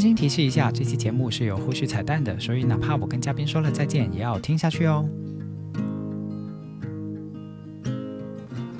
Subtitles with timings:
[0.00, 5.06] 馨提示一下，这期节目是有后续彩蛋的，所以哪怕我跟嘉宾说了再见，也要听下去哦。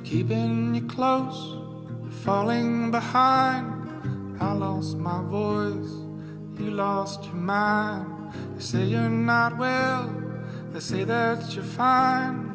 [0.03, 1.57] Keeping you close,
[2.25, 3.65] falling behind.
[4.39, 5.87] I lost my voice,
[6.57, 8.05] you lost your mind.
[8.57, 10.09] They say you're not well,
[10.73, 12.49] they say that you're fine.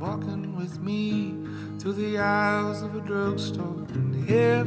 [0.00, 1.34] Walking with me
[1.78, 3.86] through the aisles of a drugstore.
[3.92, 4.66] And if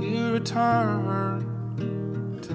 [0.00, 1.44] you return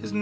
[0.00, 0.20] 听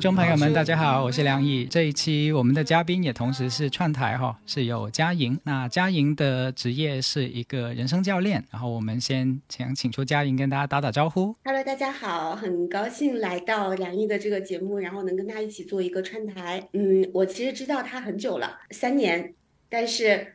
[0.00, 1.64] 众朋友们，大家好，我是梁毅。
[1.64, 5.38] 这一期我们的嘉宾也同时是串台哈，是有嘉莹。
[5.44, 8.44] 那嘉莹的职业是一个人生教练。
[8.50, 11.34] 然后我们先请请出嘉莹跟大家打打招呼。
[11.44, 16.68] Hello，大家好，很高兴来到梁毅的这个节目，然后能跟他一起做一个串台。
[16.74, 19.34] 嗯，我其实知道他很久了，三年，
[19.68, 20.34] 但是。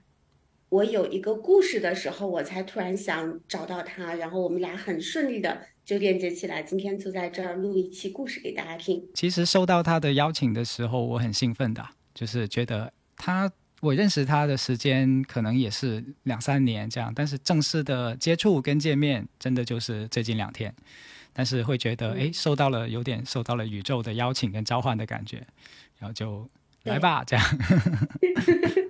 [0.69, 9.06] 我有一个故事的时候，我才突然想找到他，然后我们俩很顺利的就链接起来，今天就在这儿录一期故事给大家听。
[9.14, 20.73] 其实收到他的邀请的时候，我很兴奋的，就是觉得他我认识他的时间可能也是两三年这样，但是正式的接触跟见面真的就是最近两天，
[21.34, 25.45] 但是会觉得哎，受到了有点受到了宇宙的邀请跟召唤的感觉，
[26.00, 26.50] 然后就
[26.84, 27.45] 来吧这样。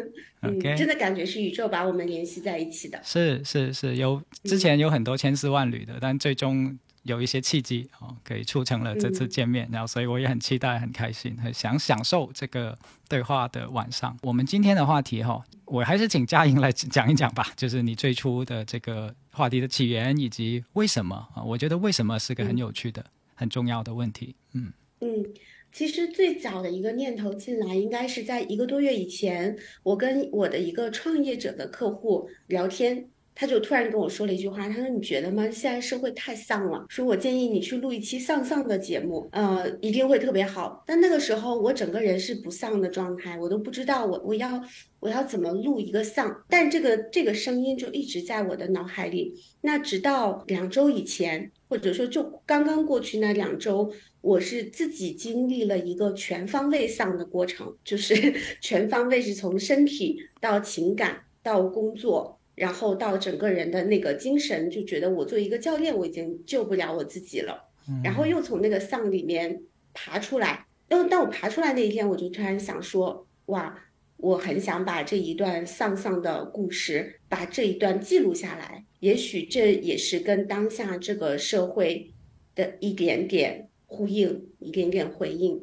[0.42, 3.00] 嗯，真的感觉是宇宙把我们联系在一起的。
[3.04, 9.68] 是是是，有之前有很多千丝万缕的，但最终有一些契机哦，可以促成了这次见面。
[9.72, 12.76] 然后，所以我也很期待、很开心、很想享受这个
[13.08, 14.16] 对话的晚上。
[14.22, 21.42] 我们今天的话题哈，我还是请嘉莹来讲一讲吧， 就是你最初的这个话题的起源以及为什么啊？
[21.42, 24.34] 我觉得为什么是个很有趣的、很重要的问题。
[24.52, 25.24] 嗯嗯。
[25.72, 35.48] 其实最早的一个念头进来，应该是在一个多月以前，我跟我的一个创业者的客户聊天，他就突然跟我说了一句话，他说：“你觉得吗？
[35.50, 44.62] 现在社会太丧了，说我建议你去录一期丧丧的节目，呃，一定会特别好。”但那个时候我整个人是不丧的状态，我都不知道我我要
[45.00, 49.34] 我要怎么录一个丧，但这个这个声音就一直在我的脑海里。
[49.62, 53.92] 那直到两周以前，或者说就刚刚过去那两周。
[54.22, 58.14] 我是自己经历了一个全方位丧的过程，就是
[58.62, 67.68] 全方位是从身体到情感到工作，然后到整个人的那个精神，就觉得我作为一个教练，我已经救不了我自己了。
[68.04, 70.66] 然后又从那个丧里面爬出来。
[70.88, 73.78] 当当我爬出来那一天，我就突然想说，哇，
[74.16, 78.84] 我很想把这一段丧丧的故事，把这一段记录下来。
[79.00, 82.12] 也许这也是跟当下这个社会
[82.54, 83.68] 的一点点。
[83.94, 85.60] 呼应一点点回应，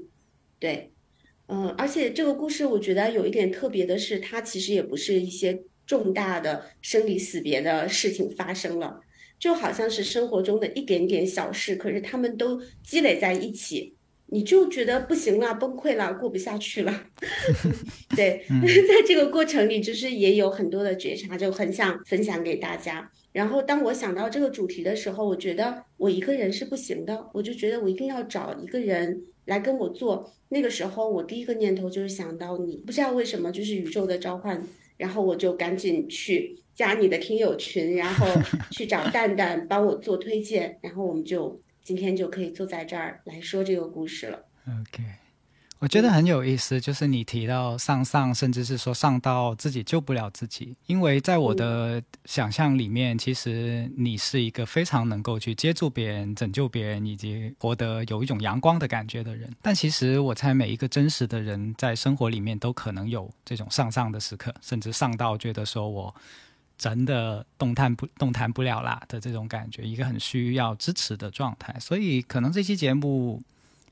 [0.59, 0.91] 对，
[1.47, 9.01] 嗯，而且这个故事我觉得有一点特别的是，它其实也不是一些重大的生离死别的事情发生了，
[9.39, 13.95] 就好像是生活中的一点点小事，可是他们都积累在一起，
[14.27, 17.05] 你就觉得不行了，崩溃了，过不下去了。
[18.15, 18.45] 对，
[18.87, 23.09] 在这个过程里，就是也有很多的觉察，就很想分享给大家。
[23.31, 30.31] 然后，当我想到这个主题的时候，我觉得我一个人是不行的，我就觉得我一定要找一个人来跟我做。
[30.49, 34.63] 那个时候，我第一个念头就是想到你，不知道为什么，就是宇宙的召唤。
[34.99, 38.27] 然后我就赶紧去加你的听友群，然后
[38.69, 44.45] 去找蛋蛋帮我做推荐，然后我们就今天就可以坐在这儿来说这个故事了。
[44.67, 45.03] OK。
[45.79, 59.49] 我觉得很有意思，就是你提到上上，甚至是说上到自己救不了自己，因为在我的想象里面，其实你是一个非常能够去接住别人、拯救别人，以及活得有一种阳光的感觉的人。
[59.61, 66.13] 但其实我猜，每一个真实的人在生活里面都可能有这种上上的时刻，甚至上到觉得说我
[66.77, 71.73] 真的动弹不动弹不了啦的这种感觉，一个很需要支持的状态。
[71.79, 73.41] 所以，可能这期节目。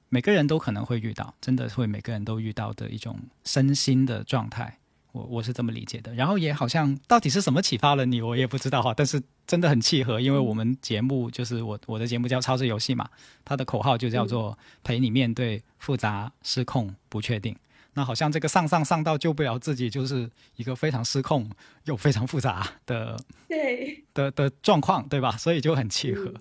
[0.10, 4.80] 每个人都可能会遇到，真的会每个人都遇到的一种身心的状态，
[5.12, 6.14] 我我是这么理解的。
[6.16, 8.94] 然后也好像到底是什么启发了你，我也不知道哈。
[8.96, 13.10] 但是真的很契合，因为我们节目就是我我的节目叫超智游戏嘛，
[13.44, 17.54] 它的口号就叫做陪你面对复杂、失控、不确定。
[17.94, 21.50] 那好像这个上上上到救不了自己，就是一个非常失控
[21.84, 23.20] 又非常复杂的
[23.50, 25.36] 对的的状况，对吧？
[25.36, 26.34] 所以就很契合。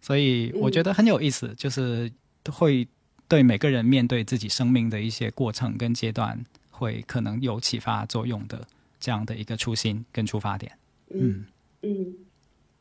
[0.00, 2.10] 所以我觉得很有意思，就是
[2.50, 2.88] 会。
[3.30, 8.66] 对每个人面对自己生命的一些过程跟阶段，会可能有启发作用的
[8.98, 10.72] 这样的一个初心跟出发点。
[11.10, 11.46] 嗯
[11.82, 12.12] 嗯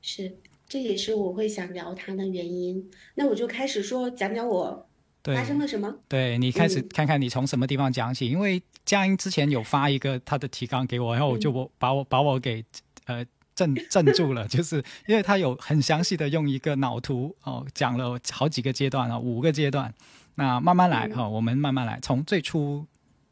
[0.01, 0.35] 是，
[0.67, 2.89] 这也是我会想聊他的原因。
[3.13, 4.87] 那我就开始说，讲讲我
[5.23, 5.99] 发生了什么。
[6.07, 12.65] 对你开始看看你从什么地方讲起，因为佳音之前有发一个他的提纲给我，然后我就我把我把我给
[13.05, 13.23] 呃
[13.53, 19.93] 镇 镇住了，就是因为他有很详细的用一个脑图哦讲了好几个阶段啊，五个阶段。
[20.39, 22.85] 那慢慢来哈，我们慢慢来，从最初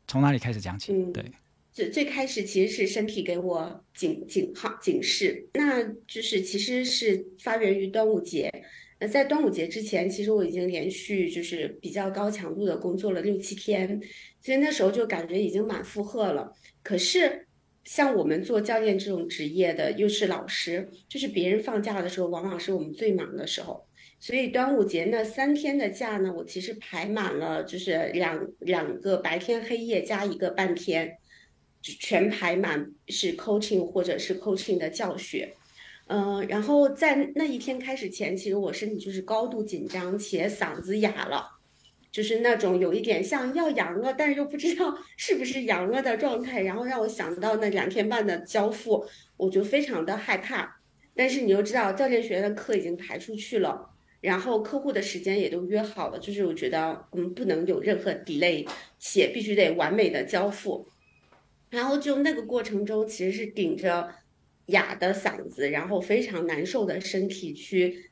[0.07, 0.91] 从哪里开始讲起？
[0.91, 1.23] 嗯对。
[1.71, 8.51] 最最开始其实是身体给我警警号警示，那就是其实是发源于端午节。
[8.99, 14.01] 那在端午节之前，其实我已经连续就是比较高强度的工作了六七天，
[14.41, 16.51] 所以那时候就感觉已经满负荷了。
[16.83, 17.47] 可是
[17.85, 23.86] 像我们做教练这种职业的，又是老师，就是别人放假的时候，往往是我们最忙的时候。
[24.19, 31.17] 所以端午节那三天的假呢，我其实排满了，就是两两个白天黑夜加一个半天。
[31.79, 35.53] 全排满是 coaching 或者是 coaching 的教学，
[36.07, 41.47] 嗯，然后在那一天开始前，其实我身体就是高度紧张且嗓子哑了，
[42.11, 49.05] 就是那种有一点像要阳了，但是又不知道是不是阳了的状态，然后让我想到那两天半的交付，
[49.37, 50.81] 我就非常的害怕。
[51.15, 53.91] 但是你又知道教练学院的课已经排出去了，
[54.27, 58.67] 然后客户的时间也都约好了，就是我觉得我们不能有任何 delay，
[58.99, 60.85] 且必须得完美的交付。
[61.69, 64.09] 然后就那个过程中，其实是顶着
[64.65, 68.11] 哑的嗓子，然后非常难受的身体去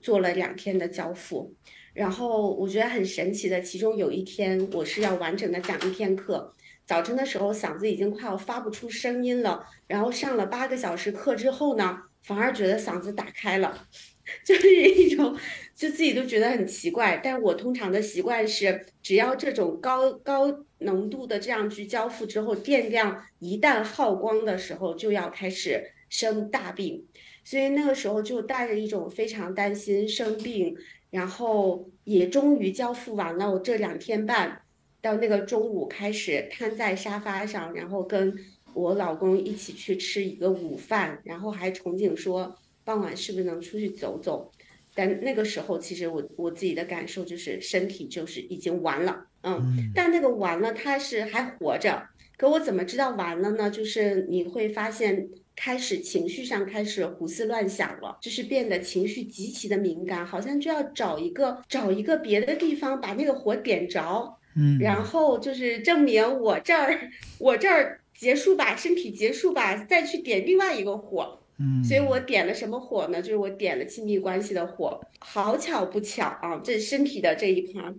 [0.00, 1.52] 做了两天的交付。
[1.92, 6.54] 然后我觉得很神奇的，其中有一天我是要完整的讲一天课，
[6.86, 9.66] 早晨的时候嗓子已经快要发不出声音了。
[9.88, 13.88] 然后上了八个小时课之后呢，反而觉得嗓子打开了，
[14.44, 15.36] 就是一种
[15.74, 17.20] 就自己都觉得很奇怪。
[17.22, 20.64] 但我通常的习惯是，只要这种高高。
[20.80, 27.04] 浓度的这样去交付之后，电量一旦耗光的时候，就要开始生大病，
[27.42, 30.76] 所以那个时候就带着一种非常担心生病，
[31.10, 33.50] 然后也终于交付完了。
[33.50, 34.62] 我这两天半，
[35.02, 38.32] 到那个中午开始瘫在沙发上，然后跟
[38.72, 42.56] 我老公一起去吃一个午饭，然后还憧憬说
[42.88, 44.50] 傍晚是不是能出去走走。
[44.94, 52.02] 但那个时候，其实我我自己的感受就是身体就是已经完了，嗯，但那个完了，它是还活着。
[52.38, 53.70] 可我怎么知道完了呢？
[53.70, 71.37] 就是你会发现，开始情绪上开始胡思乱想了，就是变得情绪极其的敏感，好像就要找一个找一个别的地方把那个火点着，嗯，然后就是证明我这儿我这儿结束吧，身体结束吧，再去点另外一个火。
[71.58, 73.20] 嗯，所以我点了什么火呢？
[73.20, 75.00] 就是我点了亲密关系的火。
[75.18, 77.92] 好巧不巧啊，这身体的这一趴，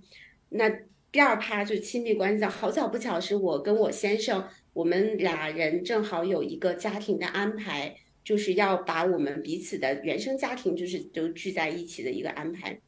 [0.50, 0.70] 那
[1.12, 2.50] 第二趴就是亲密关系的。
[2.50, 12.80] 好巧不巧，是我跟我先生，我们俩人正好有一个家庭的安排，就是要把我们彼此的原生家庭，就是都聚在一起的一个安排。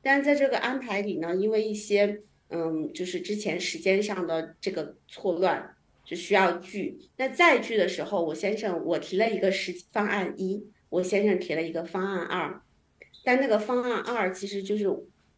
[0.00, 5.74] 但在这个安排里呢，因为一些嗯，就是之前时间上的这个错乱。
[6.10, 12.60] 就需要聚，那再聚的时候，我先生我提了一个实方案一，我先生提了一个方案二，
[13.22, 14.88] 但那个方案二其实就是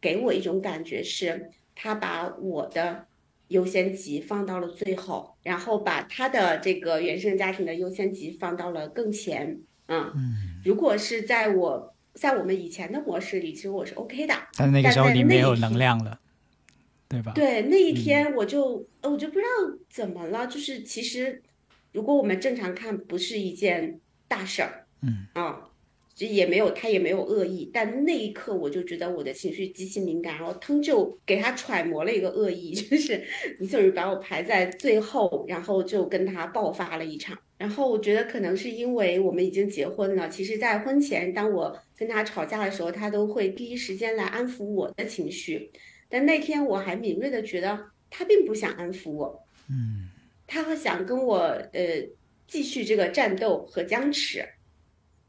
[0.01, 3.05] 给我一种感觉是，他把我的
[3.49, 9.59] 优先级放到了最后，然后把他的这个原生家庭的优先级放到了更前。
[9.87, 10.11] 嗯，
[10.65, 16.19] 如果是在我在我们以前的模式里，其实我是 OK 的，但是那个时候你没有能量了。
[17.13, 17.31] 对吧？
[17.35, 21.43] 对，那一天我就，我就不知道怎么了，就是其实，
[21.91, 25.69] 如果我们正常看，不是一件大事儿，嗯啊，
[26.15, 33.23] 这也没有他也没有恶意，但那一刻我就觉得我的情绪极其敏感，然后腾就给他揣摩了一个恶意，就是
[33.59, 37.37] 你总是把我排在最后，然后就跟他爆发了一场。
[37.59, 45.71] 然后我觉得可能是因为我们已经结婚了，其实，在婚前当我跟他吵架的时候，他都会第一时间来安抚我的情绪。
[46.13, 50.07] 但那天我还敏锐的觉得他并不想安抚我，嗯，
[50.45, 52.07] 他想跟我呃
[52.45, 54.47] 继续这个战斗和僵持，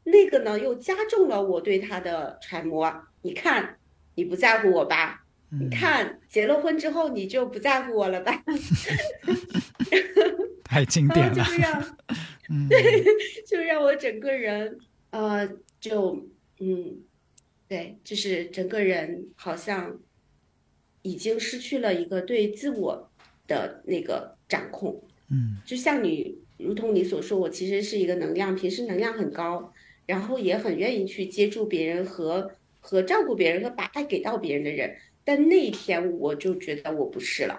[0.03, 3.03] 那个呢又加重了我对他的揣摩。
[3.23, 3.79] 你看，
[4.13, 5.25] 你不在乎我吧？
[5.49, 8.43] 你看，结了婚之后你就不在乎我了吧？
[10.63, 11.97] 太经典了，就让，
[12.69, 13.03] 对，
[13.47, 14.77] 就让我整个人
[15.09, 15.49] 呃
[15.79, 16.27] 就
[16.59, 16.99] 嗯，
[17.67, 19.99] 对，就是整个人好像。
[21.05, 23.07] 已经失去了一个对自我
[23.47, 29.71] 的那个掌控，嗯，就像你，如同你所说，我其实是一个能量，平时能量很高，
[30.07, 37.55] 然后也很愿意去接住别人和和照顾别人和把爱给到别人的人，但那一天我就觉得我不是了，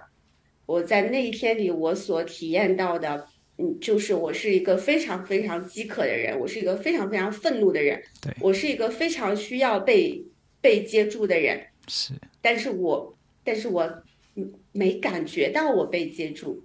[0.66, 8.34] 我在那一天里我所体验到的嗯，就是我是一个非常非常饥渴的人，我是一个非常非常愤怒的人，对。
[8.40, 10.20] 我是一个非常需要被
[10.60, 12.12] 被接住的人，是，
[12.42, 13.15] 但是我
[13.46, 13.82] 但是我
[14.34, 16.62] 嗯没感觉到我被接住，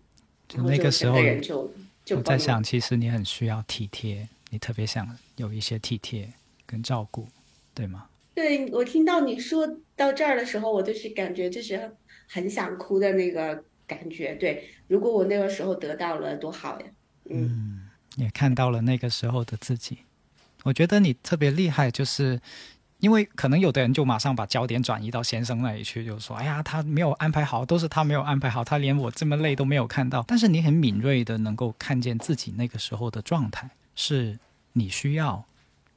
[0.47, 1.71] 就那个时候个人就
[2.03, 5.07] 就我在想，其实你很需要体贴，你特别想
[5.37, 6.27] 有一些体贴
[6.65, 7.27] 跟照顾，
[7.73, 8.07] 对吗？
[8.33, 11.95] 对我听到你说到这儿的时候，我就是感觉就是
[12.27, 14.33] 很想哭的那个感觉。
[14.35, 16.87] 对，如果我那个时候得到了，多好呀！
[17.29, 19.99] 嗯，也看到了那个时候的自己。
[20.63, 22.39] 我觉得你特别厉害，就是
[23.01, 34.37] 因为可能有的人就马上把焦点转移到先生那里去，就说：“哎呀，他没有安排好，都是他没有安排好，他连我这么累都没有看到。”但是你很敏锐的能够看见自己那个时候的状态，是
[34.73, 35.43] 你需要，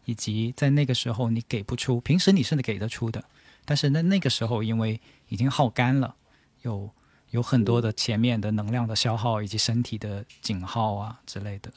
[0.06, 3.22] 以及在那个时候你给不出，平时你是给得出的，
[3.66, 6.14] 但是那那个时候因为已经耗干了，
[6.62, 6.90] 有
[7.30, 11.70] 有很多的前面的能量的消耗以及身体的警号啊之类的，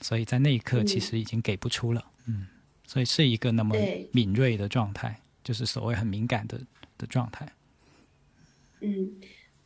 [0.00, 2.46] 所以在那一刻其实已经给不出了，嗯，
[2.86, 3.74] 所以是一个那么
[4.12, 6.60] 敏锐的状态，就是所谓很敏感的
[6.98, 7.50] 的状态。
[8.80, 9.12] 嗯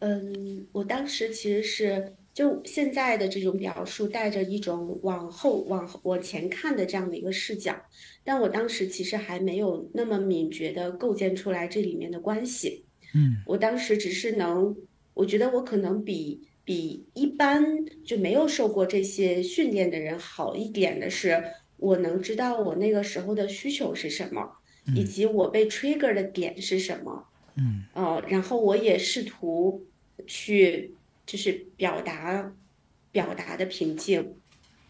[0.01, 7.75] 嗯，我当时其实是就现在的这种表述，带着一种往后往往前看的这样的一个视角，
[8.23, 12.85] 但我当时其实还没有那么敏觉的构建出来这里面的关系。
[13.15, 14.77] 嗯我当时只是能，
[15.15, 17.65] 我觉得我可能比比一般
[18.05, 21.43] 就没有受过这些训练的人好一点的是，
[21.79, 24.53] 我能知道我那个时候的需求是什么，
[24.95, 27.27] 以及我被 trigger 的点是什么。
[27.57, 27.85] 嗯。
[27.95, 29.85] 呃，然后我也试图
[30.27, 30.95] 去
[31.27, 32.53] 就是表达
[33.13, 34.35] 表达的平静，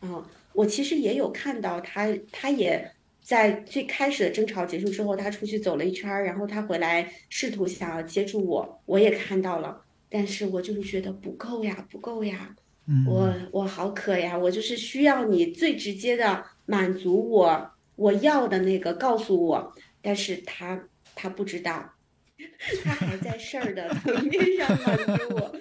[0.02, 12.54] 嗯、我其实也有看到他，他也在最开始的争吵结束之后，他出去走了一圈儿，然后他回来试图想要接住我，我也看到了，但是我就是觉得不够呀，不够呀，
[12.86, 20.78] 嗯，我我好渴呀，我就是需要你最直接的满足我我要的那个，告诉我，但是他
[21.14, 21.92] 他不知道，
[22.84, 25.56] 他还在事儿的层面上满足我，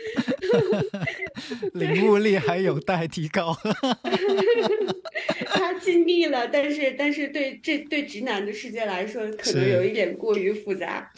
[1.74, 3.56] 领悟力还有待提高。
[5.48, 11.10] 他尽力了，但是但是对这对直男的世界来说，可能有一点过于复杂，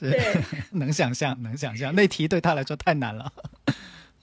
[0.00, 0.20] 对。
[0.72, 3.32] 能想象，能想象，那题对他来说太难了。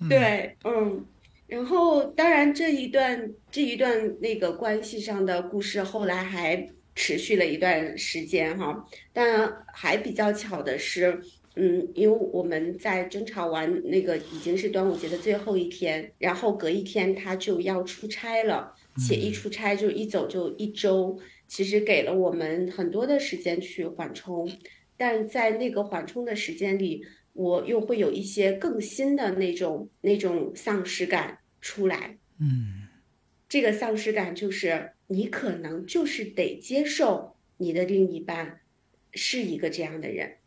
[0.10, 1.06] 对，嗯，
[1.46, 11.22] 然后当然这一段这一段那个关系上的故事，后来还持续了一段时间哈，但还比较巧的是，
[11.56, 24.50] 嗯，因为我们在争吵完那个已经是端午节的最后一天，然后隔一天他就要出差了，且一出差就一走就一周，其实给了我们很多的时间去缓冲，
[24.98, 27.06] 但在那个缓冲的时间里。
[27.34, 32.18] 我又会有一些更新的那种那种丧失感出来。
[32.40, 32.88] 嗯
[33.50, 38.62] 这个丧失感就是你可能就是得接受你的另一半
[39.13, 40.38] 是一个这样的人，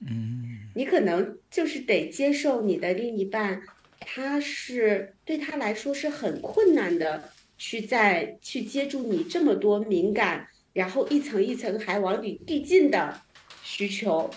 [0.00, 3.62] 嗯你可能就是得接受你的另一半，
[4.00, 13.20] 他是对他来说是很困难的，去在去接住你这么多敏感，然后一层一层还往里递进的
[13.62, 14.28] 需求。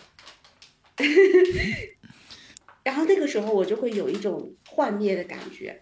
[2.83, 5.79] 然后那个时候我就会有一种幻灭的感觉，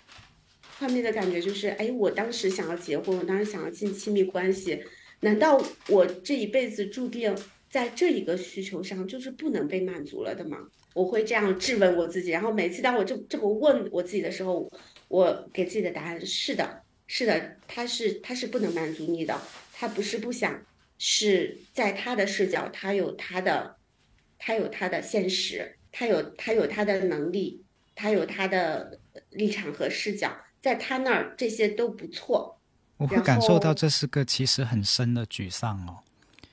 [0.77, 4.83] 幻灭的感觉就是，哎，我当时想要结婚，我当时想要进亲密关系，
[5.21, 7.35] 难道我这一辈子注定
[7.69, 10.57] 在这一个需求上就是不能被满足了的吗？
[10.93, 14.69] 我会这样质问我自己，然后每次当我这这么问我自己的时候，
[15.07, 19.39] 我给自己的答案是的，是的，他是他是不能满足你的，
[19.73, 20.61] 他不是不想，
[20.97, 23.77] 是在他的视角，他有他的，
[24.43, 32.59] 他有他的现实，他有他有他的能力，他有他的立场和视角，在他那儿这些都不错。
[32.97, 35.99] 我会感受到这是个其实很深的沮丧哦，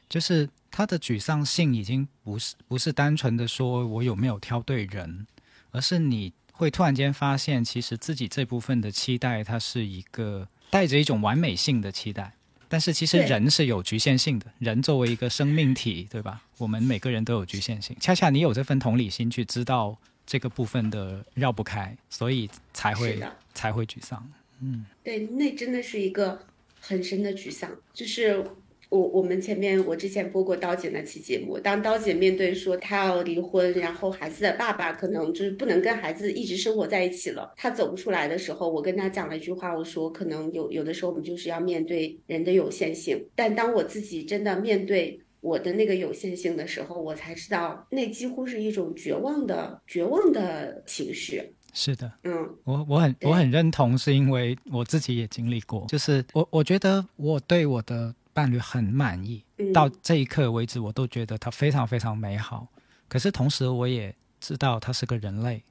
[0.07, 5.27] 就是他的沮丧性已经不是不是单纯的说我有没有挑对人，
[5.71, 12.35] 而是你会突然间发现，其实自己这部分的期待，它是一个带着一种完美性的期待。
[12.69, 16.43] 但是其实人是有局限性的，人作为一个生命体，对吧？
[16.59, 17.97] 我们每个人都有局限性。
[17.99, 19.97] 恰恰你有这份同理心，去知道
[20.27, 23.23] 这个部分的绕不开，所以才会
[23.55, 24.31] 才会沮丧。
[24.61, 26.45] 嗯对，那真的是一个
[26.81, 27.71] 很深的沮丧。
[27.95, 28.45] 就是
[28.89, 45.21] 我我们前面我之前播过刀姐那期节目，当刀姐面对说她要离婚，然后孩子的爸爸可能就是不能跟孩子一直生活在一起了，她走不出来的时候，我跟她讲了一句话，我说可能有有的时候我们就是要面对人的有限性，但当我自己真的面对。
[45.41, 51.41] 我的那个有限性的时候，我才知道，那几乎是一种绝望的、绝望的情绪。
[51.73, 62.69] 是的，嗯，我我很我很认同，是因为我自己也经历过，就是我我觉得我对我的伴侣很满意，嗯到这一刻为止，我都觉得他非常非常美好。
[63.09, 65.65] 可是同时，我也知道他是个人类。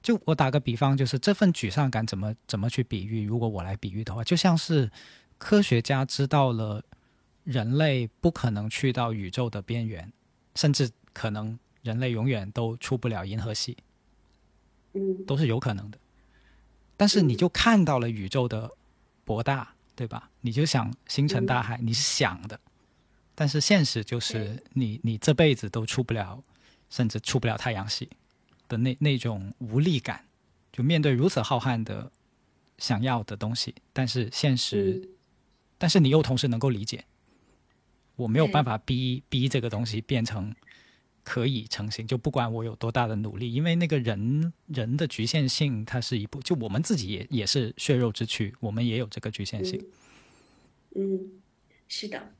[0.00, 3.26] 就我打个比方，就是这份沮丧感怎么怎么去比喻？
[3.26, 4.90] 如果我来比喻的话，就像是
[5.36, 6.82] 科学家知道了
[7.44, 10.10] 人类不可能去到宇宙的边缘，
[10.54, 13.76] 甚至可能人类永远都出不了银河系，
[14.94, 15.98] 嗯都是有可能的。
[16.96, 18.70] 但是你就看到了宇宙的
[19.22, 20.30] 博大，对吧？
[20.42, 22.60] 你就想星辰大海，你是想的，
[23.34, 26.44] 但是现实就是你你这辈子都出不了，
[26.90, 28.08] 甚至出不了太阳系
[28.68, 30.24] 的那那种无力感，
[30.70, 32.12] 就面对如此浩瀚的
[32.78, 35.08] 想要的东西，但是现实，嗯。
[35.78, 37.04] 但是你又同时能够理解，
[38.16, 40.54] 我没有办法逼逼这个东西变成
[41.26, 49.84] 可以成型，就不管我有多大的努力，因为那个人人的局限性，它是一部，就我们自己也也是血肉之躯，我们也有这个局限性。
[50.94, 51.32] 嗯，
[51.88, 52.32] 是的，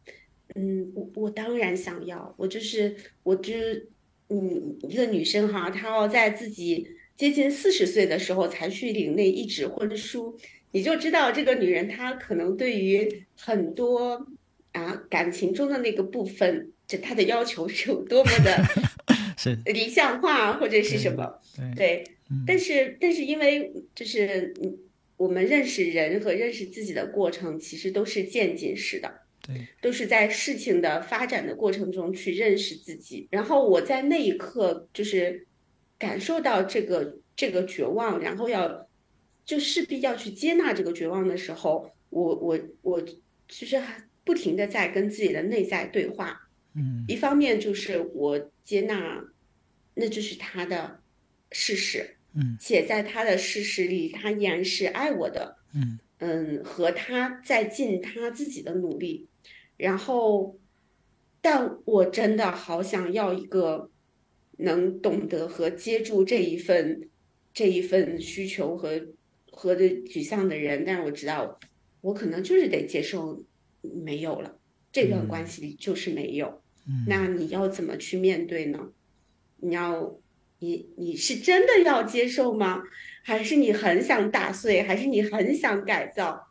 [0.54, 3.88] 嗯，我我当然想要，我就是我就是
[4.28, 10.38] 嗯，一个女生哈，她要在自己接近四十岁的时候才去领那一纸婚书，
[10.70, 14.28] 你就知道这个女人她可能对于很多
[14.72, 18.64] 啊感情中的那个部分，这他的要求是有多么的
[19.36, 21.40] 是，理想化或者是什么。
[21.56, 24.78] 对，对，嗯但是但是因为就是嗯，
[25.16, 33.26] 我们认识人和认识自己的过程其实都是渐进式的，对，都是在事情的发展的过程中去认识自己。
[33.30, 35.46] 然后我在那一刻就是
[35.98, 38.88] 感受到这个这个绝望，然后要
[39.44, 43.02] 就势必要去接纳这个绝望的时候，我我我
[43.48, 46.45] 其实还不停的在跟自己的内在对话。
[46.76, 47.04] 嗯。
[47.08, 49.24] 一方面就是我接纳，
[49.94, 51.00] 那就是他的
[51.50, 52.56] 事实，嗯。
[52.60, 55.98] 且在他的事实里，他依然是爱我的，嗯。
[56.18, 59.28] 嗯，和他在尽他自己的努力，
[59.76, 60.58] 然后，
[61.42, 63.90] 但我真的好想要一个
[64.56, 67.10] 能懂得和接住这一份
[67.52, 69.08] 这一份需求和
[69.50, 71.60] 和的沮丧的人，但是我知道，
[72.00, 73.44] 我可能就是得接受
[73.82, 74.58] 没有了，
[74.90, 76.62] 这段关系里就是没有。
[77.06, 78.92] 那你要怎么去面对呢？
[79.56, 80.18] 你要，
[80.60, 82.82] 你你是真的要接受吗？
[83.24, 84.82] 还是你很想打碎？
[84.82, 86.46] 还是你很想改造？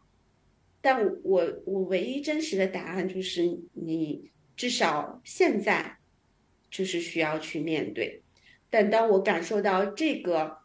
[0.82, 5.98] 但我我唯一真实的答案就是，你至少现在
[6.70, 8.22] 就是需要去面对。
[8.70, 10.58] 但当我感受到这个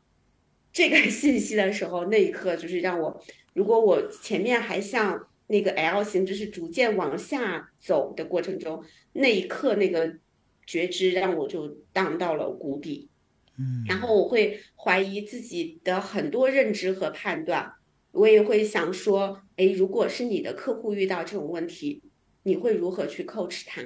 [0.73, 3.23] 这个信息的时候，那一刻就是让我，
[3.55, 10.17] 如果我前面还像那个 L 型，就是逐渐往下走的过程中，那一刻那个
[10.65, 13.11] 觉知让我就荡到了谷底，
[13.59, 17.73] 嗯，然后我会怀疑自己的很多认知和判断，
[18.13, 22.01] 我也会想说，哎，如果是你的客户遇到这种问题，
[22.45, 23.83] 你会如何去 coach 他？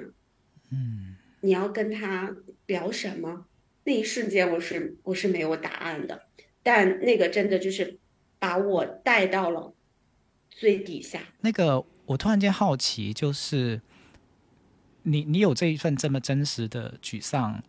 [0.71, 3.45] 嗯你要跟他聊什么？
[3.83, 6.23] 那一瞬间我是我是没有答案的，
[6.63, 7.99] 但那个真的就是
[8.39, 9.74] 把我带到了
[10.57, 11.21] 最底下。
[11.41, 13.81] 那个我突然间好奇，就是
[15.03, 17.61] 你你有这一份这么真实的沮丧，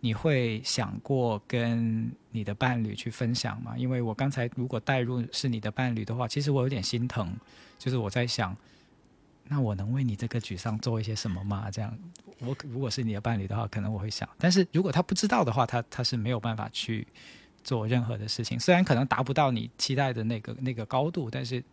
[0.00, 3.74] 你会想过跟你的伴侣去分享吗？
[3.78, 7.34] 因为我刚才如果带入是你的伴侣的话，其实我有点心疼，
[7.78, 8.54] 就是我在想，
[9.48, 11.70] 那我能为你这个沮丧做一些什么吗？
[11.70, 11.96] 这样，
[12.40, 17.06] 我如果是你的伴侣的话，可能我会想，但是如果他不知道的话，他他是没有办法去
[17.64, 21.64] 做任何的事情，虽然可能达不到你期待的那个那个高度，但是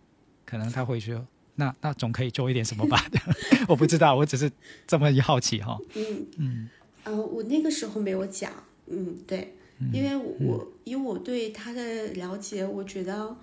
[0.45, 1.25] 可能他会说。
[1.55, 3.05] 那那总可以做一点什么吧？
[3.69, 4.51] 我不知道，我只是
[4.87, 5.79] 这么一好奇哈。
[5.93, 6.69] 嗯嗯
[7.03, 8.51] 呃，我那个时候没有讲，
[8.87, 9.53] 嗯，对，
[9.91, 13.37] 因为我因为我对他的了解，我觉得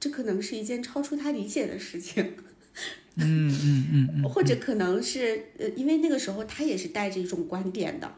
[0.00, 2.34] 这可能是一件超出他理解的事情。
[3.14, 8.12] 嗯嗯嗯嗯，或者可能是呃，因为那个时候他也是带着一种观点的，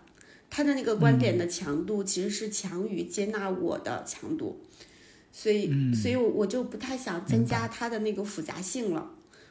[0.49, 4.61] 他的那个观点的强度其实是强于接纳我的强度，
[5.37, 9.11] 所以，所以我我就不太想增加他的那个复杂性了，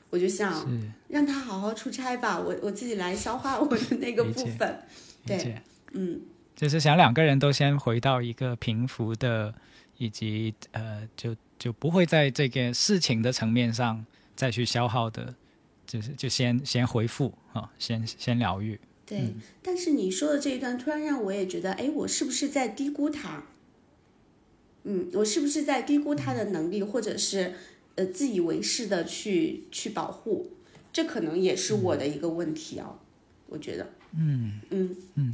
[0.09, 0.65] 我就想
[1.09, 4.79] 让他好好出差吧，我我自己来消化我的那个部分，
[5.25, 6.21] 对，嗯
[6.55, 9.53] 就是想两个人都先回到一个平伏的，
[9.97, 14.05] 以及呃，就就不会在这个事情的层面上
[14.37, 15.35] 再去消耗的，
[15.85, 18.79] 就是就先先回复啊，先先疗愈。
[19.05, 19.35] 对。
[19.61, 23.43] 但是你说的这一段，突然让我也觉得，哎，我是不是在低估他？
[24.83, 27.53] 嗯，我是不是在低估他的能力，或者是
[27.95, 30.51] 呃自以为是的去去保护？
[30.91, 32.99] 这可能也是我的一个问题哦，
[33.47, 33.91] 我觉得。
[34.15, 35.33] 嗯嗯嗯，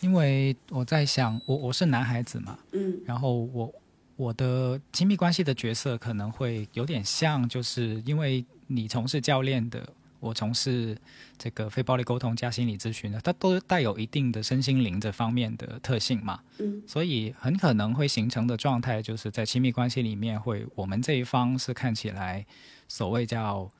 [0.00, 3.72] 因为我在想，我我是男孩子嘛，嗯然后我
[4.16, 9.88] 我的亲密关系的角色可能会有点像，就是因为你从事教练的，
[10.20, 10.96] 我从事
[11.36, 22.46] 这个非暴力沟通加心理咨询的，它都带有一定的身心灵这方面的特性嘛，嗯所以很可能会形成的状态，就是在亲密关系里面会，我们这一方是看起来
[22.86, 23.70] 所谓叫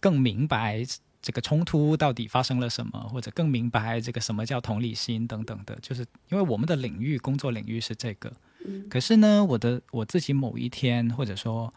[0.00, 0.82] 更明白
[1.20, 8.32] 这个冲突到底发生了什么，或者更明白这个什么叫同理心等等的，就是因为我们的领域工作领域是这个，
[8.64, 11.72] 嗯可是呢，我的我自己某一天或者说。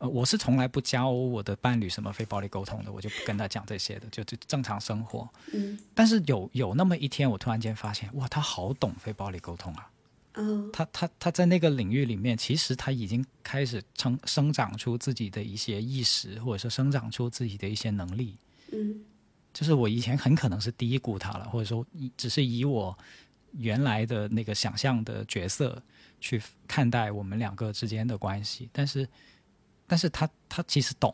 [0.00, 5.28] 呃，我是从来不教我的伴侣什么非暴力沟通的，我就不跟他讲这些的，就就正常生活。
[5.52, 9.90] 嗯但是有有那么一天，我突然间发现，哇，他好懂非暴力沟通啊！
[10.34, 18.36] 哦他他他在那个领域里面，其实他已经开始成生长出自己的一些意识，或者说生长出自己的一些能力。
[18.72, 19.04] 嗯
[19.52, 22.96] 就是我以前很可能是低估他了，或者说以只是以我
[23.52, 25.82] 原来的那个想象的角色
[26.20, 29.06] 去看待我们两个之间的关系，但是
[29.90, 31.12] 但是他他其实懂，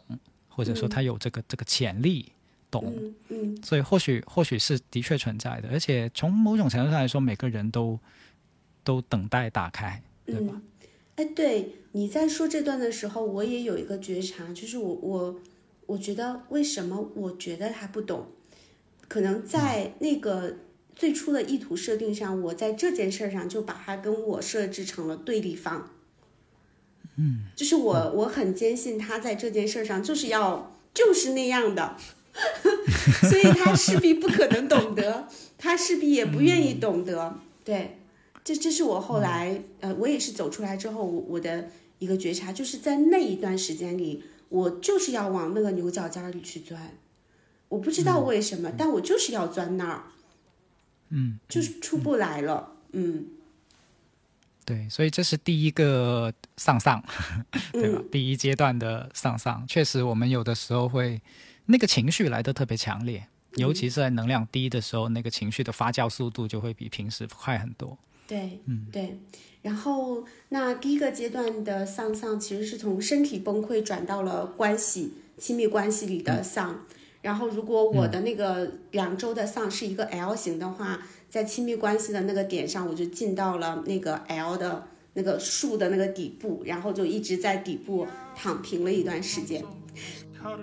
[0.51, 2.31] 或者说他有这个、这个潜力
[2.71, 2.93] 懂。
[2.95, 7.99] 嗯嗯所以或许或许是的确存在的，而且从某种程度上来说，每个人都
[8.85, 10.53] 都等待打开，对吧？
[10.53, 10.63] 嗯，
[11.17, 15.41] 哎，对，你在说这段的时候，我也有一个觉察，就是我我
[15.87, 18.27] 我觉得为什么我觉得他不懂，
[19.09, 20.59] 可能在那个
[20.95, 25.93] 最初的意图设定上，我在这件事上就把它跟我设置成了对立方。
[27.17, 31.97] 嗯，就是我我很坚信他在这件事上就是要就是那样的，
[33.29, 37.99] 所以他势必不可能懂得， 他势必也不愿意懂得，对。
[38.45, 46.97] 这这是我后来，呃，我也是走出来之后，我我的一个觉察，就是在那一段时间里，我就是要往那个牛角尖里去钻，
[47.69, 50.05] 我不知道为什么，但我就是要钻那儿，
[51.09, 53.27] 嗯，就是出不来了，嗯
[54.67, 57.03] 对，所以这是第一个上上，
[57.73, 58.01] 对吧？
[58.03, 61.23] 嗯第一阶段的上上，确实我们有的时候会
[61.67, 63.25] 那个情绪来的特别强烈，
[63.55, 67.97] 尤其是在能量低的时候，那个情绪的发酵速度就会比平时快很多。
[68.27, 69.17] 对，嗯对。
[69.63, 76.85] 然后那第一个阶段的丧丧，其实是从身体崩溃转到了关系亲密关系里的丧。
[77.23, 81.01] 然后如果我的那个两周的丧是一个 L 型的话，
[81.37, 89.63] 在亲密关系的那个点上，我就进到了那个 L 的那个树的那个底部，然后就一直在底部躺平了一段时间。
[90.43, 90.59] Oh.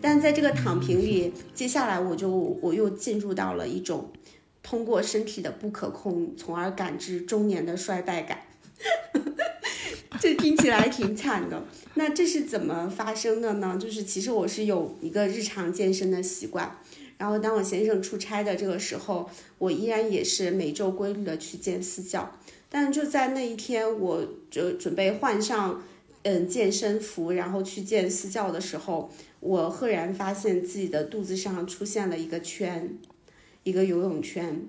[0.00, 4.12] 但在这个躺平里，接下来我就我又进入到了一种
[4.62, 8.38] 通过身体的不可控，从而感知中年的衰败感。
[10.20, 11.64] 这听起来挺惨的。
[11.94, 13.78] 那这是怎么发生的呢？
[13.80, 16.78] 就是其实我是有一个日常健身的习惯，
[17.18, 22.38] 然后当我先生出差的这个时候，我依然也是每周规律的去见私教。
[22.68, 25.82] 但就在那一天，我就准备换上
[26.22, 32.98] 嗯健身服，然后去见私教的时候，我赫然发现自己的肚子上出现了一个圈，
[33.62, 34.66] 一个游泳圈。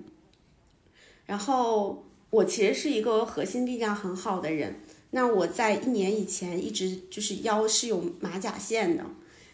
[1.26, 4.76] 然后我其实是一个核心力量很好的人，
[5.16, 9.02] 那我在一年以前一直就是腰是有马甲线的，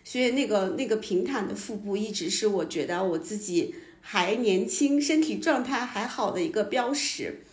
[0.02, 7.44] 所以那个那个平坦的腹部一直是我觉得我自己还年轻、身体状态还好的一个标识。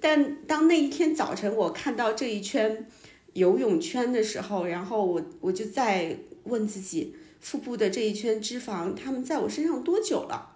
[0.00, 2.86] 但当那一天早晨我看到这一圈
[3.32, 10.54] 游泳圈的时候，然后我我就在问自己，腹部的这一圈脂肪，它们在我身上多久了？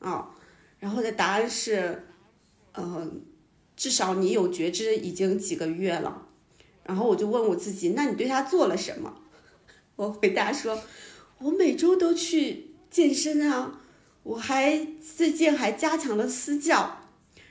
[0.00, 0.36] 啊、
[0.78, 2.04] 然后的答案是，
[2.74, 3.10] 呃，
[3.80, 6.26] 至少你有觉知已经几个月了。
[6.84, 9.14] 然后我就问我自己，那你对它做了什么？
[9.96, 10.78] 我回答说，
[11.38, 13.80] 我每周都去健身啊，
[14.22, 16.98] 我还最近还加强了私教。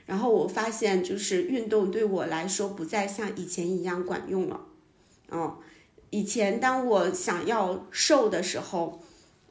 [0.06, 4.68] 然后我发现，就是运动对我来说不再像以前一样管用了。
[5.32, 5.58] 嗯，
[6.12, 9.02] 以前当我想要瘦的时候，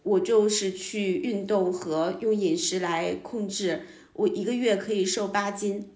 [0.04, 5.90] 我就是去运动和用饮食来控制，我一个月可以瘦八斤。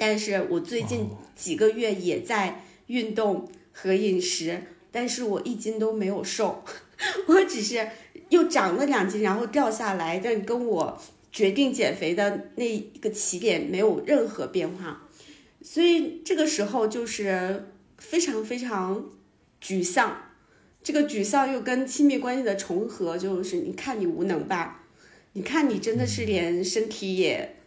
[0.00, 6.64] 但是我最近几个月也在运动和饮食，但是我一斤都没有瘦，
[7.28, 7.86] 我只是
[8.30, 10.98] 又长了两斤，然后掉下来，但跟我
[11.30, 15.06] 决定减肥的那个起点没有任何变化，
[15.60, 19.04] 所以这个时候就是非常非常
[19.62, 20.22] 沮丧。
[20.82, 24.86] 这个沮丧又跟亲密关系的重合，就是你看你无能吧，
[25.34, 27.59] 你看你真的是连身体也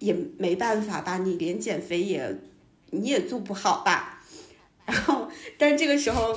[0.00, 2.36] 也没办法吧，你连减肥也
[2.90, 4.20] 你也做不好吧。
[4.84, 6.36] 然后但这个时候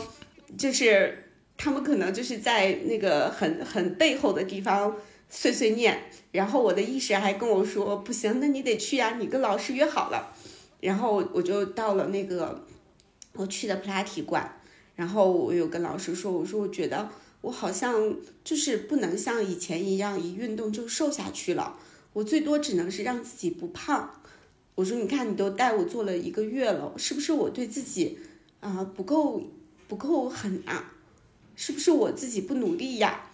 [0.55, 4.95] 就是他们可能就是在那个很很背后的地方
[5.27, 10.35] 碎碎念，然后我的意识还跟我说不行，那你得去呀，你跟老师约好了。
[10.79, 12.63] 然后我就到了那个
[13.33, 14.59] 我去的普拉提馆，
[14.95, 17.09] 然后我有跟老师说，我说我觉得
[17.41, 21.79] 我好像就是不能像以前一样一运动就瘦下去了，
[22.13, 24.21] 我最多只能是让自己不胖。
[24.75, 28.17] 我说你看你都带我做了一个月了，是不是我对自己
[28.59, 29.43] 啊、不够
[29.87, 30.93] 不够狠啊？
[31.55, 33.29] 是不是我自己不努力呀？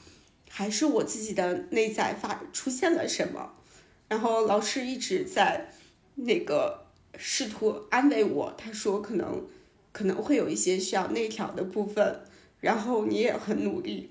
[0.49, 3.53] 还是我自己的内在发出现了什么？
[4.07, 5.71] 然后老师一直在
[6.15, 9.45] 那个试图安慰我，他说可能
[9.91, 12.21] 可能会有一些需要内调的部分，
[12.59, 14.09] 然后你也很努力，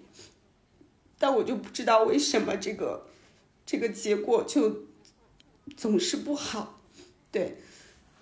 [1.19, 3.08] 但我就不知道为什么这个
[3.71, 4.85] 这个结果就
[5.77, 6.81] 总是不好，
[7.31, 7.59] 对。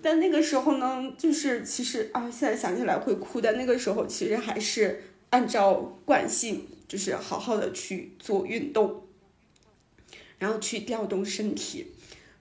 [0.03, 3.57] 但那个时候呢，就是其实啊，现在想起来会哭但。
[3.57, 9.05] 那个时候其实还是按照惯性，就是好好的去做运动，
[10.41, 11.93] 然后去调动身体。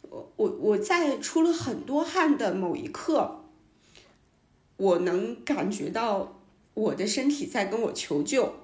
[0.01, 3.45] 我我我在出了很多汗的某一刻，
[4.77, 6.41] 我能感觉到
[6.73, 8.55] 我的身体在跟我求救，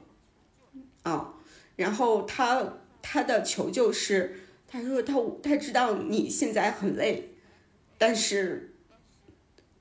[1.04, 1.36] 啊，
[1.76, 7.30] 然后他他的求救是，他说他他知道你现在很累，
[7.98, 8.68] 但是。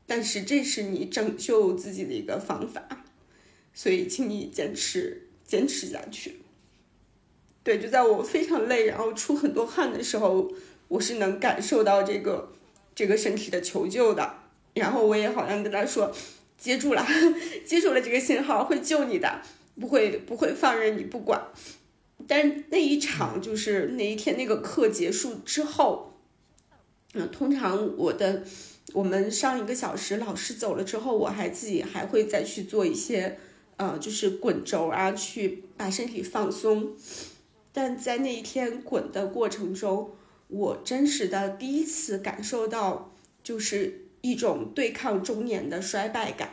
[0.06, 3.04] 但是这是你拯救自己的一个方法，
[3.72, 6.40] 所以请你坚持坚持下去。
[7.62, 10.52] 对，就在我非常累，然后出很多汗的时候，
[10.88, 12.52] 我是能感受到这个
[12.92, 14.34] 这个身体的求救的。
[14.74, 16.12] 然后我也好像跟他说，
[16.58, 17.06] 接住了，
[17.64, 19.40] 接住了这个信号，会救你的，
[19.78, 21.40] 不会不会放任你不管。
[22.30, 26.14] 但那一场就是那一天那个课结束之后，
[27.14, 28.44] 嗯，通常我的。
[28.92, 33.38] 我们上一个小时，老师走了之后，我还自己还会再去做一些，
[33.76, 36.96] 呃，就是滚轴啊，去把身体放松。
[37.72, 40.10] 但在那一天滚的过程中，
[40.48, 43.12] 我真实的第一次感受到，
[43.44, 46.50] 就是一种对抗中年的衰败感，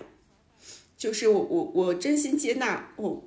[0.96, 3.24] 就是我我我真心接纳，哦，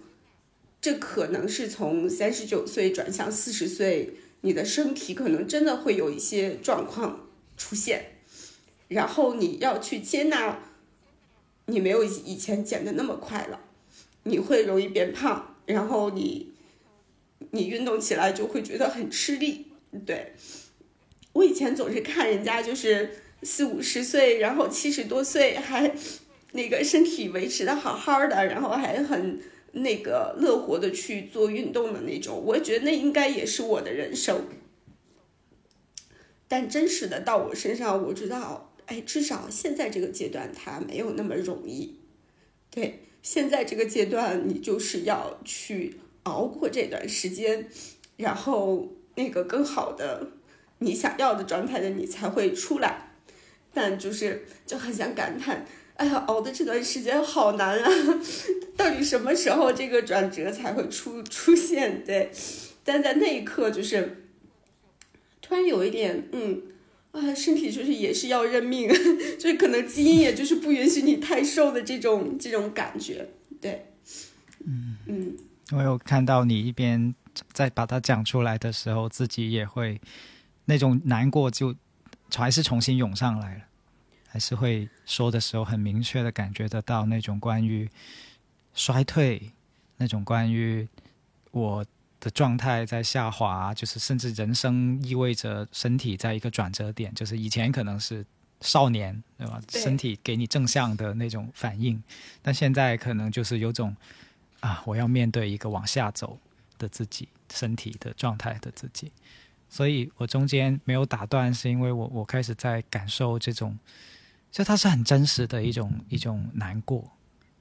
[0.81, 8.13] 这可能是从三十九岁转向四十岁，你的身体可能真的会有一些状况出现。
[8.89, 10.59] 然后你要去接纳，
[11.67, 13.61] 你没有以前减的那么快了，
[14.25, 16.53] 你会容易变胖，然后你，
[17.51, 19.67] 你运动起来就会觉得很吃力。
[20.07, 20.33] 对，
[21.35, 25.95] 我以前总是看人家就是四五十岁，然后七十多岁还
[26.53, 29.41] 那个身体维持的好好的，然后还很
[29.73, 34.45] 那个乐活的去做运动的那种，我觉得那应该也是我的人生。
[36.49, 38.67] 但真实的到我身上，我知道。
[38.87, 42.01] 哎，至少现在这个阶段它没有那么容易。
[42.73, 47.69] 对，现在这个阶段你就是要去熬过这段时间，
[48.17, 50.33] 然后那个更好的
[50.81, 53.13] 你想要的状态的你才会出来。
[53.73, 55.65] 但就是就很想感叹，
[56.01, 57.91] 哎呀，熬的这段时间好难啊！
[58.75, 62.03] 到底什么时候这个转折才会出出现？
[62.07, 62.31] 对，
[62.83, 64.25] 但在那一刻就是
[65.43, 66.63] 突然有一点嗯。
[67.13, 68.89] 啊，身体就是也是要认命，
[69.37, 73.29] 就是可能基因也就是不允许你太瘦的这种这种感觉，
[73.61, 73.85] 对，
[74.65, 75.37] 嗯嗯，
[75.73, 77.13] 我有看到你一边
[77.53, 80.01] 在把它讲出来的时候，自己也会
[80.67, 81.75] 那种难过就
[82.33, 83.63] 还是重新涌上来了，
[84.31, 87.91] 还是会说的时候很明确的感觉得到那种关于
[88.73, 89.53] 衰退，
[89.99, 90.89] 那种关于
[91.51, 91.85] 我。
[92.23, 98.23] 的状态在下滑，就是甚至人生意味着身体在一个转折点，就是以前可能是
[98.61, 99.59] 少年，对吧？
[99.71, 102.03] 身体给你正向的那种反应，
[102.43, 103.97] 但现在可能就是有种
[104.61, 106.39] 啊，我要面对一个往下走
[106.77, 109.11] 的自己，身体的状态的自己。
[109.71, 113.79] 所以我中间没有打断，是因为我我开始在感受这种，
[114.51, 117.13] 就它是很真实的一种一种难过，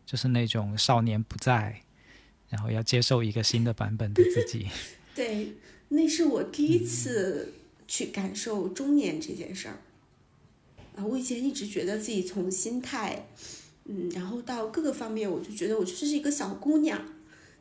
[0.05, 1.81] 就是那种少年不在。
[2.49, 4.67] 然后要接受一个新的版本的自己。
[5.13, 5.53] 对，
[5.89, 7.53] 那是我第一次
[7.87, 9.77] 去感受中年这件事儿。
[10.95, 13.27] 啊，我以前一直觉得自己从心态，
[13.85, 16.99] 嗯，然后到各个方面，我就觉得我就是一个小姑娘，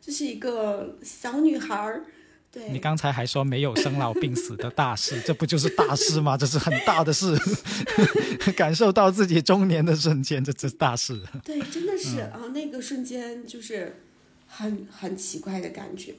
[0.00, 2.06] 就是一个小女孩儿。
[2.50, 2.68] 对。
[2.70, 6.36] 你刚才还说没有生老病死的大事， 这不就是大事吗？
[6.36, 7.36] 这是很大的事。
[8.56, 11.22] 感受到自己中年的瞬间，这是大事。
[11.44, 14.02] 对，真的是啊，那个瞬间就是。
[14.50, 16.14] 很很奇怪的感觉，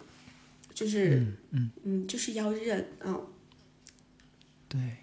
[0.72, 3.18] 就是嗯嗯，就是要忍啊，
[4.68, 4.98] 对，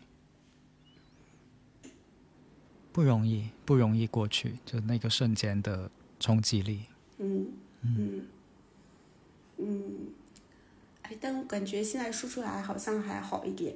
[2.93, 6.83] 不容易不容易过去，就那个瞬间的冲击力。
[7.19, 7.49] 嗯
[7.83, 8.27] 嗯
[9.59, 9.93] 嗯，
[11.09, 13.75] 哎，但我感觉现在说出来好像还好一点，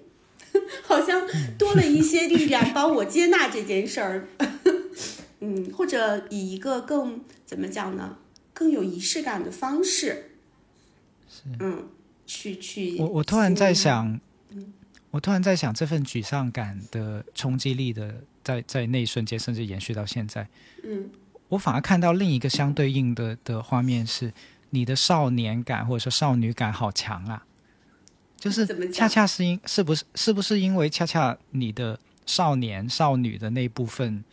[0.83, 1.23] 好像
[1.57, 4.29] 多了一些力量帮我接纳这件事儿。
[5.43, 8.19] 嗯，或者以一个更怎么讲呢，
[8.53, 10.33] 更有仪式感的方式，
[11.59, 11.89] 嗯，
[12.27, 12.99] 去去。
[12.99, 14.21] 我我突然在想，
[15.11, 20.47] 我突然在想，这份沮丧感的冲击力的，在在那一瞬间，甚至延续到现在，
[20.83, 21.09] 嗯，
[21.49, 24.31] 我反而看到另一个相对应的的画面是，
[24.71, 27.45] 你的少年感或者说少女感好强啊，
[28.37, 34.25] 就是恰恰是因是不是是不是因为恰恰你的少年少女的那部分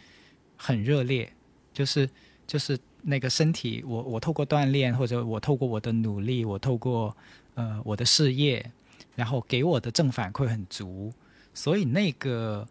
[0.55, 1.31] 很热烈，
[1.73, 2.09] 就是
[2.45, 7.15] 就是那个身体，我我透过锻炼或者我透过我的努力，我透过
[7.55, 8.71] 呃我的事业，
[9.15, 11.11] 然后给我的正反馈很足，
[11.53, 12.67] 所以那个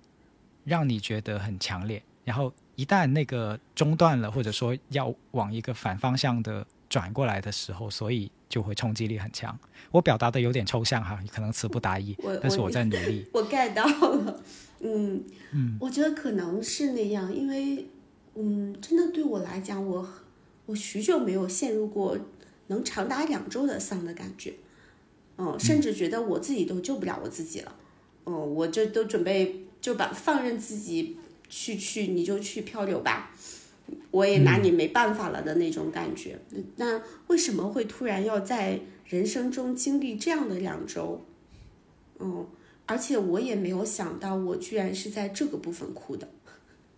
[0.65, 9.55] 让你觉得很强烈，然后一旦那个中断了，或者说要往一个反方向的转过来的时候，所以就会冲击力很强。
[9.91, 13.27] 我表达的有点抽象哈，可能词不达意我，但是我我在努力。
[13.35, 14.41] 我 get 到了，
[14.81, 17.87] 嗯嗯，我觉得可能是那样，因为
[18.35, 20.09] 嗯，真的对我来讲，我
[20.65, 22.17] 我许久没有陷入过
[22.69, 24.55] 能长达两周的丧的感觉，
[25.37, 27.75] 嗯，甚至觉得我自己都救不了我自己了，
[28.25, 31.19] 嗯，我这都准备就把放任自己
[31.51, 33.36] 去去，你就去漂流吧。
[34.11, 36.39] 我也拿你没办法了的那种感觉，
[36.77, 41.25] 那为什么会突然要在人生中经历这样的两周？
[42.19, 42.47] 嗯，
[42.87, 46.29] 而且我也没有想到，我居然是在这个部分哭的。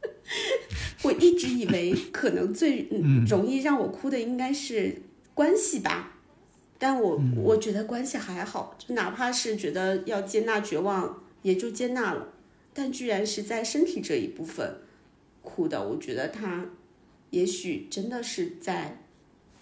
[1.03, 5.03] 我一直以为可能最嗯容易让我哭的应该是
[5.35, 6.19] 关系吧，
[6.79, 12.29] 但我我觉得关系还好，就哪怕是觉得要接纳绝望，也就接纳了。
[12.73, 14.79] 但居然是在身体这一部分
[15.43, 16.67] 哭的，我觉得他
[17.31, 18.99] 也许真的是在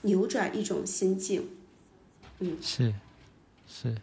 [0.02, 1.48] 扭转一种心境。
[2.38, 2.94] 嗯是
[3.66, 3.94] 是，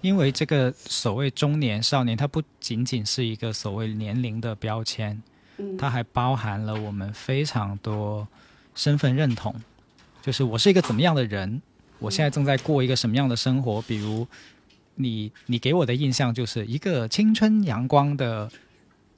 [0.00, 5.22] 因为这个所谓中年少年，它不仅仅是一个所谓年龄的标签，
[5.58, 8.26] 嗯它还包含了我们非常多
[8.74, 9.54] 身份认同，
[10.20, 11.62] 就是我是一个怎么样的人，
[11.98, 13.80] 我现在正在过一个什么样的生活。
[13.82, 14.26] 比如
[14.96, 18.50] 你你给我的印象就是一个青春阳光的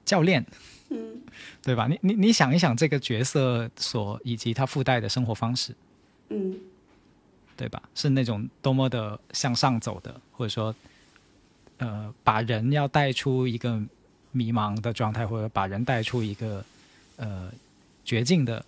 [0.04, 0.46] 教练，
[0.88, 1.20] 嗯
[1.62, 1.88] 对吧？
[1.88, 5.74] 你你你想一想这个角色所以及他附带的生活方式，
[6.28, 6.56] 嗯
[7.56, 7.82] 对吧？
[7.94, 10.74] 是那种多么的向上走的，或者说，
[11.78, 13.82] 呃，把人要带出一个
[14.30, 16.64] 迷茫的状态，或者把人带出一个
[17.16, 17.50] 呃
[18.04, 18.64] 绝境的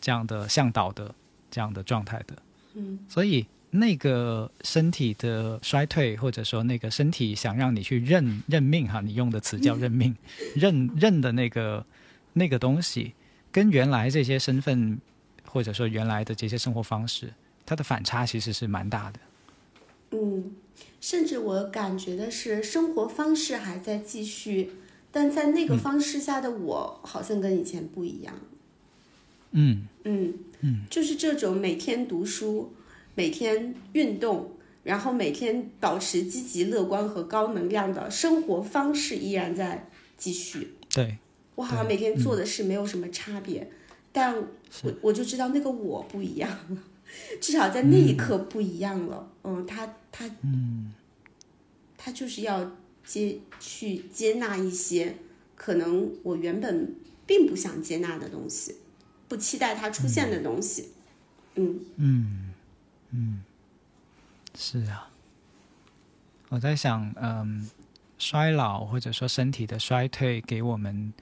[0.00, 1.14] 这样的向导的
[1.50, 2.34] 这样的状态的。
[2.74, 10.16] 嗯所以那个身体的衰退，或者说那个身体想让你去认认命哈，你用的词叫认命，
[10.56, 11.84] 认认的那个
[12.32, 13.14] 那个东西，
[13.52, 14.98] 跟原来这些身份
[15.46, 17.32] 或者说原来的这些生活方式，
[17.64, 19.20] 它的反差其实是蛮大的。
[20.12, 20.52] 嗯，
[21.00, 24.72] 甚至我感觉的是，生活方式还在继续，
[25.12, 28.34] 但在那个方式下的我，好像跟以前不一样。
[29.52, 32.72] 嗯嗯嗯，就是这种每天读书、
[33.14, 34.52] 每天运动，
[34.84, 40.74] 然后每天保持积极乐观和高能量的生活方式依然在继续。
[40.88, 41.18] 对，
[41.54, 43.70] 我好像每天做的事没有什么差别，
[44.12, 44.36] 但
[44.82, 46.82] 我我就知道那个我不一样了，
[47.40, 49.30] 至少在那一刻不一样了。
[49.44, 50.92] 嗯，他他嗯。
[52.02, 55.16] 他就是要接去接纳一些
[55.54, 56.94] 可能我原本
[57.26, 58.76] 并不想接纳的东西，
[59.28, 60.88] 不期待它出现的东西。
[61.56, 61.98] 嗯嗯。
[61.98, 62.49] 嗯，
[63.10, 63.42] 嗯
[64.54, 65.08] 是啊。
[66.48, 67.70] 我在想，嗯，
[68.18, 71.12] 衰老或者说身体的衰退，给我们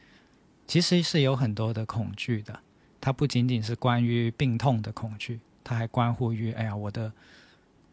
[0.67, 2.61] 其实是有很多的恐惧的。
[3.01, 7.13] 它不仅仅是关于病痛的恐惧，它还关乎于，哎呀，我的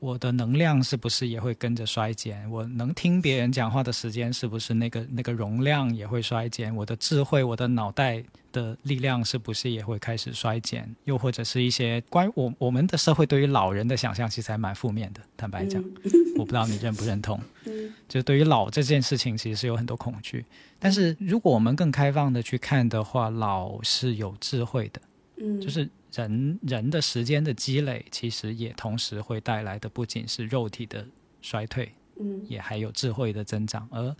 [0.06, 2.48] 我的能量是不是也会跟着衰减？
[2.52, 6.74] 我能听别人讲话的时间是不是那个那个容量也会衰减？
[6.76, 10.96] 我的智慧，我的脑袋的力量是不是也会开始衰减？
[11.06, 15.19] 又或者是一些关于我我们的社会对于老人的想象，其实还蛮负面的。
[15.36, 15.84] 坦白讲，
[16.38, 17.40] 我不知道你认不认同。
[17.65, 20.46] 嗯就对于老这件事情，其实是有很多恐惧。
[20.77, 25.02] 但是如果我们更开放的去看的话，老是有智慧的，
[25.38, 31.06] 嗯，就是人人的时间的积累，其实也同时会带来的不仅是肉体的
[31.42, 33.88] 衰退，嗯也还有智慧的增长。
[33.92, 34.16] 而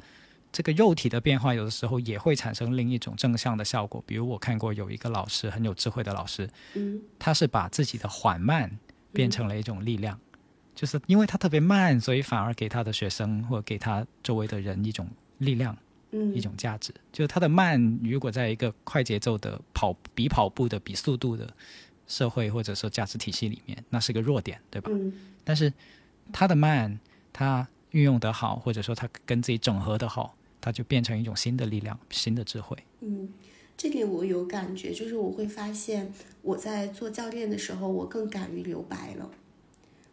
[0.52, 4.04] 这个肉体的变化，有的时候也会产生另一种正向的效果。
[4.06, 8.70] 比如我看过有一个老师很有智慧的老师，嗯他是把自己的缓慢
[9.14, 10.20] 变成了一种力量，
[10.74, 15.74] 就是因为他特别慢，所以反而给他的学生或给他周围的人一种力量。
[16.12, 21.52] 嗯一种价值，就是它的慢，如果在一个快节奏的跑比跑步的比速度的
[22.08, 24.89] 社会或者说价值体系里面，那是个弱点，对吧？
[24.93, 25.72] 嗯但是
[26.34, 26.99] 他的慢，
[27.32, 32.76] 他运用得好，或者说他跟自己整合得好，他就变成一种新的力量、新的智慧。
[33.01, 33.30] 嗯，
[33.78, 39.30] 这点我有感觉，就是我会发现我在做教练的时候，我更敢于留白了，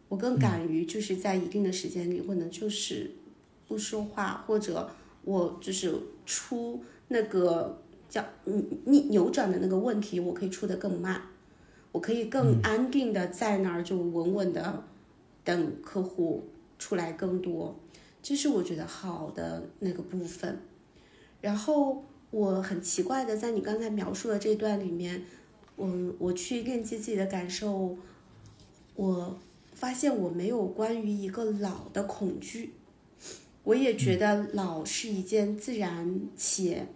[0.07, 3.11] 我更敢于就是在一定的时间里，可能就是
[3.67, 4.91] 不说话，或者
[5.23, 11.19] 我就是出那个叫嗯逆扭转的那个问题，我可以出得更慢，
[11.93, 14.83] 我可以更安定的在那儿就稳稳的
[15.43, 16.43] 等客户
[16.79, 17.79] 出来更多，
[18.21, 20.59] 这是我觉得好的那个部分。
[21.39, 25.21] 然后我很奇怪的，在你刚才描述的这段里面，
[25.75, 25.87] 我
[26.17, 27.95] 我去链接自己的感受，
[28.95, 29.39] 我
[29.73, 32.73] 发现我没有关于一个老的恐惧，
[33.63, 36.87] 我也觉得老是一件自然且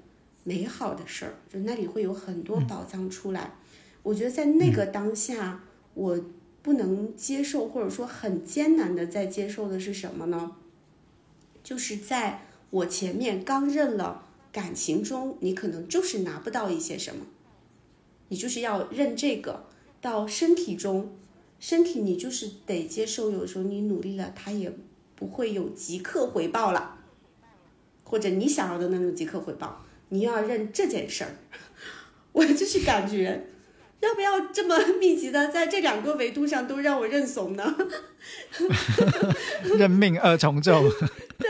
[0.44, 3.54] 美好的事儿，就那里会有很多宝藏出来。
[4.04, 6.20] 我觉得在那个当下，我
[6.62, 10.56] 不能接受，或者说很艰难的在接受的是什么呢？
[11.64, 14.24] 就是在我前面刚认了。
[14.50, 17.28] 感情中，你可能就是拿不到一些什么，
[18.30, 19.68] 你就是要认这个。
[20.02, 21.12] 到身体中，
[21.60, 24.74] 身体你就是得接受，有时候你努力了，它也
[25.16, 26.98] 不会有即刻回报了，
[28.04, 31.36] 或者你想要的那种即刻回报，你要认这件事儿。
[32.32, 33.46] 我就是感觉，
[34.00, 37.76] 要不要这么 密集的在这两个维度上都让我认怂呢？
[39.78, 40.84] 认命二重奏。
[41.38, 41.48] 对。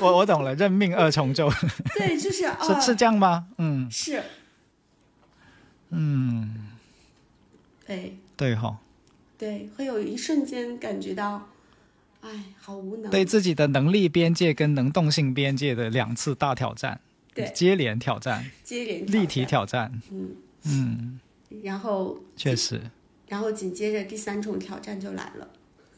[0.00, 1.48] 我我懂了，认命二重奏。
[1.94, 3.46] 对，就是 是是这样吗？
[3.58, 4.20] 嗯，是，
[5.90, 6.66] 嗯，
[7.86, 8.78] 对对哈，
[9.38, 11.48] 对，会有一瞬间感觉到，
[12.20, 12.30] 哎，
[12.60, 13.12] 好无能。
[13.12, 17.00] 对自己的能力边界跟能动性边界的两次大挑战，
[17.32, 20.30] 对，接连挑战，接连立体挑战，嗯
[20.64, 21.20] 嗯，
[21.62, 22.80] 然后确实，
[23.28, 25.50] 然后紧接着第三重挑战就来了。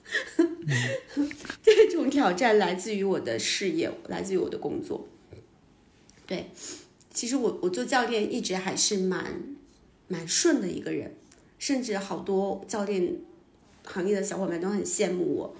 [1.62, 5.08] 这种挑战来自于我的事业，来自于我的工作。
[6.26, 6.50] 对，
[7.12, 9.56] 其实我我做教练一直还是蛮
[10.08, 11.14] 蛮顺的一个人，
[11.58, 13.16] 甚至好多教练
[13.84, 15.56] 行业的小伙伴都很羡慕我。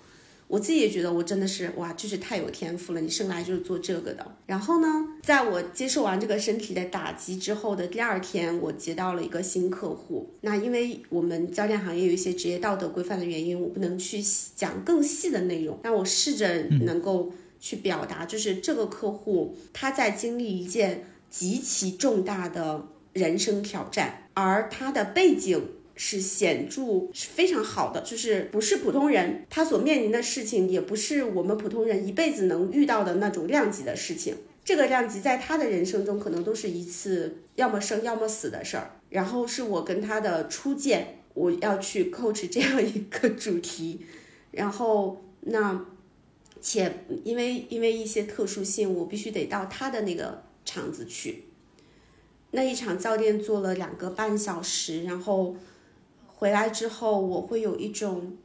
[0.55, 4.25] 我自己也觉得我真的是哇，就是太有天赋了，你生来就是做这个的。
[4.47, 4.87] 然后呢，
[5.21, 10.31] 在我接受完这个身体的打击之后的第二天，我接到了一个新客户。
[10.43, 14.23] 那因为我们教练行业有一些职业道德规范的原因，我不能去
[14.55, 15.77] 讲更细的内容。
[15.83, 25.61] 但我试着能够去表达，就是这个客户他在经历一件极其重大的人生挑战，而他的背景。
[25.97, 34.35] 是显著是非常好的，就是不是普通人，他所面临的事情也不是我们普通人一辈子能遇到的那种量级的事情。
[34.65, 38.91] 这个量级在他的人生中可能都是一次要么生要么死的事儿。
[39.11, 44.01] 然后是我跟他的初见，我要去 coach 这样一个主题，
[44.51, 45.85] 然后那
[46.61, 51.45] 且因为因为一些特殊性，我必须得到他的那个场子去。
[52.51, 55.55] 那一场教练做了两个半小时，然后。
[56.45, 58.37] 回来之后，我会有一种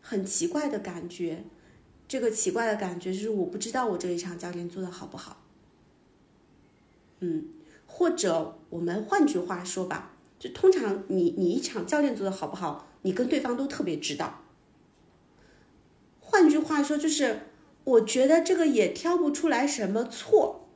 [0.00, 1.44] 很奇怪的感觉。
[2.08, 5.40] 这个奇怪的感觉就是我不知道我这一场教练做的好不好。
[7.20, 7.44] 嗯，
[7.86, 10.10] 或者我们换句话说吧，
[10.40, 14.42] 就通常你你一场教练做的好不好，你跟对方都特别知道。
[16.18, 17.42] 换句话说，就是
[17.84, 20.68] 我觉得这个也挑不出来什么错，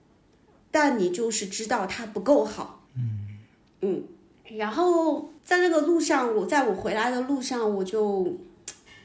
[0.71, 2.87] 但你就是知道他不够好。
[2.95, 3.41] 嗯
[3.81, 4.05] 嗯。
[4.47, 8.37] 然后在那个路上，我在我回来的路上，我就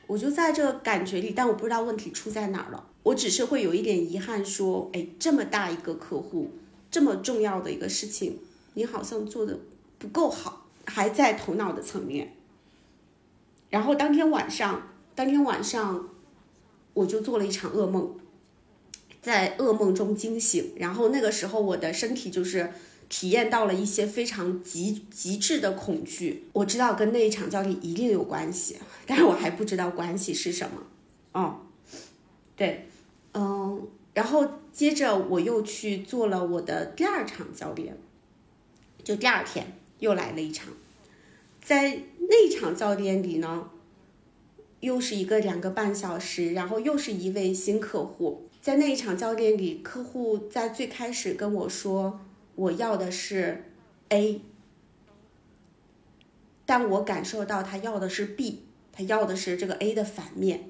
[0.06, 2.86] 我就在这感觉里，但我不知道问题出在哪儿了。
[3.04, 6.50] 我只是会有一点遗憾，说，哎，这么大一个客户，
[6.92, 8.38] 这么重要的一个事情，
[8.74, 9.58] 你好像做的
[9.98, 12.34] 不够好，还在头脑的层面。
[13.70, 16.10] 然后当天晚上，当天晚上
[16.94, 18.14] 我就做了一场噩梦，
[19.22, 22.74] 在噩梦中惊醒，然后那个时候我的身体就是。
[23.10, 30.84] 体验到了一些非常极极致的恐惧，我知道跟那一场教练一定有关系，但是我还不知道关系是什么。
[31.32, 31.62] 哦，
[32.56, 32.88] 对，
[33.34, 37.98] 嗯，然后接着我又去做了我的第二场教练，
[39.04, 40.68] 就第二天又来了一场，
[41.64, 43.72] 在那场教练里呢，
[44.82, 52.20] 又是一个两个半小时，然后又是一位新客户，在那一场教练里，客户在最开始跟我说。
[52.60, 53.64] 我要的是
[54.10, 54.42] A，
[56.66, 60.70] 但我感受到他要的是 B，他要的是这个 A 的反面。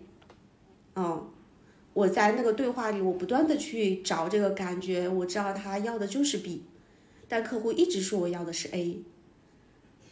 [0.96, 1.28] 嗯，
[1.94, 6.62] 我在那个对话里，我不断的去找这个感觉，我知道他要的就是 B，
[7.28, 9.00] 但客户一直说我要的是 A。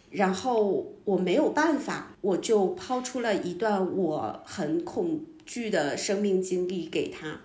[0.10, 7.42] 然后我没有办法，我就抛出了一段我很恐惧的生命经历给他，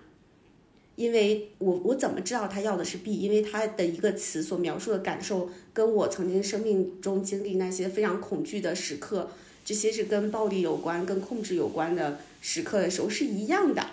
[0.95, 3.15] 因为我我怎么知道他要的是 B？
[3.15, 9.29] 因为他的一个词所描述的感受，跟我曾经生命中经历那些非常恐惧的时刻，
[9.65, 13.83] 这些是跟暴力有关、跟控制有关的时刻的时候是一样的。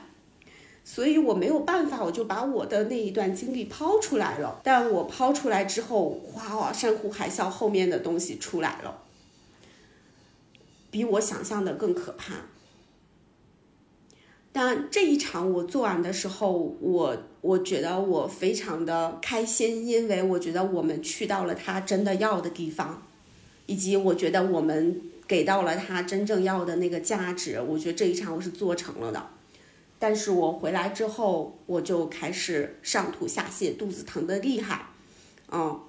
[0.83, 4.61] 所以我没有办法，我就把我的那一段经历抛出来了。
[4.65, 9.03] 但我抛出来之后，哗哇，山呼海啸，后面的东西出来了，
[10.91, 12.35] 比我想象的更可怕。
[14.53, 23.03] 但这一场我做完的时候，我我觉得我非常的开心，因为我觉得我们去到了他真的要的地方，
[23.67, 27.61] 以及我觉得我们给到了他真正要的那个价值。
[27.61, 29.25] 我觉得这一场我是做成了的。
[29.99, 34.87] 但是我回来之后，我就开始上吐下泻，肚子疼的厉害，
[35.53, 35.81] 嗯。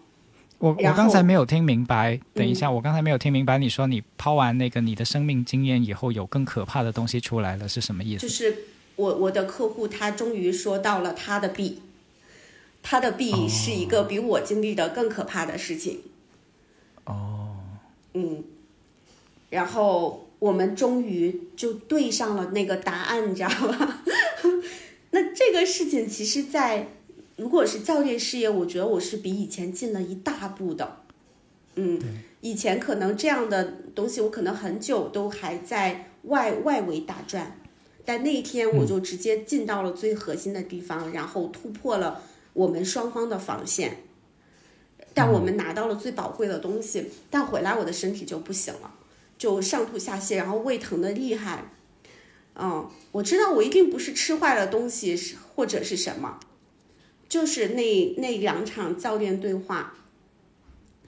[0.61, 8.27] 我我刚才没有听明白，等一下，我刚才没有听明白，你说你抛完那个你的生命经验以后，有更可怕的东西出来了，是什么意思？
[8.27, 8.55] 就是
[8.95, 11.81] 我我的客户他终于说到了他的 B，
[12.83, 16.01] 他的 B 是一个比我经历的更可怕的事情。
[17.05, 17.55] 哦，
[18.13, 18.43] 嗯，
[19.49, 24.03] 然后我们终于就对上了那个答案，你知道吗？
[25.09, 26.87] 那这个事情其实在，
[27.41, 30.97] 如果是教练事业，我觉得我是比以前进了一大步的。
[31.73, 31.99] 嗯，
[32.41, 33.63] 以前可能这样的
[33.95, 37.59] 东西，我可能很久都还在外外围打转，
[38.05, 42.21] 但那一天我就直接进到了最核心的地方，然后突破了
[42.53, 43.97] 我们双方的防线。
[45.15, 48.93] 但我们拿到了最宝贵的东西，但回来我的身体就不行了，
[49.39, 51.71] 就上吐下泻，然后胃疼的厉害。
[52.55, 56.39] 嗯，我知道我一定不是吃坏了东西，是或者是什么，
[57.31, 59.93] 就是那那两场教练对话。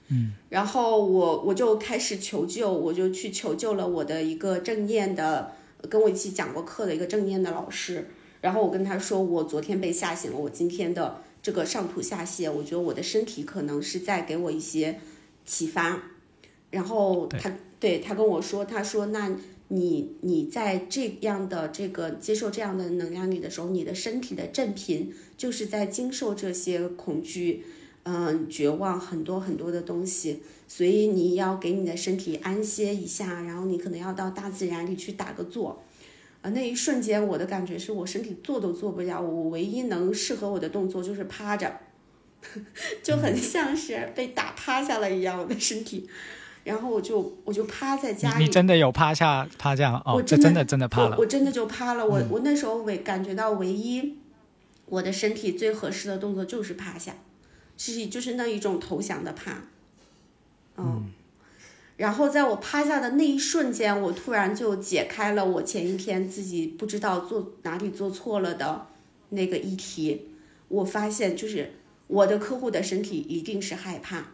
[0.08, 5.52] 嗯，然后我我就开始求救，我就去求救了我的一个正念的，
[5.90, 8.08] 跟我一起讲过课的一个正念的老师。
[8.40, 14.98] 然后我跟他说，我昨天被吓醒了，我今天的这个上吐下泻，我觉得我的身体可能是在给我一些
[15.44, 16.02] 启发。
[16.70, 19.36] 然后他对他跟我说，他说那
[19.68, 27.64] 你你在这样的这个接受这样的能量里的时候，你的身体的振频就是在经受这些恐惧。
[28.06, 35.82] 嗯，绝望很多很多的东西，所以你要给你的身体安歇一下，然后你可能要到大自然里去打个坐。
[36.42, 41.80] 啊，那一瞬间我的感觉是我身体做都做不了，我唯一能适合我的动作就是趴着，
[43.02, 46.06] 就很像是被打趴下了一样，我的身体。
[46.64, 50.16] 然后我就我就趴在家里，你真的有趴下趴这样哦？
[50.16, 52.04] 我真的这真的真的趴了我，我真的就趴了。
[52.04, 54.16] 我、我那时候唯感觉到唯一
[54.86, 57.14] 我的身体最合适的动作就是趴下。
[57.76, 59.64] 是就是那一种投降的趴，
[60.76, 61.10] 嗯，
[61.96, 68.86] 然后在我趴下的那一瞬间，我突然就解开了我前一天自己不知道做哪里做错了的
[69.30, 70.28] 那个议题。
[70.68, 71.72] 我发现，就是
[72.06, 74.28] 我的客户的身体一定是害怕，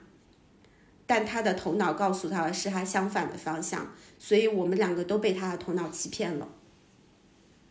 [1.10, 6.46] 但他的头脑告诉他的是他相反的方向，所以我们两个都被他的头脑欺骗了。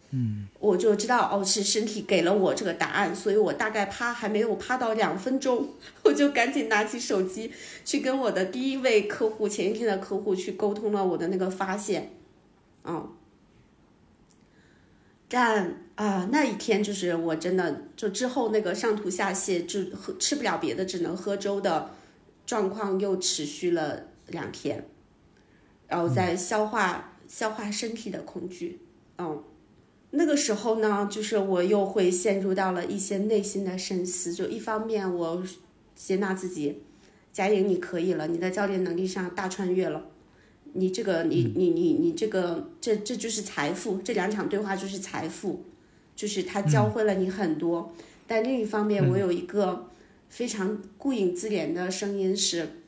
[0.10, 5.70] 嗯，我就知道哦，是身体给了我这个答案，所以我大概趴还没有趴到两分钟，
[6.04, 7.50] 我就赶紧拿起手机
[7.86, 12.12] 去跟我的第一位客户，前一天的客户去沟通了我的那个发现，
[12.84, 13.10] 嗯，
[15.30, 21.92] 但啊那一天就是我真的就之后那个上吐下泻，就喝吃不了别的，只能喝粥的
[22.50, 24.84] 状况又持续了两天，
[25.88, 28.80] 然后在消化、消化身体的恐惧，
[29.20, 29.44] 嗯。
[30.10, 34.34] 那个时候呢，就是我又会陷入到了一些内心的深思。
[34.34, 35.44] 就一方面，我
[35.96, 36.82] 接纳自己，
[37.32, 40.08] 贾颖，你可以了，你的教练能力上大穿越了，
[40.74, 44.00] 你这个，你你你你这个，这这就是财富。
[44.04, 45.64] 这两场对话就是财富，
[46.16, 47.94] 就是他教会了你很多。
[48.26, 49.92] 但另一方面，我有一个
[50.30, 52.82] 非常顾影自怜的声音是：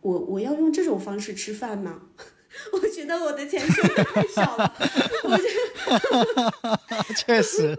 [0.00, 2.02] 我我要用这种方式吃饭吗？
[2.70, 4.74] 我觉得我的钱挣的太少了，
[5.24, 5.44] 我觉
[6.98, 7.74] 得 确实，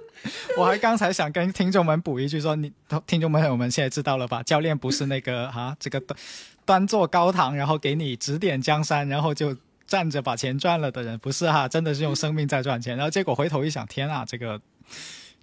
[0.57, 2.73] 我还刚才想跟听众们补一句说，你
[3.05, 4.41] 听众朋友们现在知道了吧？
[4.41, 6.17] 教练不是那个哈，这个端
[6.65, 12.97] 端坐高堂，然后给你指点江山，然后就站着把钱赚了的人，不是哈，真的是用生命在赚钱。
[12.97, 14.59] 然后结果回头一想，天啊，这个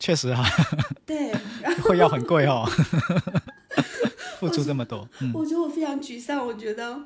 [0.01, 0.44] 确实哈，
[1.07, 1.32] 对，
[1.84, 2.68] 会要很贵哦，
[4.40, 7.05] 付出这么多，嗯，我觉得我非常沮丧，我觉得。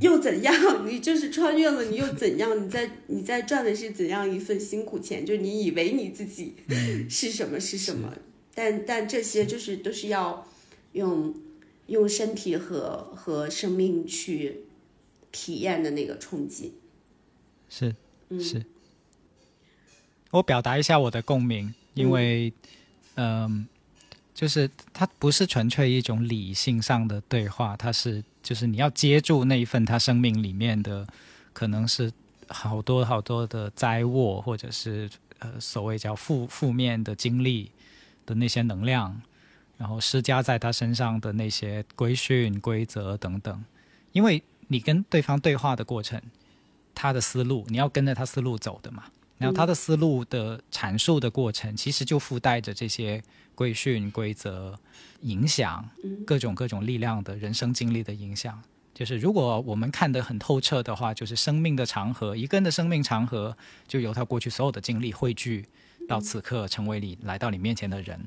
[0.00, 0.52] 又怎样？
[0.84, 2.60] 你就是穿越了，你又怎样？
[2.60, 5.24] 你在你在赚的是怎样一份辛苦钱？
[5.24, 6.56] 就你以为你自己
[7.08, 8.12] 是什么是什么，
[8.52, 10.44] 但但这些就是都是要
[10.90, 11.32] 用
[11.86, 14.62] 用身体和和生命去
[15.30, 16.74] 体验的那个冲击。
[17.68, 17.94] 是
[18.30, 18.64] 嗯是，
[20.30, 22.52] 我表达一下我的共鸣，因为
[23.14, 23.66] 嗯、
[24.34, 31.06] 就是它不是纯粹一种理性上的对话，它是就是你要接住那一份他生命里面的，
[31.52, 32.12] 可能是
[32.48, 35.08] 好多好多的灾祸，或者是
[35.38, 37.70] 呃所谓叫负负面的经历
[38.26, 39.20] 的那些能量，
[39.78, 43.64] 然后施加在他身上的那些规训、规则等等，
[44.12, 46.20] 因为你跟对方对话的过程。
[46.98, 49.04] 他的思路，你要跟着他思路走的嘛。
[49.38, 53.22] 然后他的思路的阐述的过程，其实就附带着这些
[53.54, 54.78] 规训、规则、
[55.20, 55.86] 影响
[56.26, 58.62] 各种各种力量的人生经历的影响。
[58.94, 63.54] 就是如果我们看得很透彻的话，就是生命的长河，一个人的生命长河，
[63.86, 65.66] 就由他过去所有的经历汇聚
[66.08, 68.18] 到此刻，成为你来到你面前的人。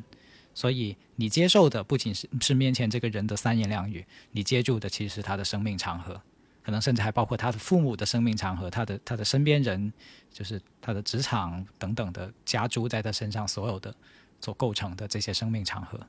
[0.53, 6.21] 所以你接受的不仅是是面前这个人的三言两语，你接住的其实是他的生命长河。
[6.69, 9.91] 可能甚至还包括他的父母的生命长河，他的他的身边人，
[10.31, 13.91] 就是他的职场等等的家族在他身上所有的
[14.39, 15.99] 所构成的这些生命长河，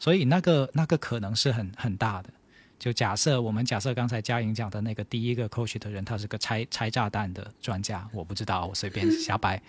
[0.00, 2.30] 所以那个那个可能是很很大的。
[2.76, 9.62] 就假设我们假设刚才嘉颖讲的那个第一个 coach 的人，他是个拆拆炸弹的专家，我不知道，我随便瞎掰，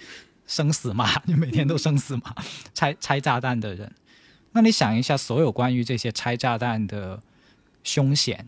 [0.47, 2.35] 生死嘛，你每天都生死嘛，
[2.73, 3.93] 拆拆炸弹的人，
[4.53, 7.21] 那你想一下，所有关于这些拆炸弹的
[7.83, 8.47] 凶险。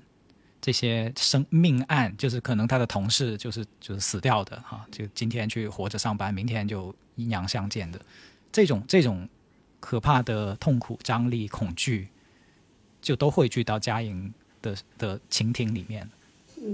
[0.64, 8.00] 这些生命案，就是可能他的同事就是就是死掉的哈，就今天去活着上班，明天就阴阳相见的，
[8.50, 9.28] 这种这种
[9.82, 12.08] 可怕的痛苦、张力、恐惧，
[13.02, 16.10] 就都汇聚到嘉颖的的情庭里面。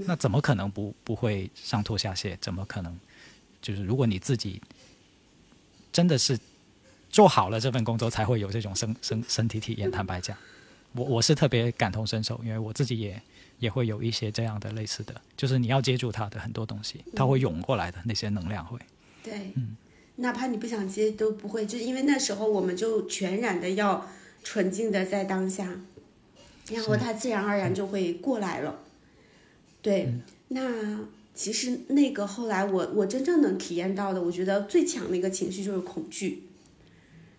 [0.06, 2.38] 那怎么可能不不会上吐下泻？
[2.40, 2.96] 怎么可能？
[3.60, 4.62] 就是如果你自己
[5.92, 6.40] 真的是
[7.10, 9.90] 做好了这份工作，才会有这种身身身体体验。
[9.90, 10.38] 坦白讲，
[10.94, 13.22] 我我是特别感同身受，因为我自己也。
[13.60, 18.80] 也会有一些这样的类似的，就是你要接住它的很多东西，它会涌过来的那些能量会。
[19.22, 19.52] 对，
[20.16, 24.10] 哪怕你不想接都不会，就因为那时候我们就全然的要
[24.46, 25.78] 纯净的在当下，
[26.72, 28.80] 然后它自然而然就会过来了。
[29.82, 30.14] 对，
[30.48, 31.02] 那
[31.34, 36.44] 其实那个后来我我真正能体验到的，我觉得最强的一个情绪就是恐惧，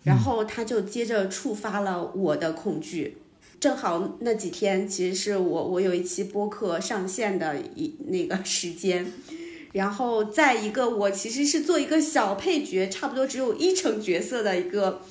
[0.03, 3.17] 然后他就接着触发了我的恐惧。
[3.61, 9.05] 正好那几天，其实是我我有一期播客上线的一那个时间，
[9.73, 15.03] 然后在一个我其实是做一个小配角，差不多只有一成角色的一个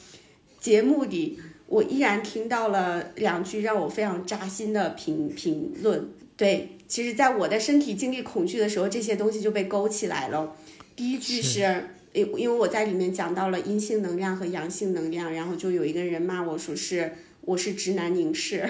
[0.58, 1.38] 节目里，
[1.68, 6.08] 我依然听到了两句让我非常扎心的评评论。
[6.36, 10.56] 对，其实，在我的身体经历恐惧的时候，这些东西就被勾起来了。
[10.96, 17.12] 第一句是，因因为我在里面讲到了阴性能量和阳性能量，然后就有一个人骂我说是。
[17.50, 18.64] 我是直男凝视，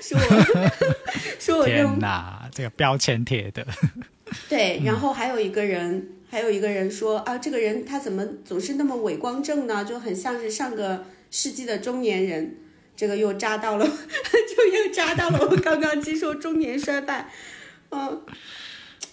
[0.00, 0.70] 说我
[1.38, 3.66] 说我天哪，这个标签贴的。
[4.48, 9.84] 对，然后还有一个人，还有一个人说啊，这个人他怎么总是那么伟光正呢？
[9.84, 12.56] 就很像是上个世纪的中年人。
[12.96, 17.28] 这个又扎到了， 就又扎到了我刚刚接受中年衰败。
[17.90, 18.22] 嗯，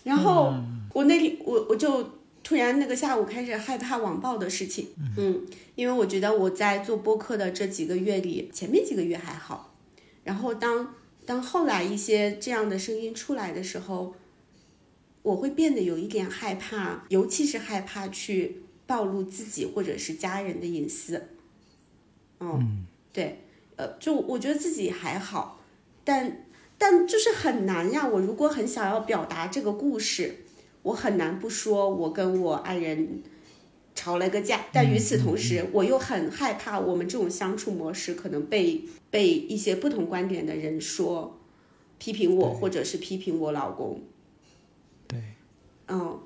[0.05, 0.53] 然后
[0.93, 2.20] 我那里我我就。
[2.43, 9.75] 突然，那个下午开始害怕网暴的事情，嗯，因为我觉得我在做播客的这几个月里，前面几个月还好，
[10.23, 14.15] 然后当当后来一些这样的声音出来的时候，
[15.21, 21.29] 我会变得有一点害怕，尤其是害怕去暴露自己或者是家人的隐私。
[22.39, 23.43] 嗯，对，
[23.75, 25.61] 呃，就我觉得自己还好，
[26.03, 26.45] 但
[26.79, 28.07] 但就是很难呀。
[28.07, 30.37] 我如果很想要表达这个故事。
[30.83, 33.21] 我很难不说，我跟我爱人
[33.93, 41.39] 吵了个架，但与此同时，我又很害怕我们这种相处模式可能被被一些不同观点的人说
[41.99, 44.01] 批评我，或者是批评我老公。
[45.07, 45.19] 对，
[45.87, 46.19] 嗯，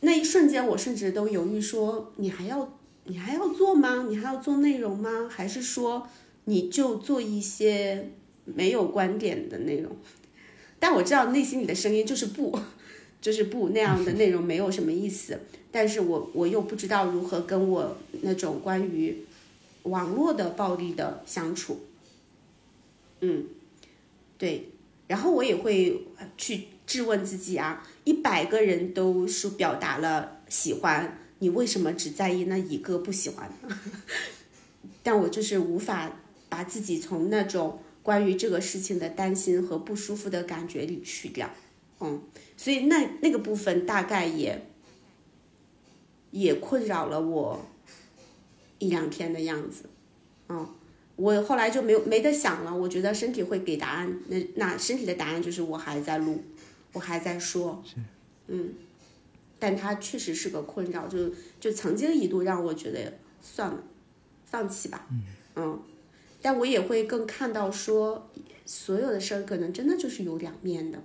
[0.00, 4.06] 那一瞬间，我甚至都犹豫说：你还要你还要做吗？
[4.08, 5.28] 你还要做内容吗？
[5.30, 6.06] 还是说
[6.44, 8.10] 你就做一些
[8.44, 9.96] 没有观点的内容？
[10.78, 12.58] 但我知道内心里的声音就是不。
[13.22, 15.38] 就是不那样的内容没有什么意思，
[15.70, 19.16] 但是我我又不知道如何跟我那种关于
[19.84, 21.80] 网络的暴力的相处，
[23.20, 23.46] 嗯，
[24.36, 24.70] 对，
[25.06, 26.04] 然后我也会
[26.36, 33.48] 去质问自己啊，一百个人都是表达了喜欢，你为什么只在意那一个不喜欢？
[35.04, 41.48] 但我就是无法把自己从那种关于这个事情的担心和不舒服的感觉里去掉，
[42.00, 42.20] 嗯。
[42.56, 44.66] 所以那那个部分大概也
[46.30, 47.60] 也困扰了我
[48.78, 49.84] 一两天的样子，
[50.48, 50.68] 嗯，
[51.16, 56.42] 我后来就没有没得想了，我觉得身体会给答案，那那身体的答案就是我还在录，
[56.92, 57.82] 我还在说，
[58.48, 58.74] 嗯，
[59.58, 61.30] 但它确实是个困扰，就
[61.60, 63.82] 就曾经一度让我觉得算了，
[64.46, 65.08] 放弃吧，
[65.56, 65.80] 嗯，
[66.40, 68.30] 但我也会更看到说，
[68.64, 71.02] 所有的事儿可能真的就是有两面的，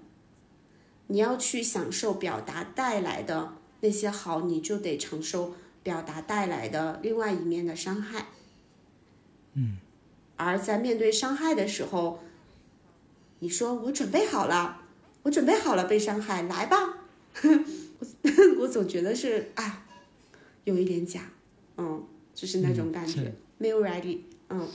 [1.08, 5.54] 你要去享受表达带来的那些好，你就得承受
[5.84, 8.28] 表达带来的另外一面的伤害。
[9.54, 9.78] 嗯。
[10.36, 12.20] 而在面对伤害的时候，
[13.40, 14.82] 你说我准备好了，
[15.24, 16.78] 我准备好了被伤害，来吧。
[17.44, 19.86] 我 我总觉得是啊，
[20.64, 21.32] 有一点假，
[21.78, 22.06] 嗯，
[22.36, 23.34] 就是那种感觉，是。
[23.58, 24.68] 没有 ready，嗯，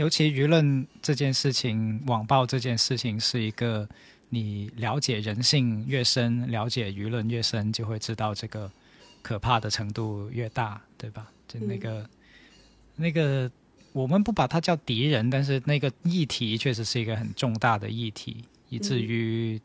[0.00, 3.86] 尤其舆论这件事情，网暴这件事情是一个
[4.30, 8.72] 你了解人性越深，了解舆论越深，就会知道这个
[9.20, 11.30] 可怕的程度越大，对吧？
[11.46, 12.08] 就那个、
[12.96, 13.50] 那个，
[13.92, 19.60] 我们不把它叫敌人，但是那个议题确实是一个很重大的议题，以至于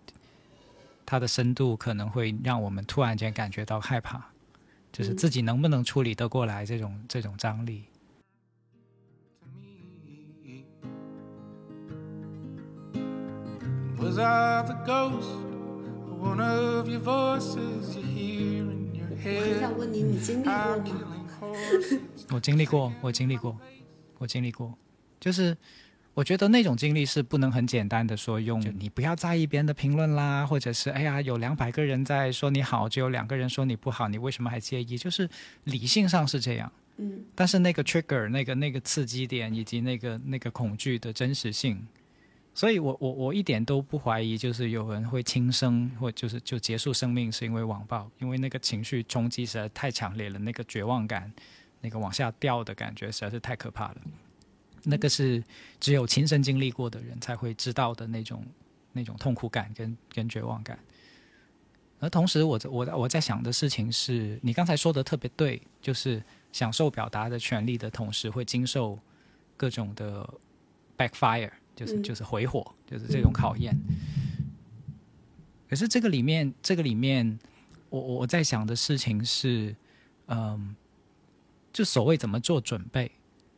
[1.05, 4.21] 它的深度可能会让我们突然间感觉到害怕，
[4.91, 7.83] 就是自己能不能处理得过来这种这种张力。
[13.97, 15.29] Was I the ghost
[16.09, 19.59] of one of your voices you hear in your 我很 head?
[19.59, 20.83] 想问你，你经历过吗？
[22.31, 23.57] 我经历过，我经历过，
[24.17, 24.77] 我经历过，
[25.19, 25.55] 就是
[26.13, 34.97] 我觉得那种经历是不能很简单的说用你不要在意别人的评论啦，或者是哎呀有两百个人在说你好，只有两个人说你不好，你为什么还介意？
[34.97, 35.29] 就是
[35.63, 41.85] 理性上是这样，嗯但是那个 trigger 那个那个刺激点以及那个那个恐惧的真实性，
[42.55, 51.31] 所以我我我一点都不怀疑，就是有人会轻生或就是就结束生命是因为网暴，因为那个情绪冲击实在太强烈了，那个绝望感，
[51.81, 53.97] 那个往下掉的感觉实在是太可怕了。
[54.85, 55.43] 那个是
[55.81, 58.45] 只有亲身经历过的人才会知道的那种
[58.93, 60.79] 那种痛苦感跟跟绝望感。
[61.99, 68.97] 而同时我，在我我在想的事情是，你刚才说的特别对，就是享受表达的权利的同时，会经受
[69.57, 70.29] 各种的
[70.97, 73.75] backfire，就是嗯就是回火，就是这种考验。
[75.69, 77.37] 可是这个里面，这个里面，
[77.89, 79.75] 我我我在想的事情是，
[80.27, 80.75] 嗯，
[81.73, 83.11] 就所谓怎么做准备，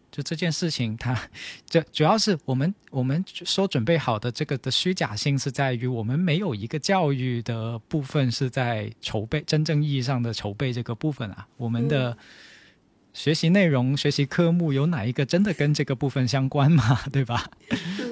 [0.09, 1.29] 就这件事情它，
[1.65, 12.17] 这主要是我们我们说准备好的这个的虚假性是在于我们没有一个教育的部分是在筹备真正意义上的筹备这个部分啊，我们的。
[13.17, 17.01] 学习内容、学习科目有哪一个真的跟这个部分相关嘛？
[17.11, 17.49] 对吧？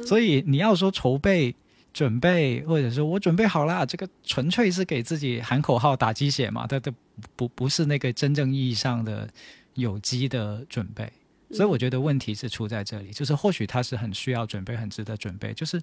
[0.03, 1.55] 所以你要说筹备、
[1.93, 6.65] 准备，或者说我准备好了，这个纯粹是给自己喊口号、打鸡血嘛？
[6.65, 6.91] 它的
[7.35, 9.29] 不不是那个真正意义上的
[9.75, 11.07] 有机的准备。
[11.51, 15.53] 所以我觉得问题是出在这里，就是或许他是很需要准备、很值得准备。
[15.53, 15.79] 就是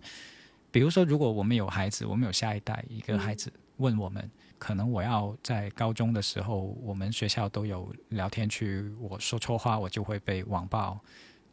[0.73, 4.29] 比如说，如果我们有孩子，我们有下一代，一个孩子问我们，
[4.63, 10.97] 可能我要在高中的时候，我们学校都有聊天区，我说错话我就会被网暴。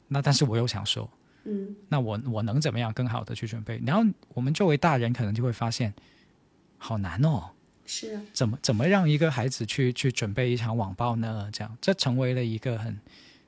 [0.07, 1.09] 那但是我又想说，
[1.45, 3.81] 嗯那我我能怎么样更好的去准备？
[3.83, 5.91] 然后我们作为大人，可能就会发现，
[6.77, 7.49] 好难哦，
[7.83, 11.49] 是啊怎么怎么让一个孩子去去准备一场网暴呢？
[11.51, 12.95] 这样，这成为了一个很，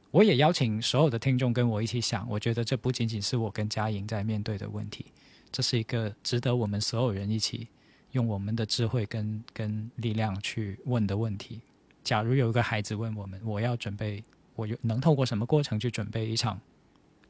[0.10, 5.06] 我也邀请所有的听众跟我一起想，我觉得这不仅仅是我跟嘉莹在面对的问题，
[5.52, 7.68] 这是一个值得我们所有人一起
[8.12, 11.62] 用我们的智慧跟跟力量去问的问题。
[12.04, 14.24] 假如有一个孩子问我们，我要准备，
[14.56, 16.60] 我能透过什么过程去准备一场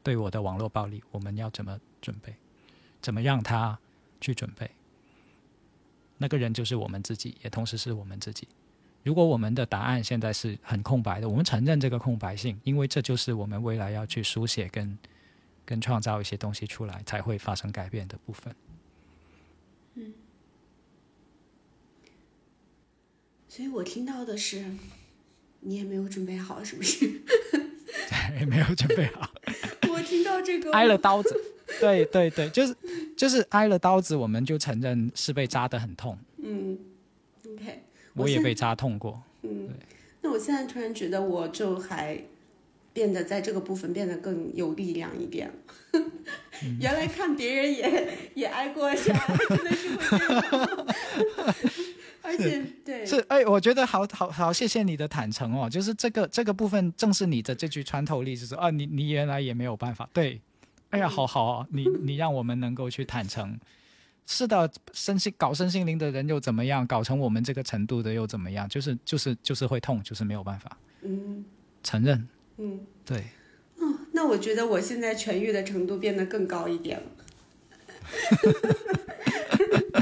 [0.02, 1.02] 对我的网络暴力？
[1.10, 2.34] 我们要怎么准备？
[3.00, 3.78] 怎么让他
[4.20, 4.70] 去准备？
[6.18, 8.48] 那个人就是我们自己，也同时是我们自己。
[9.02, 14.96] 如果我们的答案现在是很空白的，我们承认这个空白性，因为这就是我们未来要去书写跟
[15.64, 18.54] 跟创造一些东西出来，才会发生改变的部分。
[23.54, 24.64] 所以我听到的是，
[25.60, 27.04] 你也没有准备好，是不是？
[28.40, 29.30] 也没有准备好，
[29.92, 31.38] 我听到这个挨了刀子。
[31.78, 32.74] 对对对，就是
[33.14, 36.18] 就是挨了刀子，我们就承认是被扎得很痛。
[36.38, 36.78] 嗯
[37.46, 37.82] ，OK，
[38.14, 39.22] 我也被扎痛过。
[39.42, 39.68] 嗯，
[40.22, 42.24] 那我现在突然觉得，我就还
[42.94, 45.52] 变得在这个部分变得更有力量一点。
[46.80, 49.12] 原来看别人也也挨过杀，
[49.50, 50.86] 真的是会这样。
[52.22, 55.68] 而且对，是，哎，我觉得好好好，谢谢你的坦诚哦。
[55.68, 60.08] 就是这个这个部分，正是你的这句穿透力，就是啊，你你原来也没有办法。
[60.12, 60.40] 对，
[60.90, 63.58] 哎呀，好好哦，你你让我们能够去坦诚。
[64.24, 66.86] 是的，身心搞身心灵的人又怎么样？
[66.86, 68.68] 搞成我们这个程度的又怎么样？
[68.68, 71.44] 就是就是就是会痛，就是没有办法嗯
[71.82, 72.28] 承认。
[72.58, 73.24] 嗯，对，
[74.12, 77.04] 那我觉得我现在痊愈的程度变得更高一点了。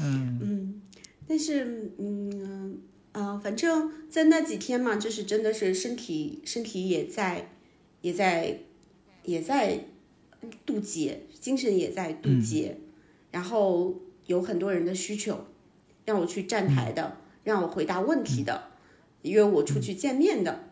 [0.00, 0.38] 嗯。
[0.42, 0.82] 嗯，
[1.28, 2.78] 但是嗯
[3.12, 7.50] 呃，反正在那几天嘛，就是真的是身体身体也在
[8.00, 8.60] 也在
[9.24, 9.84] 也在
[10.64, 12.78] 渡劫，精神也在渡劫，
[13.30, 15.44] 然后有很多人的需求
[16.04, 18.70] 让我去站台的，让我回答问题的，
[19.22, 20.64] 约我出去见面的。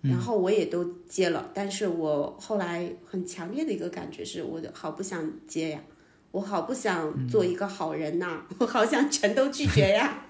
[0.00, 5.82] 然后我也都接了，但是我后来很强烈的一个感觉是，我好不想接呀，
[6.30, 10.26] 我好不想做一个好人呐，我好想全都拒绝呀。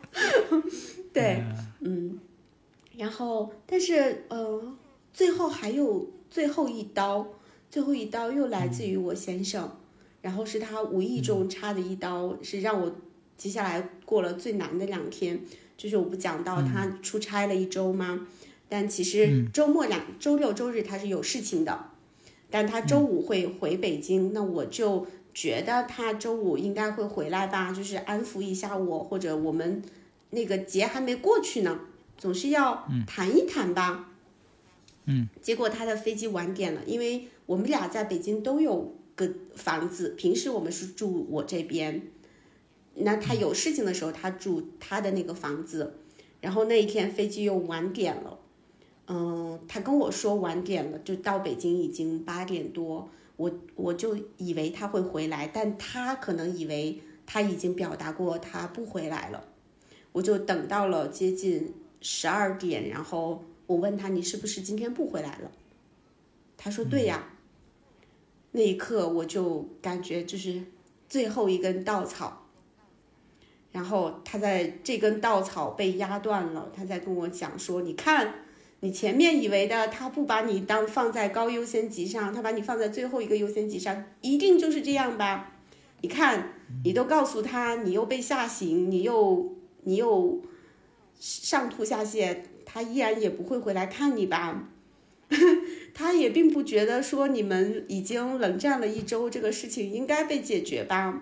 [1.12, 1.42] 对，
[1.80, 2.18] 嗯，
[2.96, 4.76] 然后但是呃，
[5.12, 7.26] 最后还有最后一刀，
[7.70, 9.76] 最后一刀又来自于我先生，
[10.22, 12.94] 然后是他无意中插的一刀，是让我
[13.36, 15.40] 接下来过了最难的两天，
[15.76, 18.26] 就是我不讲到他出差了一周吗？
[18.68, 21.86] 但其实周末两周六周日他是有事情的，
[22.50, 29.82] 但他周五会回北京，那我就觉得他周五应该会回来吧，就是安抚一下我，或者我们
[30.30, 31.80] 那个节还没过去呢，
[32.16, 34.10] 总是要谈一谈吧。
[35.06, 42.02] 嗯，结果他的飞机晚点了，因为我们俩在北京都有个房子，平时我们是住我这边，
[42.94, 45.94] 那他有事情的时候他住他的那个房子，
[46.40, 48.38] 然后那一天飞机又晚点了。
[49.06, 53.08] 嗯，他跟我说晚点了，就到北京已经八点多，
[53.38, 59.44] 我我就以为他会回来，但他可能以为他已经表达过他不回来了，
[60.10, 65.52] 我就等到了接近十二点，然后我问他你是不是今天不回来了？
[66.56, 67.30] 他说对呀。
[68.50, 70.64] 那一刻我就感觉就是
[71.08, 72.48] 最后一根稻草，
[73.70, 78.34] 然后他在这根稻草被压断了，他在跟我讲说，你看。
[78.80, 85.52] 你前面以为的，他不把你当放在高优先级上，他把你放在最后一个优先级上，一定就是这样吧？
[86.00, 86.52] 你看，
[86.84, 90.40] 你都告诉他，你又被吓醒，你又你又
[91.18, 94.68] 上吐下泻，他依然也不会回来看你吧？
[95.92, 101.20] 他也并不觉得说你们已经冷战了一周，这个事情应该被解决吧？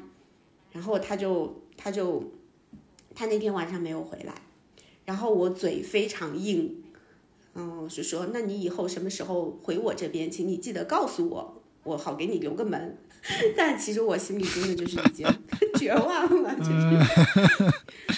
[0.72, 2.22] 然后他就他就
[3.14, 4.34] 他那天晚上没有回来，
[5.06, 6.82] 然后我嘴非常硬。
[7.58, 12.98] 嗯，是说，那你以后什么时候回我这边，请你记得告诉我，我好给你留个门。
[13.56, 15.26] 但其实我心里真的就是已经
[15.76, 17.72] 绝望了，就是。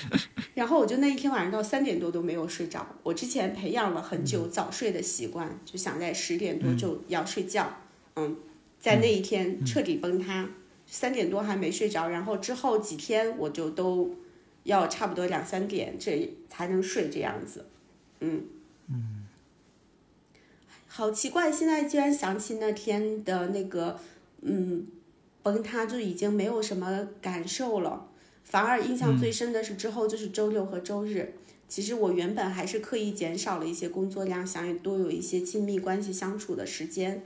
[0.54, 2.84] 然后我就那一天晚上到三点多都没有睡着。
[3.04, 7.76] 我之前培养了很久早睡的习惯，就想在十点多就要睡觉。
[8.16, 8.36] 嗯，
[8.80, 10.50] 在那一天彻底崩塌，
[10.84, 12.08] 三点多还没睡着。
[12.08, 14.16] 然后之后几天我就都
[14.64, 17.66] 要差不多两三点这才能睡这样子。
[18.20, 18.44] 嗯
[18.88, 19.17] 嗯。
[20.98, 24.00] 好奇怪，现在居然想起那天的那个，
[24.42, 24.84] 嗯，
[25.44, 28.08] 崩塌就已经没有什么感受了，
[28.42, 31.34] 反而印象最深的是之后就是周六和周日。
[31.68, 37.22] 其实我原本还是刻意减少了一些工作量，想多有一些亲密关系相处的时间，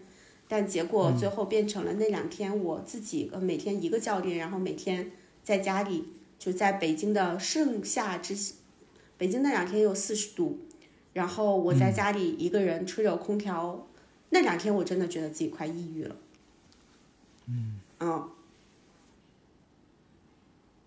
[0.46, 5.12] 但结果最后变成了那两天我自己呃每天一个教练，然后每天
[5.42, 8.36] 在家里就在北京的盛夏之，
[9.16, 10.58] 北京那两天有四十度。
[11.12, 13.86] 然后我在家里一个人吹着空调，
[14.30, 16.16] 那两天我真的觉得自己快抑郁了。
[17.46, 18.30] 嗯，嗯，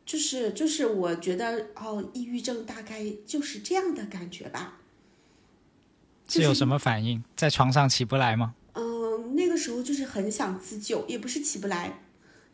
[0.06, 4.80] 就是就是我觉得哦，抑郁症大概就是这样的感觉吧。
[6.28, 7.24] 是有什么反应？
[7.36, 8.56] 在床上起不来吗？
[8.74, 12.02] 嗯，那个时候就是很想自救，也不是起不来，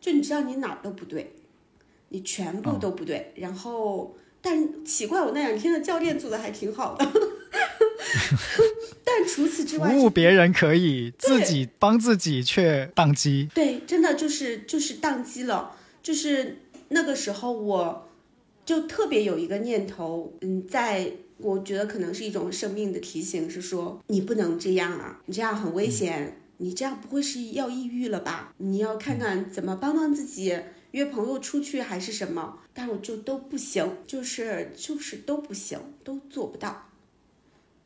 [0.02, 1.34] 就你知道你哪儿都不对，
[2.10, 3.34] 你全部都不对。
[3.38, 7.10] 然后，但奇怪，我那两天的教练做的还挺好的。
[9.04, 13.50] 但除此之外，服务别人可以，自己帮自己却宕机。
[13.54, 15.76] 对，真的就是就是宕机了。
[16.04, 16.58] 就是
[16.90, 18.10] 那个时候，我
[18.66, 28.54] 就特别有一个念头，嗯，在我觉得可能是一种生命的提醒，是说你不能这样啊，你这样很危险，你这样不会是要抑郁了吧？
[28.58, 30.58] 你要看看怎么帮帮自己，
[30.92, 32.60] 约朋友出去还是什么？
[32.74, 36.88] 但我就都不行，就是就是都不行，都做不到。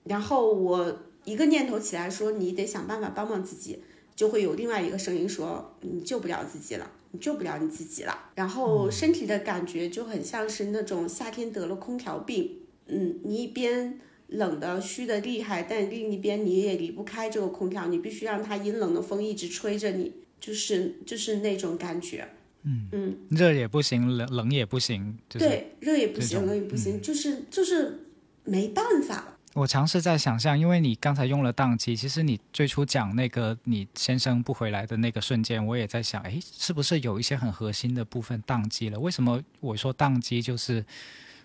[0.06, 3.80] 然后我一个念头起来说，你得想办法帮帮自己，
[4.16, 8.30] 就会有另外一个声音说，你救不了自己了，你救不了你自己了。
[8.36, 22.28] 然后身体的感觉就很像是那种夏天得了空调病，嗯，你一边冷的虚的厉害，但另一边你也离不开这个空调，你必须让它阴冷的风一直吹着你，就是就是那种感觉，
[22.64, 28.06] 嗯嗯，热也不行，冷冷也不行，对，热也不行，冷也不行，就是就是
[28.43, 29.32] 没办法。
[29.56, 38.99] 我尝试在想象，因为你刚才用了宕机，其实你最初讲那个你先生不回来的那个瞬间，我也在想，诶，是不是有一些很核心的部分宕机了？
[38.99, 40.41] 为什么我说宕机？
[40.41, 40.86] 就是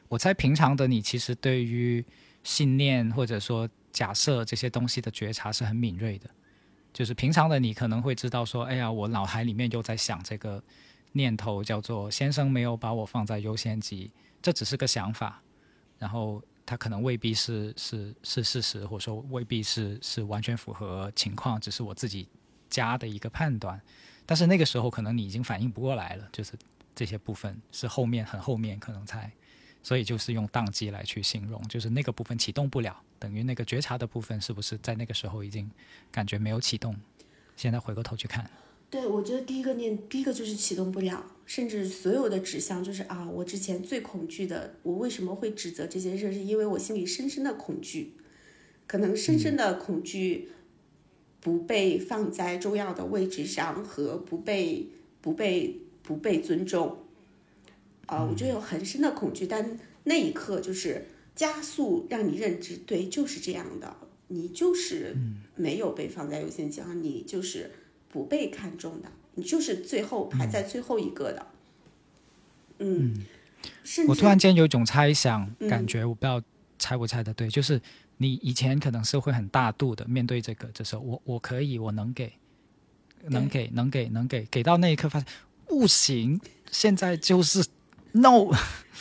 [0.08, 2.04] 我猜平常的你其实对于
[2.42, 6.28] 信念或者说假设这些东西的觉察是很敏锐的，
[6.92, 10.60] 就是平常的你可能会知道说，哎呀，我脑海里面又在想这个
[11.12, 14.10] 念头，叫做先生没有把我放在优先级，
[14.42, 15.40] 这只是个想法，
[15.96, 16.42] 然后。
[16.70, 22.28] 它可能未必是是是事实，或者说未必是是完全符合情况，只是我自己
[22.68, 23.80] 加的一个判断。
[24.24, 26.52] 但是那个时候可能你已经反应不过来了，就是
[26.94, 29.32] 这些部分是后面很后面可能才，
[29.82, 35.68] 所以就是用宕机来去形容，就是那个部分启动不了，等于那个觉察的部分是不是在那个时候已经
[36.12, 36.94] 感觉没有启动？
[37.56, 38.48] 现在回过头去看。
[38.90, 48.14] 对，我觉得第一个念，第一个就是启动不了，甚至所有的指向就是啊，我之前最恐惧的，我为什么会指责这件事，是因为我心里深深的恐惧，
[48.88, 50.48] 可能深深的恐惧
[51.40, 54.88] 不被放在重要的位置上和不被
[55.20, 56.98] 不被不被尊重，
[58.06, 65.14] 啊，我觉得有很深的恐惧，但那一刻就是加速让你认知，对，就是这样的，你就是
[65.54, 67.70] 没有被放在优先级上，你就是。
[68.12, 71.46] 不被看重的，你就是最后排在最后一个的。
[72.78, 73.26] 嗯，
[74.08, 76.42] 我突然间有一种猜想感觉，我不知道
[76.78, 77.80] 猜不猜的对，就是
[78.16, 82.32] 你以前可能是会很大度的面对这个，这时候我我可以，我能给，
[83.24, 85.28] 能给，能给，能给，给到那一刻发现
[85.66, 86.40] 不行，
[86.70, 87.64] 现在就是
[88.12, 88.50] no，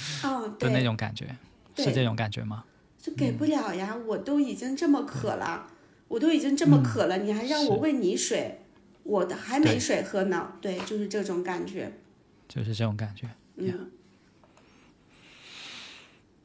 [0.60, 1.36] 的那种感觉，
[1.78, 2.66] 是这种感觉吗？
[3.02, 5.68] 就给不了呀，我都已经这么渴了，
[6.10, 8.59] 我都已经这么渴了，你还让我喂你水。
[9.10, 11.92] 我的还没水喝呢，对，就是这种感觉，
[12.48, 13.92] 就是这种感觉，嗯，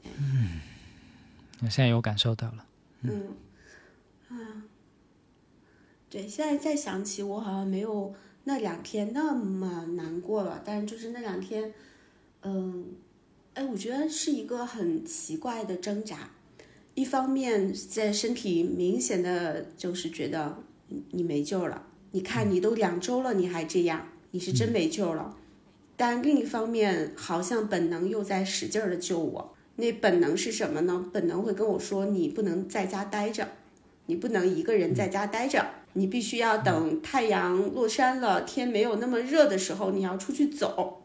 [0.04, 0.60] 嗯，
[1.60, 2.66] 我现在有感受到了，
[3.02, 3.36] 嗯，
[4.30, 4.64] 啊，
[6.08, 11.74] 对，现在再想起，我好像没有那两天那么难过了，但是就是那两天，
[12.40, 12.94] 嗯，
[13.52, 16.30] 哎，我觉得是一个很奇怪的挣扎，
[16.94, 20.62] 一方面在身体明显的就是觉得
[21.10, 21.88] 你没救了。
[22.14, 25.36] 你看，你都两周了，你还这样，你是真没救了。
[25.96, 29.52] 但另一方面，好像本能又在使劲的救我。
[29.74, 31.10] 那本能是什么呢？
[31.12, 33.48] 本能会跟我说，你不能在家待着，
[34.06, 41.02] 你不能一个人在家待着，你必须要等太阳落山了，天没有那么热的时候，你要出去走。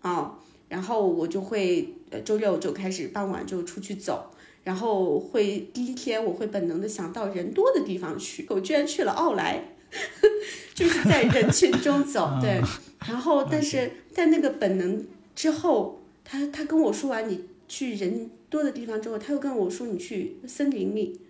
[0.00, 0.38] 啊，
[0.70, 4.30] 然后我就会，呃，周六就开始傍晚就出去走，
[4.64, 9.76] 然后会第一天我会本能的想到人多的地方去，我居然去了奥莱。
[10.74, 12.60] 就是在人群中走， 对，
[13.06, 21.20] 然后但是在那个本能之后，他他跟我说完你去人多的地方之后，他又跟我说你去森林里。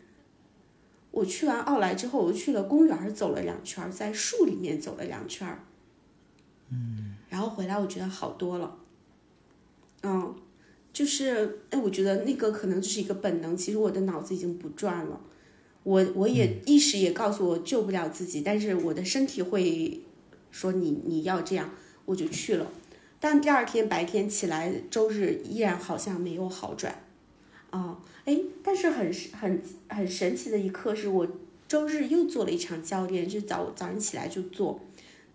[1.13, 5.59] 我去完奥莱之后，我又去了公园走了两圈，在树里面走了两圈，
[6.71, 8.77] 嗯，然后回来我觉得好多了，
[10.05, 10.37] 嗯，
[10.93, 15.21] 就是哎，我觉得那个可能就是一个本能，其实我的脑子已经不转了。
[15.83, 20.01] 我我也意识也告诉我救不了自己，但是我的身体会
[20.51, 21.70] 说你你要这样，
[22.05, 22.70] 我就去了。
[23.18, 27.03] 但第二天白天起来，周日依然好像没有好转，
[27.70, 31.28] 啊，哎，但是很很很神奇的一刻是我
[31.68, 34.81] 周日又做了一场教练，就早早上起来就做，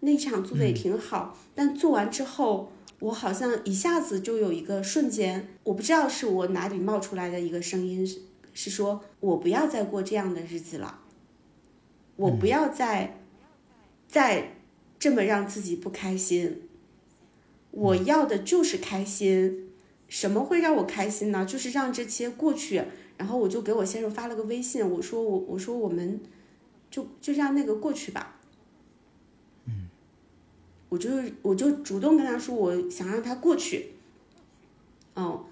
[0.02, 8.08] 那场做的也挺好，但做完之后，我好像一下子就有一个瞬间，我不知道是我哪里冒出来的一个声音。
[8.56, 11.02] 是说，我不要再过这样的日子了，
[12.16, 13.20] 我不要再
[14.08, 14.56] 再
[14.98, 16.62] 这么让自己不开心。
[17.72, 19.70] 我要的就是开心，
[20.08, 21.46] 什么会让我开心呢？
[21.46, 22.82] 就是让这些过去。
[23.18, 26.22] 然后我就给我先生发了个微信，我说我我说我们
[26.90, 28.40] 就就让那个过去吧。
[29.66, 29.90] 嗯，
[30.88, 31.10] 我就
[31.42, 33.92] 我就主动跟他说，我想让他过去。
[35.16, 35.48] 哦。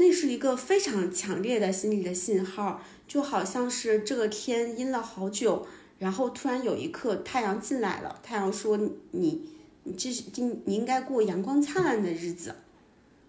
[0.00, 5.66] 那是一个非常强烈的心理的信号，就好像是这个天阴了好久，
[5.98, 8.78] 然后突然有一刻太阳进来了，太阳说
[9.10, 9.50] 你
[9.84, 12.54] 你这是今你应该过阳光灿烂的日子，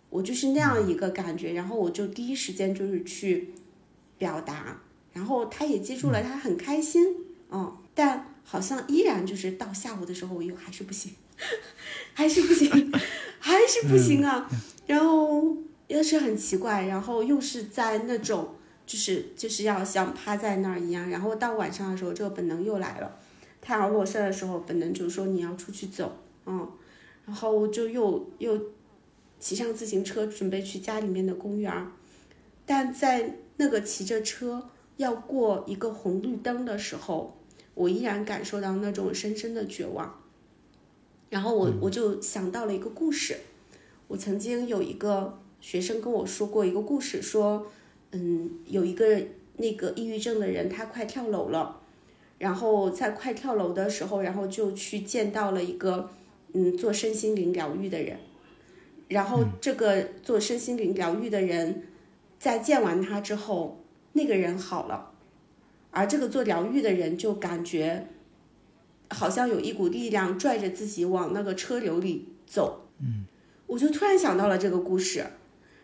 [0.10, 3.50] 我就是那样一个感觉，然后我就第一时间就是去
[4.18, 7.18] 表达，然后他也接住了，他很开心，
[7.52, 11.12] 嗯，但好像依然就是到下午的时候，我又还是不行，
[12.16, 12.90] 还是不行，
[13.40, 14.50] 还是不行啊，
[14.88, 15.58] 然后。
[15.92, 23.20] 又是很奇怪，然后又是在那种，就是就是要像趴在那儿一样，然后到晚上的时候，这个本能又来了。
[23.62, 26.66] 太阳落山的时候，本能就说你要出去走，嗯，
[27.26, 28.58] 然后就又又
[29.38, 31.88] 骑上自行车准备去家里面的公园，
[32.66, 37.38] 但在那个骑着车要过一个红绿灯的时候，
[37.74, 40.22] 我依然感受到那种深深的绝望。
[41.30, 43.38] 然后我我就想到了一个故事，
[44.08, 47.68] 我曾经有一个学生跟我说过一个故事，说，
[48.12, 49.22] 嗯，有一个
[49.58, 51.80] 那个抑郁症的人，他快跳楼了，
[52.40, 56.10] 然后在快跳楼的时候，然后就去见到了一个
[56.52, 58.18] 嗯做身心灵疗愈的人，
[59.08, 61.84] 然后这个做身心灵疗愈的人，
[62.38, 63.84] 在见完他之后，
[64.14, 65.12] 那个人好了，
[65.92, 68.08] 而这个做疗愈的人就感觉。
[69.14, 73.26] 好像有一股力量拽着自己往那个车流里走，嗯，
[73.68, 75.26] 我就突然想到了这个故事，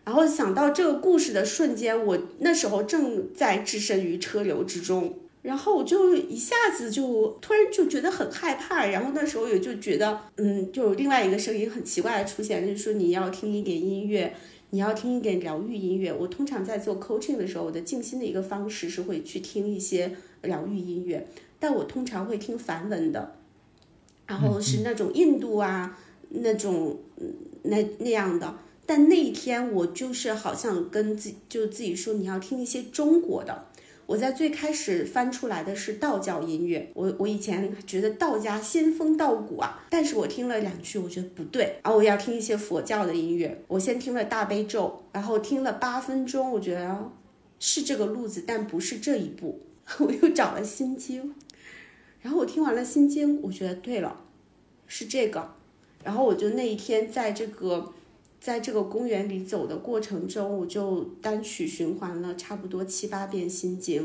[0.08, 14.34] 然后想到这个故事的瞬间，我那时候正在置身于车流之中，然后我就一下子就突然就觉得很害怕，然后那时候也就觉得，嗯，就有另外一个声音很奇怪的出现，就是说你要听一点音乐，
[14.70, 16.10] 你要听一点疗愈音乐。
[16.10, 21.28] 我通常在做 coaching 的时候，我的静心的一个方式是会去听一些疗愈音乐。
[21.60, 23.36] 但我通常会听梵文的，
[24.26, 25.98] 然后是那种印度啊
[26.30, 26.98] 那种
[27.64, 28.60] 那那样的。
[28.88, 33.66] 但那一天我就是好像跟自就自己说你要听一些中国的。
[34.06, 43.62] 我在最开始翻出来的是道教音乐，我我以前觉得道家仙风道骨啊，但是我听了两句我觉得不对，然后我要听一些佛教的音乐。
[43.68, 47.12] 我先听了大悲咒，然后听了八分钟，我觉得
[47.60, 49.60] 是这个路子，但不是这一步。
[50.00, 51.34] 我又找了心经。
[52.22, 54.24] 然后我听完了《心经》，我觉得对了，
[54.86, 55.54] 是这个。
[56.02, 57.92] 然后我就那一天在这个，
[58.40, 64.02] 在这个公园里走的过程中，我就单曲循环了差不多七八遍《心经》。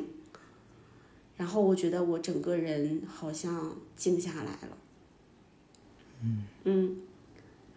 [1.37, 4.77] 然后我觉得我整个人好像静下来了。
[6.21, 6.97] 嗯嗯，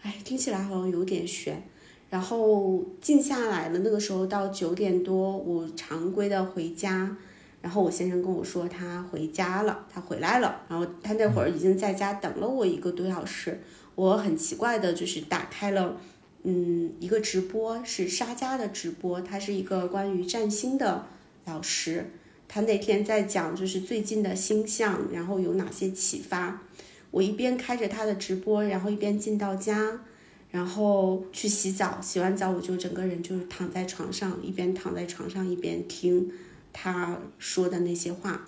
[0.02, 1.62] 哎，听起来好像有点悬。
[2.08, 7.16] 然后静下来了，那个时候到九点多，我常规的回家。
[7.60, 10.62] 然后我先生跟我说他回家了，他回来了。
[10.68, 13.60] 然后他那会儿已经在家等了我一个多小时。
[13.96, 15.98] 我很奇怪的就是打开了，
[16.48, 21.06] 嗯，一个直播是沙家的直播，他是一个关于占星的
[21.44, 22.06] 老师。
[22.46, 26.62] 他那天在讲就是最近的星象，然后有哪些启发。
[27.10, 30.00] 我一边开着他的直播，然后一边进到家，
[30.52, 31.98] 然后去洗澡。
[32.00, 36.30] 洗完澡我就整个人就是躺在床上，一边躺在床上一边听。
[36.72, 38.46] 他说的那些话，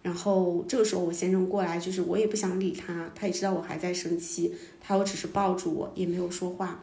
[0.00, 6.82] 然后这个时候我先生过来，就是我也不想理他，他也知道我还在生气，他又只是抱住我，也没有说话，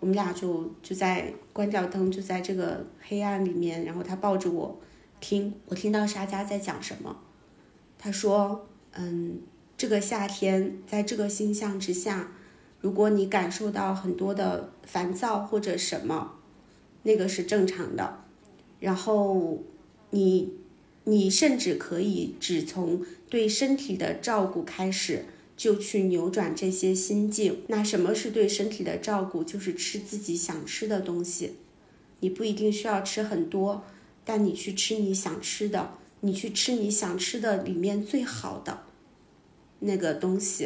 [0.00, 4.78] 我们俩就就在关掉灯，就在这个黑暗里面，然后他抱着我
[5.20, 7.16] 听，我听到沙家在讲什么，
[7.98, 9.40] 他说，嗯，
[9.76, 12.32] 这个夏天在这个星象之下，
[12.80, 16.32] 如果你感受到很多的烦躁或者什么，
[17.02, 18.24] 那个是正常的，
[18.80, 19.62] 然后。
[20.10, 20.54] 你，
[21.02, 25.26] 你甚至可以只从对身体的照顾开始，
[25.56, 27.62] 就去扭转这些心境。
[27.68, 29.42] 那什么是对身体的照顾？
[29.42, 31.54] 就是吃自己想吃的东西。
[32.20, 33.84] 你不一定需要吃很多，
[34.24, 38.82] 但你去吃你想吃的，你去吃你想吃的里面最好的
[39.80, 40.64] 那个东西。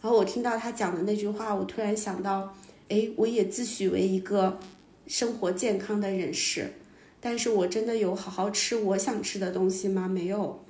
[0.00, 2.54] 然后我听到他讲的那句话，我突然想到，
[2.88, 4.58] 哎，我也自诩为一个
[5.06, 6.72] 生活健康的人士。
[7.20, 10.08] 但是我真的有好好吃我想吃的东西吗？
[10.08, 10.64] 没有，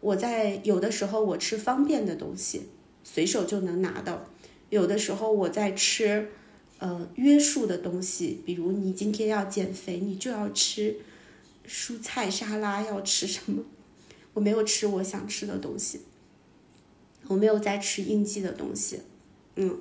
[0.00, 2.68] 我在有的时候我吃方便的东西，
[3.08, 4.28] 随手就能拿到；
[4.68, 6.28] 有的时候我在吃，
[6.78, 10.96] 呃，约束的东西，比如你今天要减肥，你就要吃
[11.68, 13.62] 蔬菜沙拉，要吃什么？
[14.34, 16.00] 我没有吃我想吃的东西，
[17.28, 19.00] 我没有在吃应激的东西，
[19.54, 19.80] 嗯，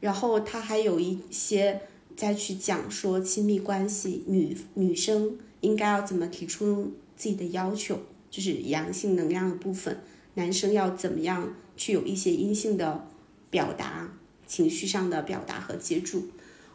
[0.00, 1.80] 然后他还有一些
[2.14, 5.38] 再去讲说亲密关系，女女生。
[5.62, 7.98] 应该要怎么提出自己的要求？
[8.30, 9.98] 就是阳性能量的部分，
[10.34, 13.06] 男生要怎么样去有一些阴性的
[13.50, 14.10] 表达，
[14.46, 16.28] 情绪上的表达和接住。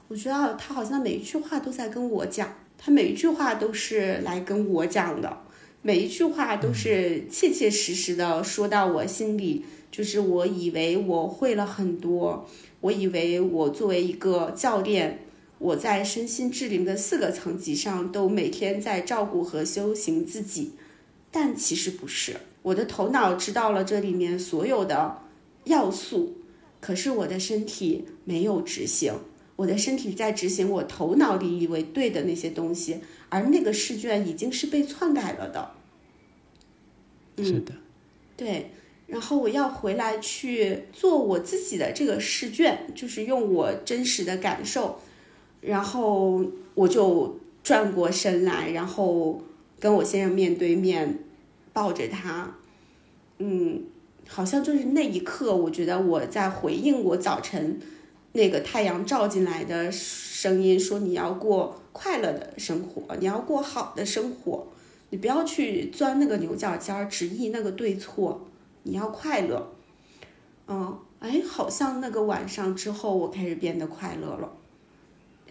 [0.07, 5.37] 我觉得他好像每一句话都在跟我讲，他每一句话都是来跟我讲的，
[5.81, 9.65] 每一句话都是切切实实的说到我心里。
[9.91, 12.47] 就是我以为我会了很多，
[12.79, 15.25] 我以为我作为一个教练。
[15.59, 20.71] 我在身心智灵的四个层级上都每天在照顾和修行自己，
[21.29, 22.37] 但其实不是。
[22.63, 25.19] 我的头脑知道了这里面所有的
[25.63, 26.37] 要素，
[26.79, 29.13] 可是我的身体没有执行。
[29.57, 35.71] 我的身体在执行我头脑里以为对的那些东西，而那个试卷已经是被篡改了的。
[37.37, 37.73] 是的，
[38.35, 38.71] 对。
[39.07, 44.99] 然后我要回来去做我自己的这个试卷，就是用我真实的感受。
[45.59, 46.43] 然后
[46.73, 49.43] 我就转过身来，然后
[49.79, 51.19] 跟我先生面对面
[51.73, 52.55] 抱着他，
[53.37, 53.83] 嗯，
[54.27, 57.79] 好像就是那一刻，我觉得我在回应我早晨
[58.33, 64.67] 那个太阳照进来的声音，说你要过快乐的生活，你要过好的生活，
[65.09, 68.47] 你不要去钻那个牛角尖儿，执意那个对错，
[68.83, 69.71] 你要快乐。
[70.67, 74.51] 嗯，哎，好像那个晚上之后，我开始变得快乐了。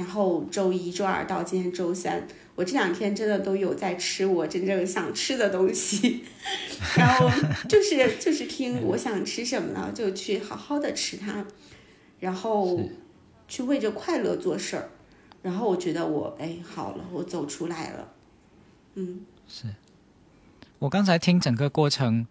[0.01, 6.25] 然后周一、周二到今天周三，我这两天真的都有在吃我真正想吃的东西，
[6.97, 7.29] 然后
[7.69, 11.45] 就是就是听我想吃什么呢，就去好好的吃它，
[12.19, 12.81] 然后
[13.47, 14.89] 去为着快乐做事儿，
[15.43, 18.13] 然后我觉得我哎好了，我走出来了，
[18.95, 19.27] 嗯。
[19.47, 19.67] 是。
[20.79, 22.27] 我刚才听整个过程，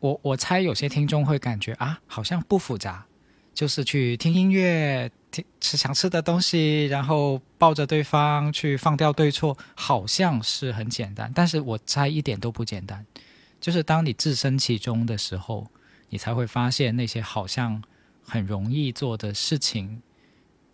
[0.00, 3.04] 我我猜有些听众会感觉啊，好像不复杂，
[3.52, 5.23] 就是去听音乐，听
[5.60, 11.32] 吃想吃的东西，然后抱着对方去放掉对错，好像是很简单。
[11.34, 13.06] 但是我猜一点都不简单，
[13.60, 15.66] 就是当你置身其中的时候，
[16.10, 17.82] 你才会发现那些好像
[18.24, 20.02] 很容易做的事情，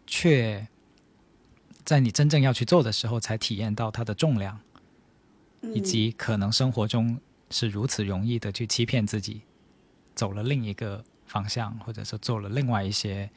[0.06, 0.66] 却
[1.84, 4.58] 在你真正要去做的时候，才体验到它的重量。
[5.62, 7.18] 嗯，以及可能生活中
[7.50, 9.42] 是如此容易的去欺骗自己，
[10.14, 13.30] 走了另一个方向，或者说做了另外一些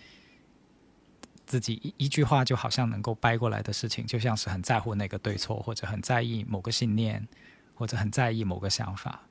[1.45, 7.27] 自己一一句话就好像能够掰过来的事情，就像是很在乎那个对错，或者很在意某个信念，
[7.75, 9.23] 或者很在意某个想法，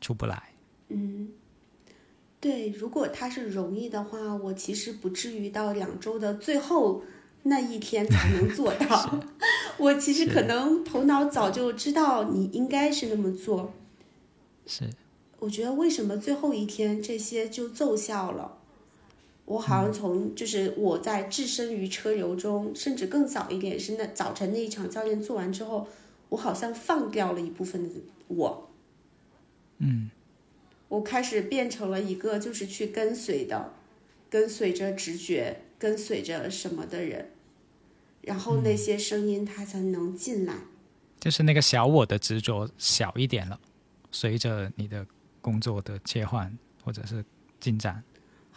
[0.00, 0.42] 出不来。
[0.88, 1.30] 嗯，
[2.40, 7.02] 对，如果它是容易的话，我其实不至于到两周的最后
[7.44, 9.20] 那一天才能做到。
[9.78, 13.74] 我其实可能头脑早就知道你应该是那么做。
[14.66, 14.90] 是，
[15.38, 18.58] 我觉得为什么最后一天这些就奏效了？
[19.46, 25.88] 我好像从就是我在置身于车流中，甚至更早一点是那早晨那一场教练做完之后，
[26.28, 28.70] 我好像放掉了一部分的我。
[29.78, 30.10] 嗯，
[30.88, 33.72] 我开始变成了一个就是去跟随的，
[34.28, 37.30] 跟随着直觉，跟随着什么的人，
[38.22, 40.54] 然后那些声音它才能进来。
[41.20, 43.60] 就是那个小我的执着小一点了，
[44.10, 45.06] 随着你的
[45.40, 47.24] 工作的切换或者是
[47.60, 48.02] 进展，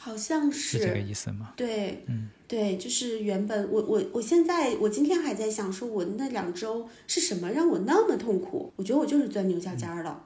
[0.01, 1.51] 好像是这个意思吗？
[1.57, 8.71] 对，嗯，对，就是原本我我我现在我今天还在想，说我那两周是什么让我那么痛苦？
[8.77, 10.23] 我觉得我就是钻牛角尖儿了。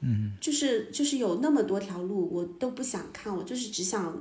[0.00, 4.20] 嗯，就是就是有那么多条路，我都不想看，我就是只想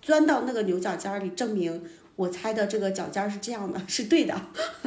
[0.00, 1.82] 钻到那个牛角尖儿里，证明
[2.14, 4.40] 我猜的这个角尖儿是这样的， 是对的。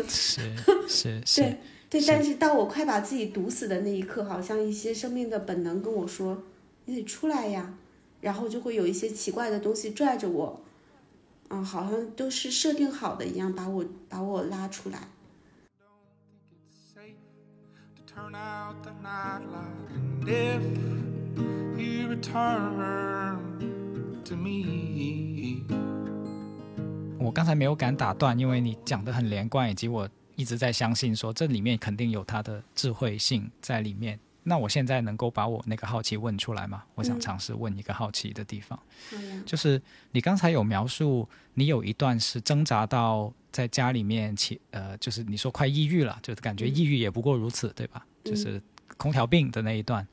[0.07, 0.39] 是
[0.87, 1.57] 是 是，对
[1.89, 6.43] 对，但是当我快把自己堵死的那一刻，好像一些生命的本能跟我说
[6.85, 7.73] ：“你得出来呀。”
[8.21, 10.61] 然后就会有一些奇怪的东西拽着我，
[11.49, 15.07] 嗯，好像都是设定好的一样，把我把我拉出来。
[18.19, 19.87] turn out the nightlight.
[20.25, 20.63] And
[21.77, 23.37] if you return
[24.25, 25.63] to me,
[27.19, 34.19] 我刚才没有敢打断，因为你讲的很连贯，以及我一直在相信说这里面肯定有它的智慧性在里面。
[34.43, 36.83] 那我现在能够把我那个好奇问出来吗？
[36.95, 38.79] 我想嗯尝试问一个好奇的地方，
[39.45, 48.05] 就是你刚才有描述，你有一段是挣扎到在家里面起，呃，就是你说快抑郁了，就是感觉抑郁也不过如此，对吧？
[48.05, 48.61] 嗯就是
[48.97, 50.07] 空调病的那一段。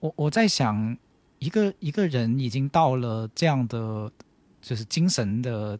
[0.00, 0.96] 我我在想，
[1.38, 4.10] 一个一个人已经到了这样的，
[4.62, 5.78] 就是精神的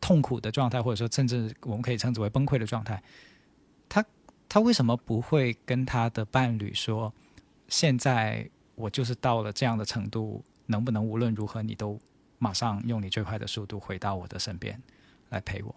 [0.00, 3.02] 痛苦的状态，或者说甚至我们可以称之为崩溃的状态，
[4.50, 7.10] 他他为什么不会跟他的伴侣说，
[7.68, 11.98] 现在我就是到了这样的程度，能不能无论如何你都
[12.38, 14.78] 马上用你最快的速度回到我的身边
[15.30, 15.74] 来陪我？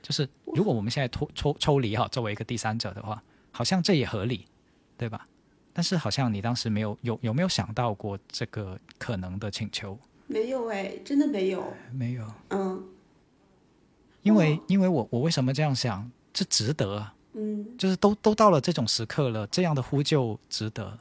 [0.00, 3.20] 就是如果我们现在抽抽抽离哈，作为一个第三者的话，
[3.50, 4.46] 好像这也合理，
[4.96, 5.26] 对吧？
[5.72, 9.98] 但是好像你当时没有有有没有想到过这个可能的请求？
[10.26, 11.72] 没有哎，真的没有。
[11.90, 12.84] 没有，嗯
[14.22, 16.08] 因为哦因为我我为什么这样想？
[16.32, 17.14] 这值得啊！
[17.32, 20.98] 嗯，就是都都到了这种时刻了，这样的呼救值得。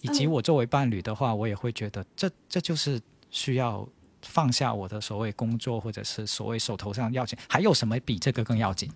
[0.00, 3.00] 以及嗯我作为伴侣的话，我也会觉得这这就是
[3.30, 3.86] 需要
[4.22, 8.88] 放下我的所谓工作，或者是所谓手头上要紧，还有什么比这个更要紧？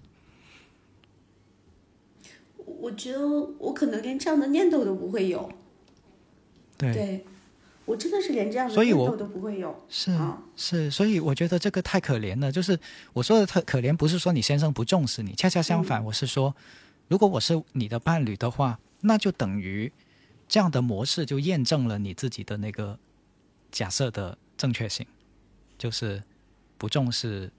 [2.57, 5.51] 我觉得我可能连这样的念头都不会有。
[6.79, 7.27] 对，对，
[7.85, 9.87] 我真的是连这样的所以我念头都不会有。
[9.89, 12.53] 是啊是，所以我觉得这个太可怜了。
[12.53, 12.79] 就是
[13.13, 16.55] 我说的特可怜，不是说你先生不重视你，恰恰相反，我是说，
[17.09, 19.93] 如果我是你的伴侣的话，那就等于
[20.49, 22.99] 这样的模式就验证了你自己的那个
[23.73, 25.05] 假设的正确性，
[25.77, 26.23] 就是
[26.79, 27.51] 不重视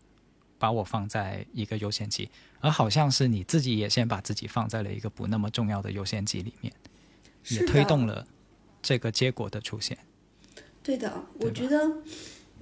[0.57, 2.29] 把我放在一个优先级，
[2.61, 6.73] 而好像是你自己也先把自己放在了一个不那么重要的优先级里面，
[7.49, 8.25] 也推动了
[8.81, 9.97] 这个结果的出现。
[10.83, 11.91] 对的，我觉得，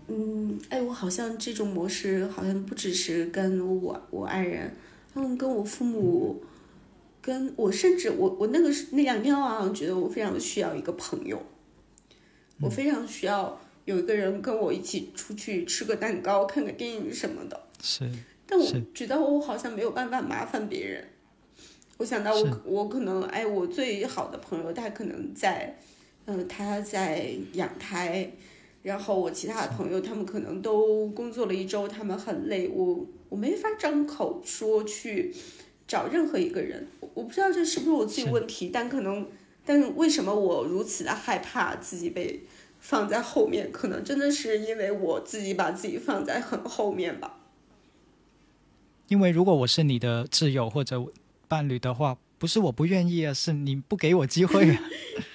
[0.08, 4.74] 嗯，哎，我好像这种模式好像不只是跟我我爱人，
[5.16, 6.44] 嗯，跟我父母，
[7.20, 11.42] 跟我甚至我我那个时那两天我好像觉得我非常需要一个朋友，
[12.62, 17.60] 我非常需要有一个人跟我一起出去吃个蛋糕、看个电影什么的。
[17.82, 18.08] 是，
[18.46, 21.08] 但我觉得我好像没有办法麻烦别人。
[21.98, 25.80] 我想到我我可能哎，我最好的朋友他可能在，
[26.38, 28.32] 嗯、他在养胎，
[28.84, 35.34] 然后我其他的朋友他们可能都工作了一周，他们很累，我我没法张口说去
[35.88, 36.88] 找任何一个人。
[37.00, 39.28] 我我不知道这是不是我自己问题，但可能，
[39.66, 42.44] 但是为什么我如此的害怕自己被
[42.80, 43.72] 放在后面？
[43.72, 47.38] 可能真的是因为我自己把自己放在很后面吧。
[49.08, 51.06] 因为如果我是你的挚友或者
[51.48, 54.84] 伴侣的话，不是我不愿意啊，是你不给我机会啊，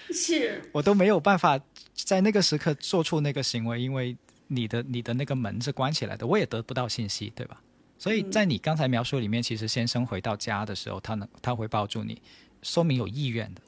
[0.73, 1.61] 我都没有办法
[1.95, 4.17] 在那个时刻做出那个行为，因为
[4.49, 7.61] 你的你的那个门是关起来的，我也得不到信息，对吧？
[7.99, 12.21] 所以在你刚才描述里面，其实先生回到家的时候，他能他会抱住你，
[12.63, 13.61] 说明有意愿的，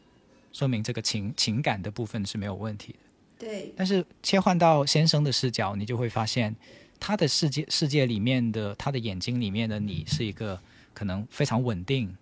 [0.53, 2.99] 说明这个情情感的部分是没有问题的。
[3.47, 6.55] 对，但是切换到先生的视角，你就会发现，
[7.01, 10.61] 他的世界世界里面的他的眼睛里面的你是一个
[10.93, 12.15] 可能非常稳定、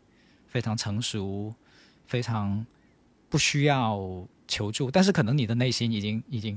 [0.47, 1.53] 非常成熟、
[2.07, 2.65] 非常
[3.37, 6.57] 不需要求助，但是可能你的内心已经 已经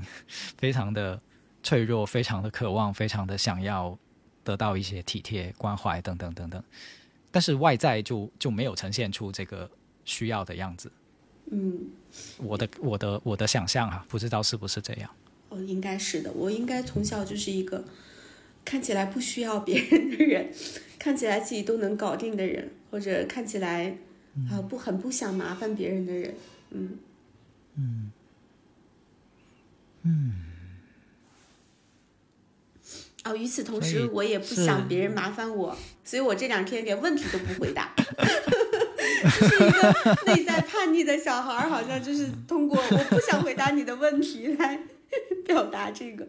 [0.56, 1.20] 非常的
[1.62, 3.98] 脆弱、非常的渴望、非常的想要
[4.42, 6.64] 得到一些体贴、关怀等等等等，
[7.30, 9.70] 但是外在就就没有呈现出这个
[10.06, 10.90] 需要的样子。
[11.50, 11.80] 嗯。
[12.38, 15.10] 我的我的我的想象啊，不知道是不是这样。
[15.50, 16.32] 哦，应该是的。
[16.32, 17.84] 我应该从小就是一个
[18.64, 20.50] 看起来不需要别人的人，
[20.98, 23.98] 看起来自己都能搞定的人，或者看起来
[24.50, 26.34] 啊、不很不想麻烦别人的人。
[26.70, 26.98] 嗯
[30.02, 30.32] 嗯
[33.24, 37.94] 哦，与此同时，我也不想别人麻烦我，所以我这两天连问题都不回答。
[39.20, 44.80] 是一个内在叛逆的小孩儿，好像就是通过我不想回答你的问题来
[45.44, 46.26] 表达这个。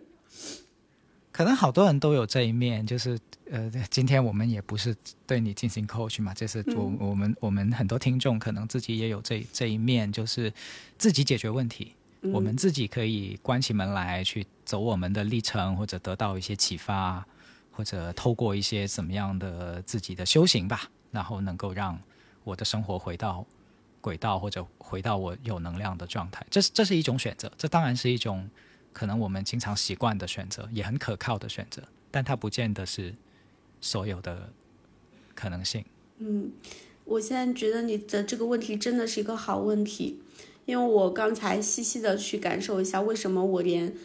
[1.31, 3.17] 可能好多人都有这一面，就是
[3.49, 4.95] 呃，今天我们也不是
[5.25, 10.51] 对你进行 coach 嘛，这是我、我们我们很多听众可能自己也有这这一面，就是
[10.97, 17.25] 自己解决问题，我们自己可以关起门来去走我们的历程，或者得到一些启发，
[17.71, 21.97] 或者透过一些怎么样的自己的修行吧，然后能够让
[22.43, 23.45] 我的生活回到
[24.01, 26.45] 轨道，或者回到我有能量的状态。
[26.49, 28.49] 这是这是一种选择，这当然是一种
[28.93, 33.15] 可能我们经常习惯的选择，也很可靠的选择，但它不见得是
[33.79, 34.51] 所有的
[35.33, 35.85] 可能性。
[36.19, 36.51] 嗯，
[37.05, 40.21] 我现在觉得你的这个问题真的是一个好问题，
[40.65, 43.95] 因为我刚才细细的去感受一下，为什么我连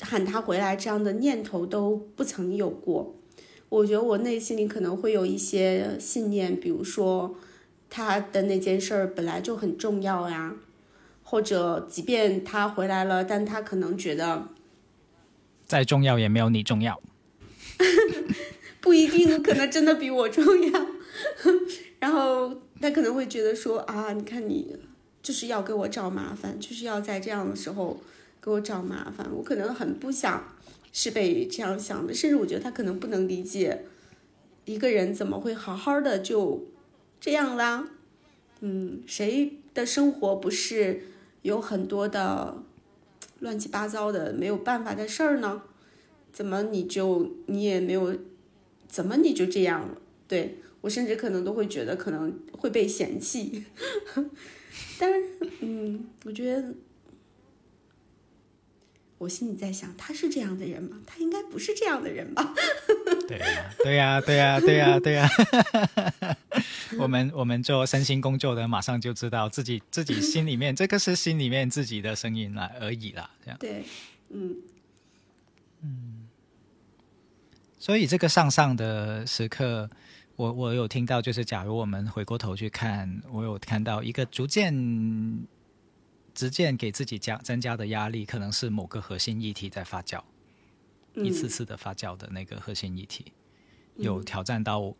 [0.00, 3.14] 喊他回来这样的念头都不曾有过。
[3.70, 7.34] 我觉得我内心里可能会有一些信念，比如说
[7.88, 10.54] 他的那件事儿本来就很重要呀，
[11.34, 14.50] 或者即便他回来了，但他可能觉得
[15.66, 17.02] 再重要也没有你重要。
[18.80, 20.86] 不一定，可能真的比我重要。
[21.98, 24.76] 然后他可能会觉得说啊，你看你
[25.24, 28.00] 就是要给我找麻烦，就是要在这样的时候
[28.40, 29.26] 给我找麻烦。
[29.34, 30.54] 我可能很不想
[30.92, 33.86] 是被这样想的，甚至我觉得他可能不能理解
[34.66, 36.68] 一个人怎么会好好的就
[37.20, 37.88] 这样啦。
[38.60, 41.08] 嗯，谁的生活不是
[41.44, 42.62] 有很多的
[43.40, 45.62] 乱七八糟的没有办法的事儿呢？
[46.32, 48.18] 怎么你就你也没有，
[48.88, 49.98] 怎么你就这样了？
[50.26, 53.64] 对我甚至可能都会觉得可能会被嫌弃，
[54.98, 55.28] 但是
[55.60, 56.74] 嗯，我觉得
[59.18, 61.02] 我心里在想，他是这样的人吗？
[61.06, 62.54] 他应该不是这样的人吧？
[63.28, 65.28] 对呀、对呀、对呀、对呀、对呀、
[66.98, 73.58] 我们我们做身心工作的，马上就知道自己自己心里面这个是心里面自己的声音啦而已啦，这样。
[73.58, 73.84] 对，
[74.30, 74.56] 嗯。
[75.82, 76.28] 嗯
[77.78, 79.90] 所以这个上上的时刻，
[80.36, 85.46] 我我有听到，就是假如我们回过头去看，我有看到一个逐渐、
[86.34, 90.24] 逐渐给自己加增加的压力，可能是某个核心议题在发酵，嗯
[91.14, 93.26] 一次次的发酵的那个核心议题，
[93.96, 94.94] 有挑战到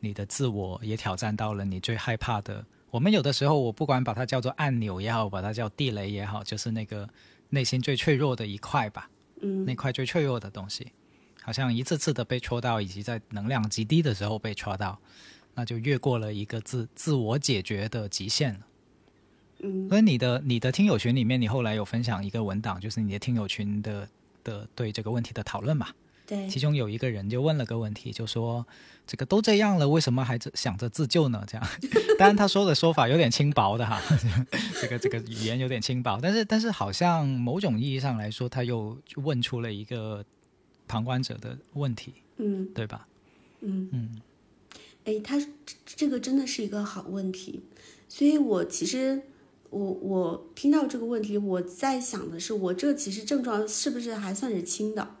[0.00, 2.64] 你的自我，也挑战到了你最害怕的。
[2.90, 7.08] 我们有的时候，我不管把它叫做按钮也好，把它叫地雷也好，就是那个
[7.50, 9.10] 内心最脆弱的一块吧。
[9.42, 10.92] 嗯那块最脆弱的东西，
[11.42, 14.98] 好像一次次的被戳到，以及在能量极低的时候被戳到，
[15.54, 18.60] 那就越过了一个自自我解决的极限了。
[19.58, 24.08] 嗯所以你的你的听友群里面，你后来有分享一个文档，就是你的听友群的
[24.46, 25.88] 的对这个问题的讨论嘛？
[26.26, 26.48] 对。
[26.48, 28.64] 其中有一个人就问了个问题，就说
[29.06, 31.44] 这个都这样了，为什么还想着自救呢？
[31.46, 31.66] 这样，
[32.18, 34.00] 当然他说的说法有点轻薄的哈，
[34.80, 40.24] 这个这个语言有点轻薄，但是但是好像某种意义上来说，他又问出了一个
[40.86, 42.68] 旁观者的问题，嗯。
[42.74, 43.06] 对吧？
[43.60, 43.88] 嗯。
[43.92, 44.20] 嗯。
[45.04, 45.46] 哎，他这
[45.84, 47.62] 这个真的是一个好问题，
[48.08, 49.22] 所以我其实
[49.76, 55.16] 我我听到这个问题，我在想的是，我这其实症状是不是还算是轻的？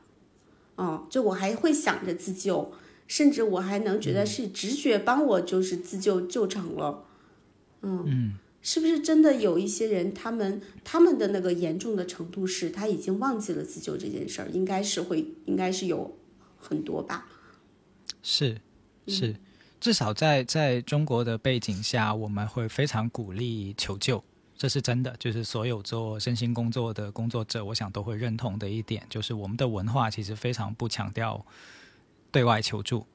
[0.76, 2.72] 哦，就我还会想着自救，
[3.06, 7.04] 甚至我还能觉得是直觉帮我就是自救救成了，
[7.82, 8.04] 嗯。
[8.06, 14.48] 嗯是不是真的有一些人，他们他们的那个严重的程度是，他已经忘记了自救这件事儿？
[14.48, 16.18] 应该是会，应该是有
[16.58, 17.28] 很多吧。
[18.24, 18.60] 是
[19.06, 19.36] 是，
[19.78, 24.24] 至少在在中国的背景下，我们会非常鼓励求救，
[24.56, 25.14] 这是真的。
[25.18, 31.44] 就是所有做身心工作的工作者，我想都会认同的一点，就是我们的文化其实非常不强调
[32.30, 33.06] 对外求助。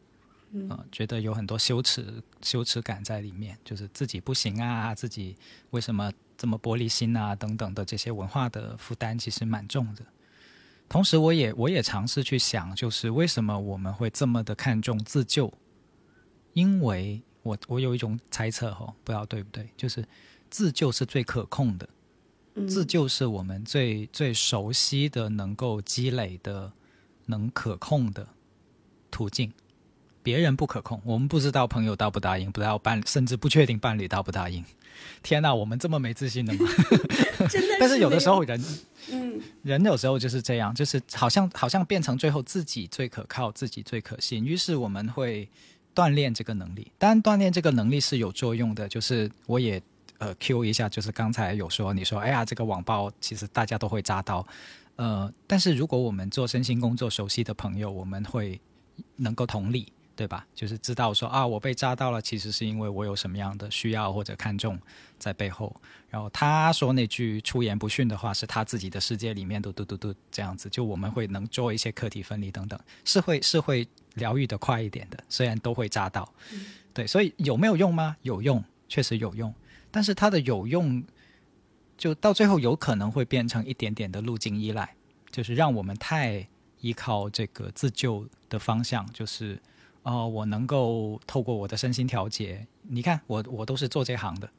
[0.69, 5.37] 呃，觉得有很多羞耻羞耻感在里面，就是自己不行啊，自己
[5.69, 10.03] 为什么这么玻璃心啊，等等的这些文化的负担其实蛮重的。
[10.89, 15.53] 同时，我也我也尝试去想，就是为什么我们会这么的看重自救？
[16.51, 20.05] 因为我我有一种猜测哈，不知道对不对，就是
[20.51, 21.89] 自救是最可控的，
[22.67, 26.71] 自救是我们最最熟悉的、能够积累的、
[27.25, 28.27] 能可控的
[29.09, 29.51] 途径。
[30.23, 34.63] 别人不可控，我们不知道朋友答不答应，不知道伴，甚至不确定伴侣答不答应。
[35.23, 36.59] 天哪，我们这么没自信的吗？
[37.49, 38.63] 真的 但是有的时候，候人
[39.09, 45.49] 嗯人有时候就是这样，就是好像好像变成最后自己最可靠，自己最可信，于是我们会
[45.95, 46.91] 锻炼这个能力。
[46.99, 48.87] 当然，锻炼这个能力是有作用的。
[48.87, 49.81] 就是我也
[50.21, 54.45] 呃 Q 一下，就是刚才有说你说，哎呀，这个网暴其实大家都会扎到，
[54.95, 58.61] 呃，但是如果我们做身心工作熟悉的朋友，我们会
[59.15, 59.91] 能够同理。
[60.13, 60.45] 对吧？
[60.53, 64.77] 就是知道说啊，我被扎到了，其实是因为我有什么样的需要或者看重
[65.17, 65.75] 在背后。
[66.11, 70.69] 然后他说那句出言不逊的话，是他自己的世界里面嘟嘟嘟嘟这样子。
[70.69, 76.31] 就我们会能做一些课题分离等等，是会是会疗愈的快一点的，虽然都会扎到。
[76.93, 78.15] 对，所以有没有用吗？
[78.21, 79.51] 有用，确实有用。
[79.91, 81.03] 但是它的有用，
[81.97, 84.95] 就到最后有可能会变成一点点的路径依赖，
[85.29, 86.47] 就是让我们太
[86.79, 89.61] 依靠这个自救的方向，就是。
[90.03, 94.49] 哦，我能够透过我的身心调节，你看我我都是做这行的，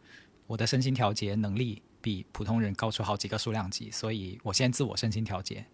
[0.46, 5.66] 我的身心调节能力比普通人高出好几个数量级，所以我先自我身心调节。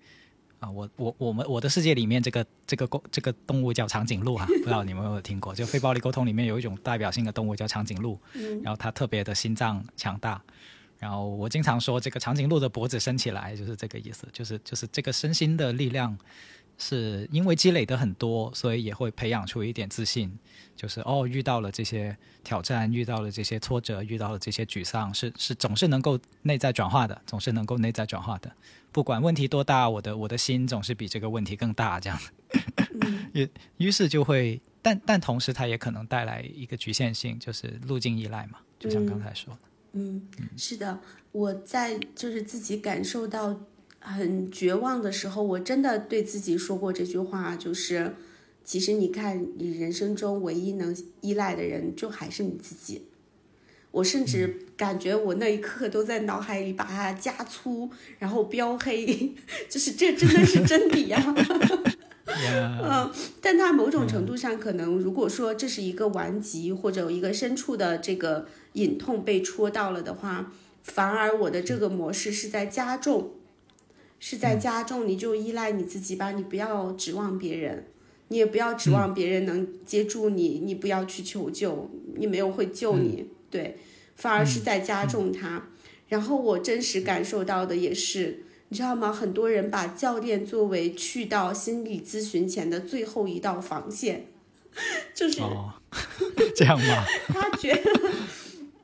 [0.60, 5.54] 啊，我我我们我的世界里面这个这个动这个动物叫长颈鹿哈、不知道你们有没有听过？
[5.54, 8.18] 就非暴力沟通里面有一种代表性的动物叫长颈鹿，
[8.62, 10.42] 然后它特别的心脏强大。
[10.98, 16.18] 然后我经常说这个长颈鹿的脖子伸起来，就是这个意思，就是就是这个身心的力量。
[16.78, 20.32] 是因为积累的很多，所以也会培养出一点自信。
[20.76, 28.48] 就是哦，遇到了这些挑战，遇到了这些挫折，遇到了这些沮丧，是是总是能够内在转化的，总是能够内在转化的。
[28.92, 31.98] 不管问题多大，我的我的心总是比这个问题更大。
[31.98, 32.16] 这样，
[33.34, 33.48] 于
[33.78, 38.60] 于是就会，但但同时它也可能带来一个局限性，就是路径依赖嘛。
[38.78, 39.60] 就像刚才说的，
[39.94, 40.22] 嗯，
[40.56, 40.96] 是的，
[41.32, 43.52] 我在就是自己感受到
[44.08, 48.14] 很绝望的时候，我真的对自己说过这句话，就是
[48.64, 53.02] 其实你看，你人生中唯一能依赖的人，就还是你自己。
[53.90, 59.34] 我甚至感觉我那一刻都在脑海里把它加粗，然后标黑，
[59.68, 61.34] 就是这真的是真理 呀、
[62.82, 63.10] 嗯，
[63.40, 70.52] 但它某种程度上可能，如果说这是一个顽疾或者一个深处的这个隐痛被戳到了的话，
[70.82, 73.32] 反而我的这个模式是在加重，
[74.20, 77.86] 是在加重，你就依赖你自己吧，你不要指望别人，
[78.28, 83.78] 你也不要指望别人能接住你，你不要去求救，你没有会救你，对，
[84.16, 85.68] 反而是在加重它。
[86.08, 88.44] 然后我真实感受到的也是。
[88.70, 89.10] 你知道吗？
[89.10, 94.26] 很多人把教练作为去到心理咨询前的最后一道防线，
[95.14, 95.72] 就是 哦，
[96.54, 97.02] 这样吗？
[97.28, 98.10] 他觉得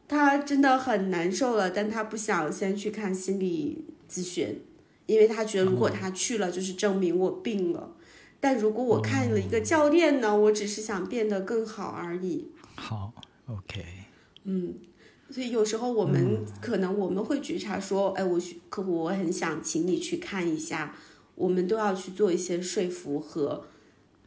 [0.09, 4.59] 他真的很难受了，但他不想先去看心理咨询，
[5.07, 7.97] 因为他觉得如果他去了，就是证明我病了。
[8.41, 12.51] 但如果我看了一个教练呢，我只是想变得更好而已。
[12.75, 13.13] 好
[13.47, 13.83] ，OK，
[14.45, 14.75] 嗯，
[15.31, 20.95] 所以有时候我们可能我们会觉察说，哎，我去客户我很想请你去看一下，
[21.35, 23.67] 我们都要去做一些说服和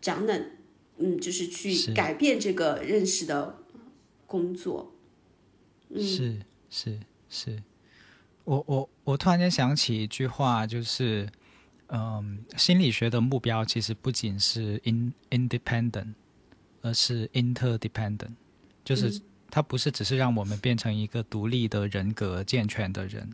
[0.02, 0.50] 长能，
[0.98, 3.60] 嗯，就是去改变这个认识的
[4.26, 4.94] 工作。
[5.90, 6.40] 嗯是
[6.70, 7.00] 是
[7.30, 7.64] 是，
[8.46, 11.30] 我我我突然间想起一句话，就是，
[11.88, 16.14] 嗯，心理学的目标其实不仅是 in independent，
[16.82, 18.36] 而是 interdependent，
[18.84, 23.30] 就是嗯它不是只是让我们变成一个独立的人格、健全的人，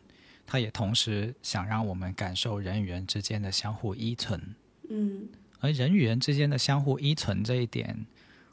[0.46, 4.40] 它也同时想让我们感受人与人之间的相互依存。
[4.92, 5.28] 嗯
[5.60, 8.06] 而人与人之间的相互依存这一点，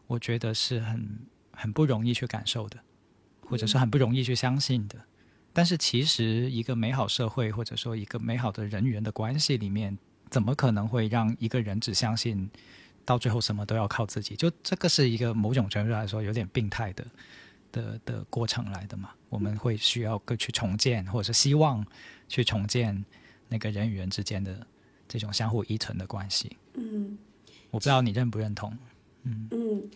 [0.06, 1.18] 我觉得是很
[1.52, 2.78] 很不容易去感受的，
[3.42, 4.96] 或者是很不容易去相信的。
[5.52, 9.96] 但是其实一个美好社会，或者说一个美好的人与人的关系里面，
[10.30, 12.48] 怎么可能会让一个人只相信
[13.04, 14.36] 到最后什么都要靠自己？
[14.36, 17.04] 就这个是一个某种程度来说有点病态的
[17.72, 19.10] 的的过程来的嘛。
[19.28, 21.84] 我们会需要个去重建，或者是希望
[22.28, 23.04] 去重建
[23.48, 24.66] 那个人与人之间的
[25.08, 26.56] 这种相互依存的关系。
[26.74, 27.18] 嗯
[27.70, 28.76] 我不知道你认不认同。
[29.22, 29.90] 嗯嗯，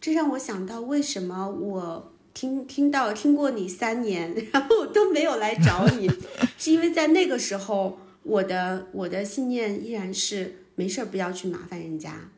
[0.00, 6.10] 这让我想到为什么我听听到听过你三年， 然后都没有来找你，
[6.58, 12.30] 是因为在那个时候，我的我的信念依然是没事儿不要去麻烦人家，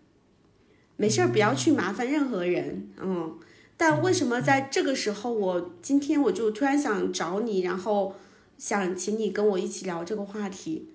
[0.96, 3.38] 没事儿不要去麻烦任何人，嗯。
[3.74, 8.14] 但为什么在这个时候，我今天我就突然想找你，然后
[8.56, 10.88] 想请你跟我一起聊这个话题？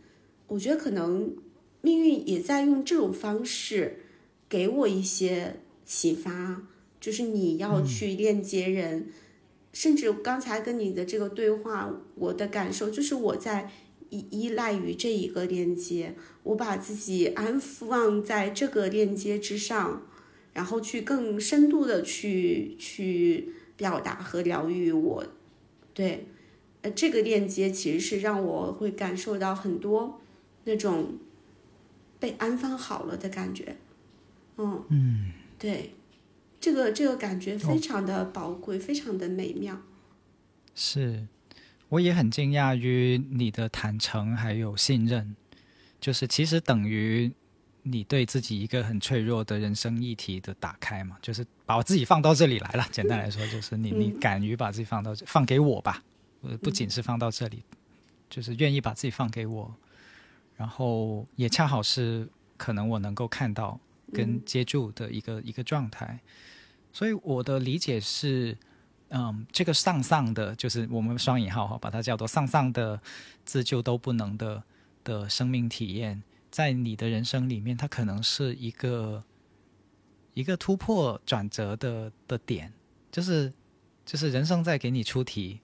[0.47, 1.35] 我觉得可能
[1.81, 4.03] 命运也在用这种方式
[4.47, 6.61] 给我一些启发，
[6.99, 9.07] 就是你要去链接人，
[9.73, 13.71] 甚至刚才跟你的这个对话，我的感受就是我在
[14.09, 20.01] 依依赖于这一个链接，我把自己安放在这个链接之上，
[20.53, 25.25] 然后去更深度的去去表达和疗愈我，
[25.93, 26.25] 对，
[26.81, 30.19] 呃，这个链接其实是让我会感受到很多
[30.63, 31.17] 那种
[32.19, 33.75] 被安放好了的感觉，
[34.57, 34.83] 嗯。
[34.89, 35.91] 嗯，对，
[36.67, 39.81] 这个这个感觉非常的宝贵，非常的美妙。
[40.75, 41.25] 是，
[41.87, 45.33] 我也很惊讶于你的坦诚还有信任，
[46.01, 47.31] 就是其实等于
[47.83, 52.85] 你对自己一个很脆弱的人生议题的打开嘛，就是把我自己放到这里来了。
[52.91, 56.03] 简单来说，就是你你嗯敢于把自己放到这放给我吧，
[56.41, 57.63] 呃，不仅是放到这里，
[58.29, 59.73] 就是愿意把自己放给我，
[60.57, 62.27] 然后也恰好是
[62.57, 63.79] 可能我能够看到
[64.11, 66.19] 跟嗯接住的一个、一个状态，
[66.97, 68.57] 所以我的理解是。
[69.09, 72.99] 嗯，这个上上的，就是我们双引号哈，把它叫做上上的
[73.45, 74.61] 自救都不能的
[75.05, 76.21] 的生命体验，
[76.51, 79.23] 在你的人生里面，它可能是一个
[80.33, 82.73] 一个突破转折的的点，
[83.09, 83.53] 就是
[84.05, 85.61] 就是人生在给你出题，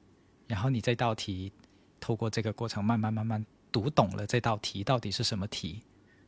[0.47, 1.51] 然后你这道题
[1.99, 5.81] 透过这个过程慢慢慢慢读懂了这道题到底是什么题，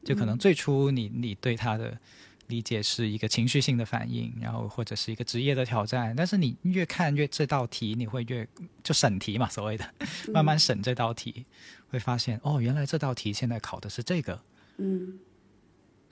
[0.03, 1.97] 就可能最初你你对它的
[2.47, 8.47] 理解是一个情绪性的反应，然后或者是一个职业的挑战，但是你越看越这道题，你会越
[8.83, 9.85] 就审题嘛，所谓的
[10.33, 11.45] 慢慢审这道题，
[11.89, 14.41] 会发现哦，原来这道题现在考的是这个，
[14.77, 15.19] 嗯。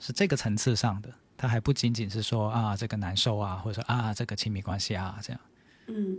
[0.00, 5.40] 是这个层次上的，他还不仅仅是说啊这个难受啊，或者说啊这个亲密关系啊这样，
[5.86, 6.18] 嗯，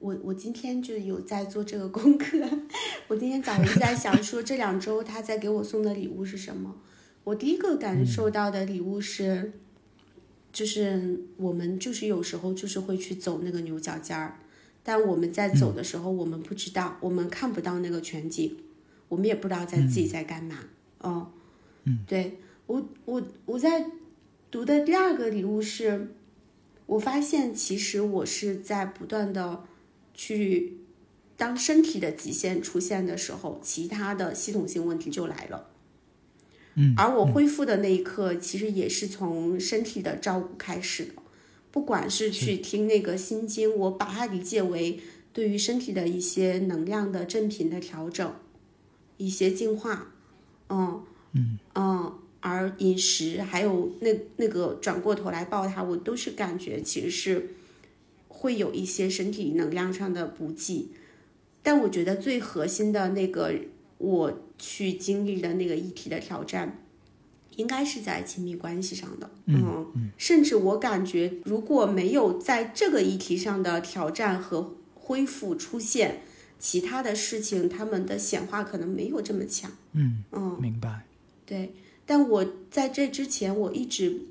[0.00, 2.38] 我我今天就有在做这个功课。
[3.06, 6.74] 我今天早上在想说，这两周他在给我送的礼物是什么？
[7.28, 9.52] 我第一个感受到的礼物是，
[10.50, 14.40] 就是我们就是有时候就是会去走那个牛角尖儿，
[14.82, 18.56] 但我们在走的时候，我们不知道，我们看不到那个全景，
[19.08, 20.56] 我们也不知道在自己在干嘛。
[21.00, 21.30] 哦，
[21.84, 23.84] 嗯，对我我我在
[24.50, 26.14] 读的第二个礼物是，
[26.86, 29.64] 我发现其实我是在不断的
[30.14, 30.78] 去，
[31.36, 35.68] 当身体的极限出现的时候，其他的系统性问题就来了。
[36.78, 41.12] 嗯，而我恢复的那一刻，其实也是从身体的照顾开始的。
[41.70, 44.98] 不管是去听那个心经，我把它理解为
[45.32, 48.32] 对于身体的一些能量的正频的调整，
[49.18, 50.12] 一些净化，
[50.70, 51.02] 嗯
[51.32, 57.50] 嗯嗯，而饮食还有那那个转过头来抱它，我都是感觉其实是
[58.28, 60.88] 会有一些身体能量上的补给，
[61.62, 63.52] 但我觉得最核心的那个
[63.98, 66.78] 我去经历的那个议题的挑战，
[67.56, 76.22] 应该是在亲密关系上的，嗯，甚至我感觉如果没有在这个议题上的挑战和恢复出现，
[76.58, 81.06] 其他的事情他们的显化可能没有这么强，嗯嗯，明白，
[81.46, 81.72] 对，
[82.04, 84.22] 但我在这之前，我一直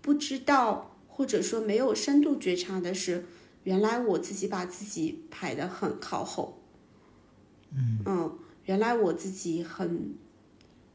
[0.00, 3.24] 不知道，或者说没有深度觉察的是，
[3.64, 6.62] 原来我自己把自己排得很靠后。
[7.74, 7.98] 嗯。
[8.04, 10.14] 嗯原来我自己很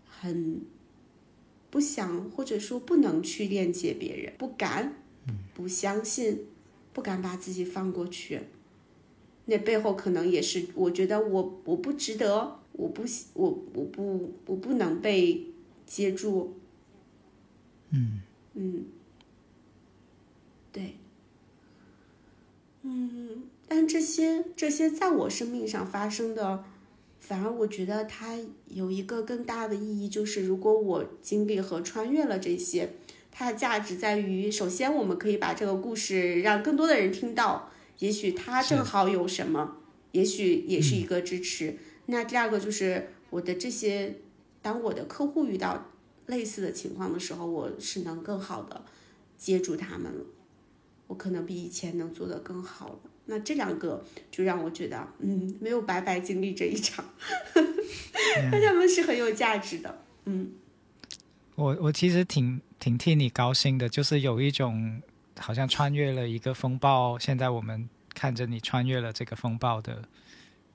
[0.07, 0.61] 很
[1.69, 4.95] 不想或者说不能去链接别人，不敢，
[5.53, 6.45] 不相信，
[6.93, 8.41] 不敢把自己放过去。
[9.45, 15.45] 那背后可能也是，我觉得我我不值得，我不喜我我不我不能被
[15.85, 16.57] 接住。
[17.91, 18.21] 嗯
[18.55, 18.85] 嗯，
[20.73, 20.95] 对，
[22.81, 26.65] 嗯，但这些这些在我生命上发生的，
[27.27, 32.93] 反而我觉得它有一个更大的意义，就是如果我经历和穿越了这些，
[33.29, 39.75] 它的价值在于，首先我们可以把这个故事让更多的人听到，也许他正好有什么，
[40.13, 41.75] 也许也是一个支持。
[42.05, 44.15] 那第二个就是我的这些，
[44.61, 45.91] 当我的客户遇到
[46.27, 48.85] 类似的情况的时候，我是能更好的
[49.37, 50.23] 接住他们了，
[51.07, 52.99] 我可能比以前能做得更好了。
[53.27, 57.05] 那这两个就让我觉得，嗯，没有白白经历这一场，
[58.51, 60.51] 那他们是很有价值的，嗯。
[61.55, 65.01] 我我其实挺挺替你高兴的，就是有一种
[65.39, 70.03] 好像穿越了一个风暴，现在我们看着你穿越了这个风暴的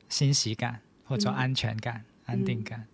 [0.09, 2.85] 欣喜感或者安全感、安定感。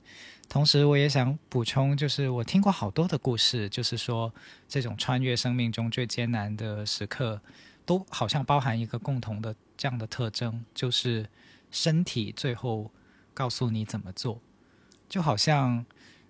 [0.50, 4.32] 同时，我也想补充，就是我听过好多的故事，就是说
[4.68, 7.40] 这种穿越生命中最艰难的时刻，
[7.88, 11.26] 都好像包含一个共同的这样的特征，就是
[11.70, 12.90] 身体最后
[13.32, 14.38] 告诉你怎么做，
[15.08, 15.84] 就好像。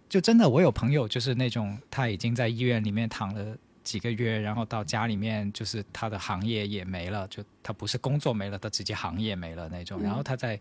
[0.09, 3.55] 就真的，我有朋友就是那种，他已经在医院里面躺了
[3.85, 10.01] 几个月，然后到家里面，就是他的行业也没了，就他不是工作没了，他直接行业没了那种。
[10.01, 10.59] 然后他在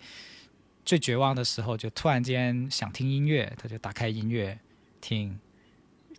[0.84, 4.60] 最绝望的时候，就突然间想听音乐，他就打开音乐
[5.00, 5.40] 听，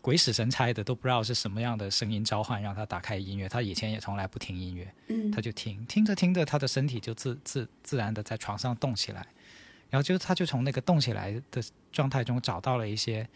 [0.01, 3.49] 鬼使神差的都不知道是什么样的声音召唤让他打开音乐。
[3.49, 9.27] 他以前也从来不听音乐，嗯，他就听，听着听着，他的身体就自自自然的在床上动起来。
[9.91, 13.27] 然后就他就从那个动起来的状态中找到了一些，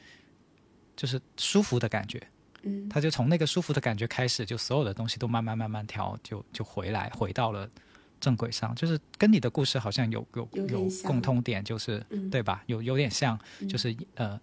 [0.94, 2.22] 就是舒服的感觉。
[2.62, 7.68] 嗯，他就从那个舒服的感觉开始，就所有的东西都慢慢慢慢调，就就回来回到了
[8.20, 8.74] 正轨上。
[8.74, 12.62] 就是跟你的故事好像有有有共通点，就是对吧？
[12.66, 13.36] 有有点像，
[13.68, 14.38] 就是呃，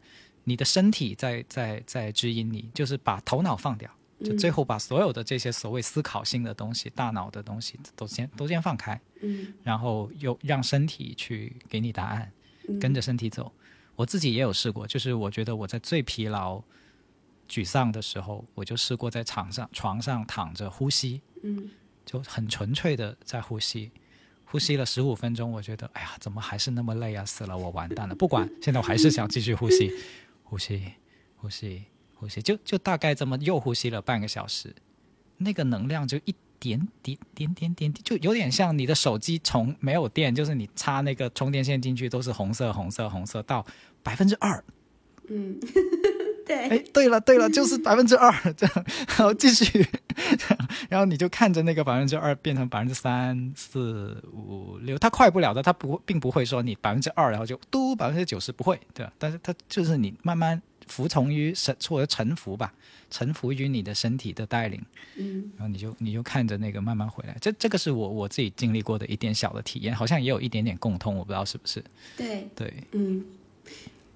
[0.49, 3.89] 你的身体在在在指引你，就是把头脑放掉。
[4.21, 12.29] 就最后把所有的这些所谓思考性的东西、大脑的东西都先都先放开，嗯，然后又让身体去给你答案，
[12.81, 13.49] 跟着身体走。
[13.95, 16.61] 我自己也有试过，就是我觉得我在最疲劳、
[17.47, 21.69] 沮丧的时候，我就试过在床上床上躺着呼吸，嗯，
[22.05, 23.89] 就很纯粹的在呼吸，
[24.43, 27.23] 呼吸了十五分钟，我觉得哎呀，怎么还是那么累啊？
[27.23, 28.15] 死了，我完蛋了！
[28.15, 29.93] 不管，现在我还是想继续呼吸，
[30.49, 30.81] 呼吸，
[31.37, 31.83] 呼吸。
[32.15, 34.75] 呼吸就就大概这么又呼吸了半个小时，
[35.37, 43.65] 那个能量就一点点点点点点，就有点像你的手机从没有电，就是你插那个充电线进去都是红色红色红色到
[44.03, 44.61] 百分之二，
[45.29, 45.57] 嗯，
[46.49, 49.85] 对，哎，对了对了，就是 百分之二这样，然后继续，
[50.89, 59.13] 然后你就看着那个百分之二变成百分之三四五六，它快不了的，它不并不会说你百分之二然后就嘟百分之九十不会，对吧？
[59.19, 60.59] 但是它就是你慢慢。
[60.87, 62.73] 服从于神或者臣服吧，
[63.11, 64.83] 臣服于你的身体的带领，
[65.17, 67.37] 嗯，然后你就你就看着那个慢慢回来。
[67.39, 71.83] 这这个是我我自己经历过的一点小的体验，好像也有一点点共通，我不知道是不是。
[72.17, 73.23] 对对，嗯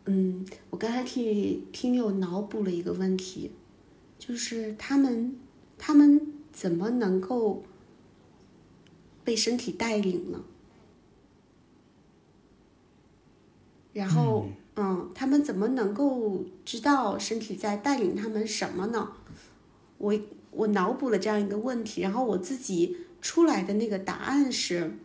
[0.05, 3.51] 嗯，我刚才替听友脑补了一个问题，
[4.19, 5.35] 就是他们
[5.77, 7.63] 他们怎么能够
[9.23, 10.43] 被身体带领呢？
[13.93, 14.47] 然后。
[14.75, 19.11] 嗯，他们怎么能够知道身体在带领他们什么呢？
[19.99, 20.19] 我
[20.49, 24.97] 我脑补了这样一个问题，然后我自己出来的那个答案是：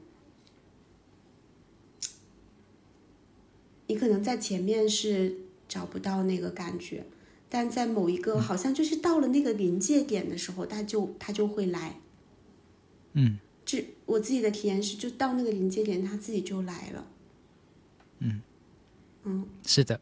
[3.88, 5.36] 你可能在前面是
[5.68, 7.04] 找不到那个感觉，
[7.48, 11.96] 但在某一个好像就是到了那个临界点的时候，他就他就会来。
[13.14, 17.06] 嗯，这我自己的体验是，就到那个临界点，他自己就来了。
[18.20, 18.40] 嗯。
[19.24, 20.00] 嗯，是的。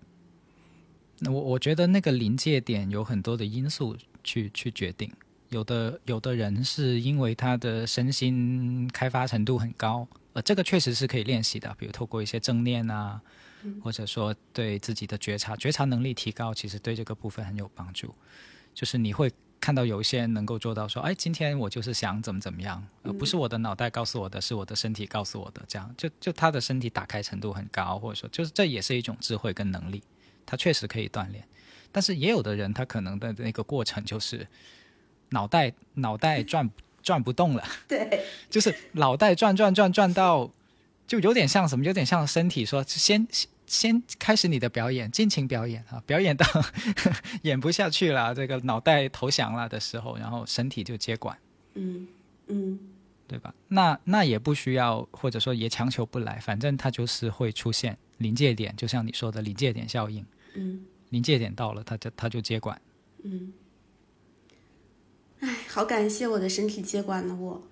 [1.19, 5.11] 那我我觉得那个临界点有很多的因素去去决定，
[5.49, 13.21] 有的有的人是因为他的身心开发程度很高，呃，这个确实是可以练习的，比如透过一些正念啊，
[13.83, 18.15] 或者说对自己的觉察觉察能力提高，其实对这个部分很有帮助。
[18.74, 30.03] 就是你会看到有一些人能够做到说，哎，今天我就是想怎么怎么样，而不是我的脑袋告诉我的，是我的身体告诉我的，这样就就他的身体打开程度很高，或者说就是这也是一种智慧跟能力，
[30.45, 31.43] 他确实可以锻炼。
[31.91, 34.47] 但是也有的人他可能的那个过程就是
[35.31, 36.70] 脑袋脑袋转
[37.03, 40.51] 转不动了，对，就是脑袋转转转转到
[41.07, 43.27] 就有点像什么，有点像身体说先
[43.66, 46.03] 先开始你的表演，尽情表演啊！
[46.07, 46.47] 表演到
[47.43, 51.37] 演不下去了，这个脑袋投降了的时候，然后身体就接管，
[51.74, 52.07] 嗯
[52.49, 52.78] 嗯
[53.27, 53.53] 对吧？
[53.69, 60.24] 那那也不需要，或者说也强求不来，反正它就是会出现临界点，就像你说的临界点效应，
[60.55, 62.81] 嗯临界点到了，它就它就接管。
[63.24, 63.53] 嗯。
[65.41, 67.62] 哎，好感谢我的身体接管了我，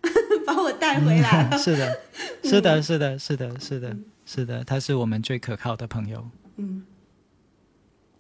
[0.47, 1.59] 把我带回来了。
[1.59, 1.99] 是的，
[2.43, 6.29] 是的，是的，是的，是的，是的，他是我们最可靠的朋友。
[6.57, 6.85] 嗯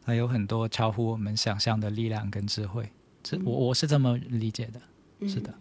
[0.06, 2.90] 他有很多超乎我们想象的力量跟智慧，
[3.22, 4.78] 这我我是这么理解的。
[5.20, 5.54] 嗯是的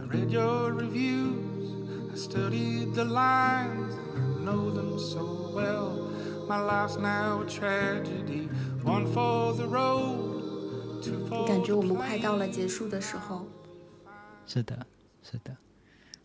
[0.00, 6.08] ，I read your reviews, I studied the lines, I know them so well.
[6.48, 8.48] My life's now a tragedy,
[8.82, 10.39] one for the road,
[11.46, 13.46] 感觉我们快到了结束的时候。
[14.46, 14.86] 是的，
[15.22, 15.56] 是的。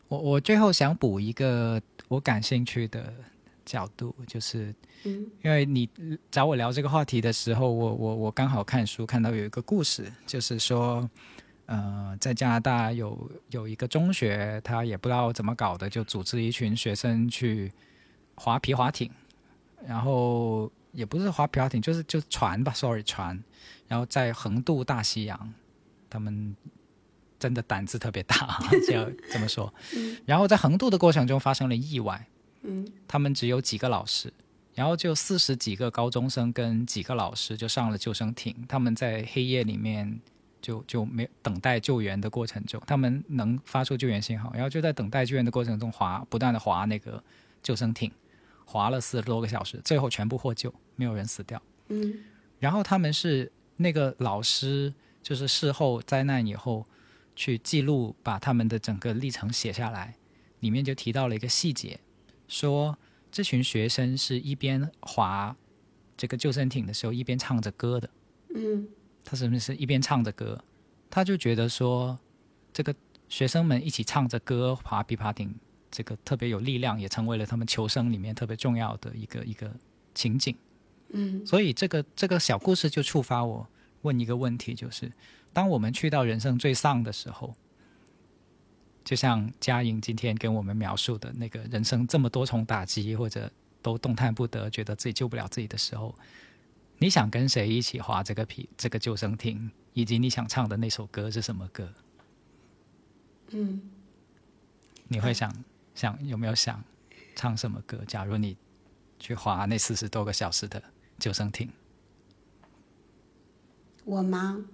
[0.07, 3.13] 我我最后想补一个我感兴趣的
[3.65, 4.73] 角度，就是
[5.03, 11.09] 嗯因为你呃找我聊这个话题的时候，我我我刚好看书看到有一个故事，就是说，
[11.65, 17.71] 呃，在加拿大有有一个中学，他也不知道怎么搞的，就组织一群学生去
[18.35, 19.09] 划皮划艇，
[19.87, 23.39] 然后也不是划皮划艇，就是就船吧，sorry 船，
[23.87, 25.53] 然后在横渡大西洋，
[26.09, 26.55] 他们
[27.37, 29.71] 真的胆子特别大，就要 这么说。
[30.25, 32.25] 然后在横渡的过程中发生了意外，
[32.63, 32.87] 嗯。
[33.07, 34.33] 他们只有几个老师，
[34.73, 40.19] 然后就四十几个高中生跟几个老师就上了救生艇，他们在黑夜里面
[40.61, 47.21] 就就没等待救援的过程中，他们能发出救援信号，然后就在等待救援的过程中划不断的划那个
[47.61, 48.11] 救生艇，
[48.65, 51.61] 划了四十多个小时，最后全部获救，没有人死掉。
[51.89, 52.13] 嗯
[52.59, 56.85] 然后他们是那个老师，就是事后灾难以后
[57.35, 60.15] 去记录，把他们的整个历程写下来，
[60.61, 61.99] 里面就提到了一个细节，
[62.47, 62.97] 说
[63.31, 65.55] 这群学生是一边划
[66.17, 68.09] 这个救生艇的时候一边唱着歌的。
[68.55, 68.87] 嗯
[69.23, 70.63] 他是不是一边唱着歌？
[71.09, 72.17] 他就觉得说，
[72.71, 72.95] 这个
[73.27, 75.53] 学生们一起唱着歌划皮划艇，
[75.95, 79.71] 这个特别有力量，也成为了他们求生里面特别重要的一个一个
[80.13, 80.53] 情景。
[81.09, 83.65] 嗯所以这个这个小故事就触发我
[84.01, 85.09] 问一个问题，就是
[85.53, 87.55] 当我们去到人生最丧的时候，
[89.05, 93.49] 就像嘉莹今天跟我们描述的那个人生这么多重打击，或者
[93.81, 96.13] 都动弹不得，觉得自己救不了自己的时候，
[96.97, 101.87] 你想跟谁一起划这个皮这个救生艇，以及你想唱的那首歌是什么歌？
[103.51, 103.79] 嗯，
[105.07, 105.53] 你会想
[105.95, 106.83] 想有没有想
[107.35, 108.03] 唱什么歌？
[108.05, 108.55] 假如你
[109.17, 110.83] 去划那四十多个小时的
[111.17, 111.71] 救生艇，
[114.03, 114.65] 我吗？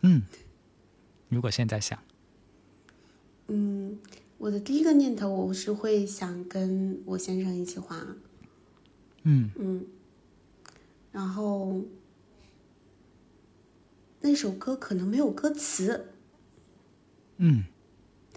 [0.00, 0.22] 嗯，
[1.28, 2.02] 如果现在想。
[3.48, 3.98] 嗯，
[4.38, 8.04] 我的第一个念头我是会想跟我先生一起划，
[9.24, 9.86] 嗯嗯，
[11.12, 11.82] 然后
[14.20, 16.14] 那首歌可能没有歌词，
[17.36, 17.64] 嗯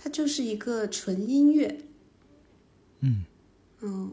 [0.06, 1.80] 它就是一个纯音乐，
[3.00, 3.26] 嗯
[3.82, 4.12] 嗯，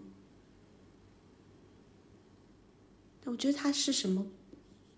[3.27, 4.27] 我觉得它是什么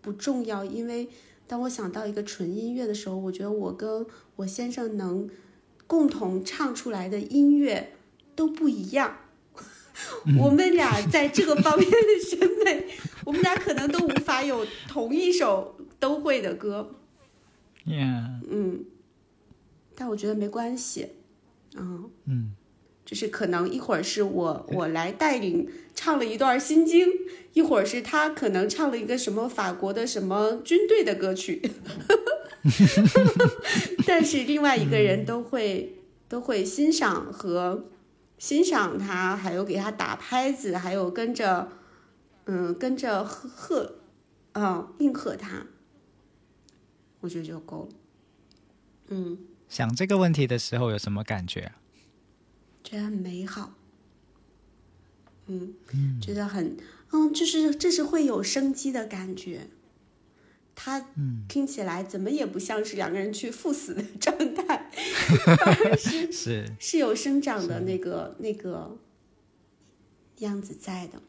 [0.00, 1.08] 不重要，因为
[1.48, 4.06] 当我想到一个纯音乐的时候，我觉得我跟
[4.36, 5.28] 我先生能
[5.88, 7.96] 共同唱出来的音乐
[8.36, 9.16] 都不一样。
[10.38, 11.96] 我们俩在这个方面的
[12.30, 12.86] 审美，
[13.24, 16.94] 我们俩可能都无法有同一首都会的歌。
[17.84, 18.84] ，Yeah，嗯，
[19.94, 21.08] 但我觉得没关系，
[21.76, 22.54] 嗯，嗯。
[23.04, 27.06] 就是可能一会儿是我我来带领唱了一段《心经》，
[27.52, 31.60] 一会儿是他可能唱了一个什么法国的什么军队的歌曲，
[34.08, 35.98] 但是另外一个人都会
[36.30, 37.90] 都会欣赏和
[38.38, 41.68] 欣赏他，还有给他打拍子，还有跟着
[42.46, 43.96] 嗯跟着喝喝
[44.52, 45.66] 啊、应和他，
[47.20, 47.96] 我觉得就够了。
[49.08, 49.38] 嗯，
[49.74, 51.80] 想这个问题的时候有什么感觉啊？
[52.84, 53.74] 觉得很美好，
[55.46, 55.74] 嗯，
[56.20, 56.76] 觉得很，
[57.10, 59.66] 嗯，就是这是会有生机的感觉。
[60.76, 61.04] 它
[61.48, 64.90] 听起来怎么也不像是两个人去赴死的状态，
[65.90, 68.96] 而是是是有生长的那个那个
[70.38, 71.20] 样子在的。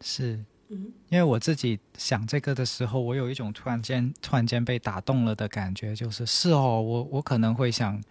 [0.00, 8.02] 是，嗯因为我自己想这个的时候，我有一种突然间突然间被打动了的感觉，就是是哦，我我可能会想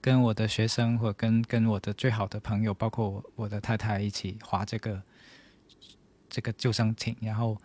[0.00, 5.00] 跟我的学生或跟跟我的最好的朋友，包括我我的太太一起划这个
[6.28, 7.56] 这个救生艇，然后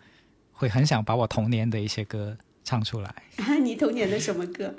[0.52, 3.14] 会很想把我童年的一些歌唱出来。
[3.62, 4.74] 你童年的什么歌？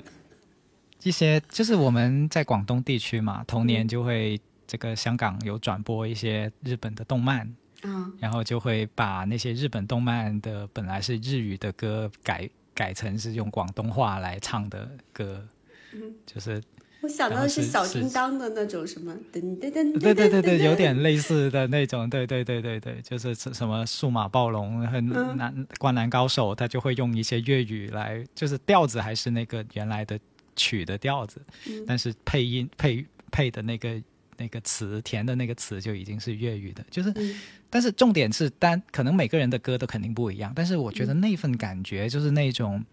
[1.04, 15.46] 一些就是我们在广东地区嘛，童年就会这个香港有转播一些日本的动漫，啊，然后就会把那些日本动漫的本来是日语的歌改改成是用广东话来唱的歌，
[15.92, 16.62] 嗯就是
[17.00, 30.18] 我想到的是小叮当的那种什么噔噔噔，对对对对，有点类似的那种，对对对对对，就是什什么数码暴龙和嗯南灌篮高手，他就会用一些粤语来，就是调子还是那个原来的
[30.56, 31.84] 曲的调子，嗯。
[31.86, 34.02] 但是配音配配的那个
[34.36, 37.34] 那个词填的那个词就已经是粤语的，就是，嗯
[37.70, 41.06] 但是重点是单可能每个人的歌都肯定不一样，但是我觉嗯。
[41.08, 42.84] 得那份感觉就是那种，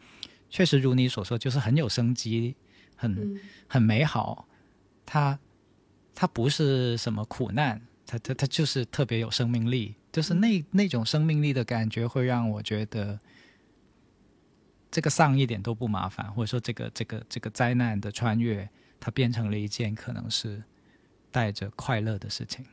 [0.49, 2.55] 确实如你所说，就是很有生机，
[2.95, 3.13] 很。
[3.13, 3.39] 嗯。
[3.67, 4.47] 很美好，
[5.07, 5.39] 它
[6.13, 13.19] 它不是什么苦难，它它它就是特别有生命力，就是那那种生命力的感觉会让我觉得
[14.91, 18.69] 这个丧一点都不麻烦，或者说这个这个这个灾难的穿越，
[18.99, 20.61] 它变成了一件可能是
[21.31, 22.63] 带着快乐的事情，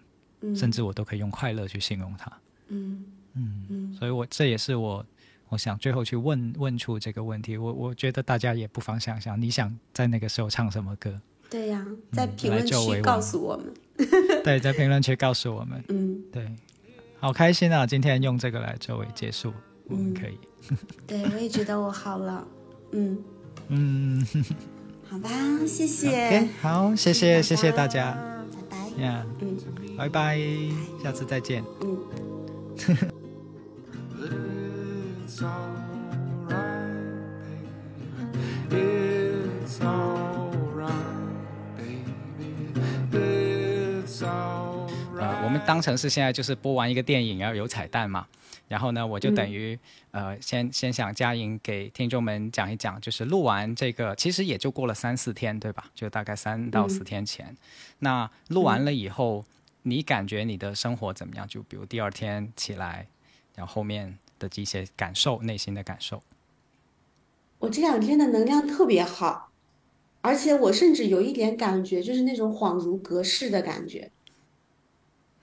[0.43, 2.31] 嗯，甚至我都可以用快乐去形容它。
[2.69, 3.05] 嗯
[3.35, 5.05] 嗯，嗯所以我这也是我
[5.49, 7.57] 我想最后去问问出这个问题。
[7.57, 11.21] 我我觉得大家也不妨想想，你想在那个时候唱什么歌？
[11.51, 13.67] 对呀，在嗯评论区告诉我们，
[14.43, 15.85] 对，在评论区告诉我们。
[15.89, 16.51] 嗯，对，
[17.21, 17.87] 好开心啊！
[17.87, 19.53] 今天用这个来作为结束，
[19.85, 20.39] 我们可以，
[21.07, 22.47] 对我也觉得我好了，
[22.93, 23.23] 嗯，
[23.69, 24.27] 嗯
[25.09, 25.29] 好吧，
[25.67, 28.13] 谢谢好，谢谢谢谢大家，
[28.71, 30.37] 拜拜，呀、嗯拜拜，
[31.01, 31.63] 下次再见。
[31.81, 31.97] 嗯。
[34.19, 36.59] It's alright.
[38.69, 40.91] It's alright,
[41.77, 42.03] baby.
[43.13, 44.89] It's 呃.
[45.45, 48.27] 我们当成是现在就是播完一个电影，然后有彩蛋嘛，
[48.67, 49.79] 然后呢，我就等于、
[50.11, 55.85] 呃，先先想佳莹给听众们讲一讲，就是录完这个，其实也就过了三四天，对吧？
[55.95, 57.57] 就大概三到四天前。
[58.01, 59.45] 那录完了以后，
[59.83, 61.47] 你感觉你的生活怎么样？
[61.47, 63.07] 就比如第二天起来，
[63.55, 66.23] 然后后面的这些感受，内心的感受。
[67.59, 69.51] 我这两天的能量特别好，
[70.21, 74.11] 而且我甚至有一点感觉，就是那种恍如隔世的感觉。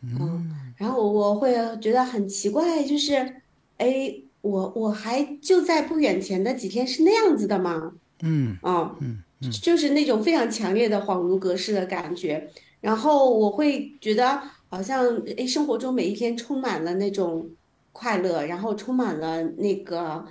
[0.01, 3.41] 嗯，然后我我会觉得很奇怪，就是，
[3.77, 7.93] 哎，我我还就在不远前的几天是那样子的吗？
[8.21, 12.49] 嗯啊，嗯嗯就是那种非常强烈的恍如隔世的感觉，
[12.81, 15.05] 然后我会觉得好像
[15.37, 17.49] 诶，生活中每一天充满了那种
[17.91, 20.25] 快乐，然后充满了那个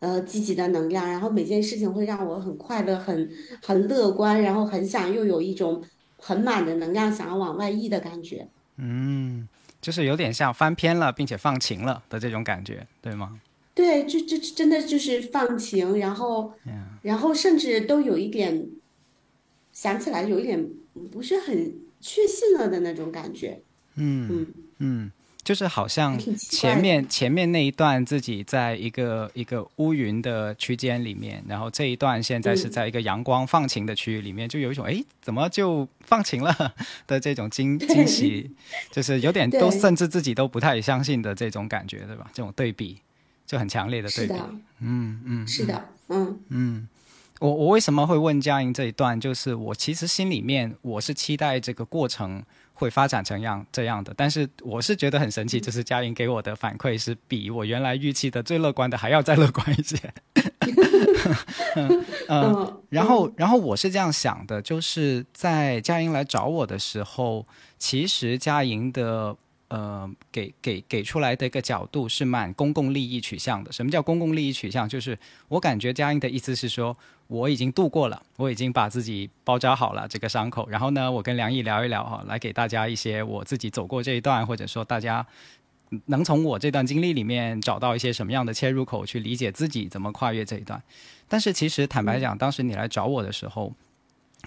[0.00, 3.30] 呃积极的能量，然后每件事情会让我很快乐、很
[3.62, 5.82] 很乐观，然后很想又有一种
[6.18, 8.46] 很满的能量想要往外溢的感觉。
[8.76, 9.48] 嗯，
[9.80, 13.40] 就是有点像翻篇了，并且放晴了的这种感觉，对吗？
[13.74, 16.52] 对，就就真的就是放晴，然后，
[17.02, 18.68] 然后甚至都有一点
[19.72, 20.68] 想起来有一点
[21.10, 21.74] 不是很
[22.04, 23.58] 确信了的那种感觉。
[23.94, 24.46] 嗯嗯
[24.78, 25.12] 嗯，
[25.42, 36.74] 就是好像前面前面那一段自己在一个一个乌云的区间里面，然后这一段现在是嗯在一个阳光放晴的区域里面，就有一种哎怎么就放晴了
[37.06, 38.50] 的这种惊惊喜，
[38.90, 42.28] 就是有点都甚至自己都不太相信的这种感觉，对吧？
[42.34, 42.98] 这种对比
[43.46, 44.34] 就很强烈的对比。
[44.80, 46.88] 嗯嗯，是的，嗯嗯，
[47.44, 49.20] 我我为什么会问佳莹这一段？
[49.20, 52.42] 就是我其实心里面我是期待这个过程
[52.72, 59.98] 会发展成样这样的，但是我是觉得很神奇，就是佳莹给我的反馈是比我原来预期的最乐观的还要再乐观一些。
[61.76, 67.46] 嗯嗯，然后，然后我是这样想的，就是在佳莹来找我的时候，
[67.78, 69.36] 其实佳莹的
[69.68, 73.70] 呃给给给出来的一个角度是蛮公共利益取向的。
[73.70, 74.88] 什么叫公共利益取向？
[74.88, 75.18] 就是
[75.48, 76.96] 我感觉佳莹的意思是说，
[77.26, 85.26] 我已经度过了，我已经把自己包扎好了这个伤口，然后呢，我跟梁毅聊一聊哈，来给大家一些我自己走过这一段，或者说大家。
[86.06, 90.82] 能从我这段经历里面找到一些什么样的切入口去理解自己怎么跨越这一段，
[91.28, 93.72] 但是其实坦白讲，当时你来找我的时候，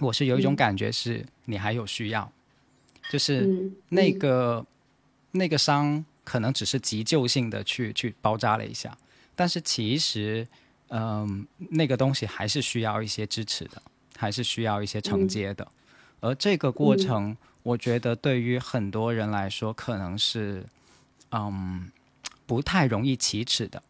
[0.00, 2.30] 我是有一种感觉是你还有需要，
[3.08, 4.66] 就是嗯，那个、
[5.30, 8.94] 那个伤可能只是急救性的去去包扎了一下，
[9.34, 10.46] 但是其实
[10.88, 13.82] 嗯、那个东西还是需要一些支持的，
[14.16, 15.66] 还是需要一些承接的，
[16.20, 20.64] 而这个过程，我觉得对于很多人来说可能是
[21.32, 21.90] 嗯
[22.46, 23.82] 不太容易启齿的。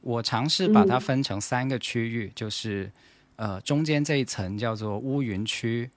[0.00, 1.00] 我尝试把它嗯。
[1.00, 2.90] 分成三个区域，就是
[3.36, 5.90] 呃中间这一层叫做乌云区，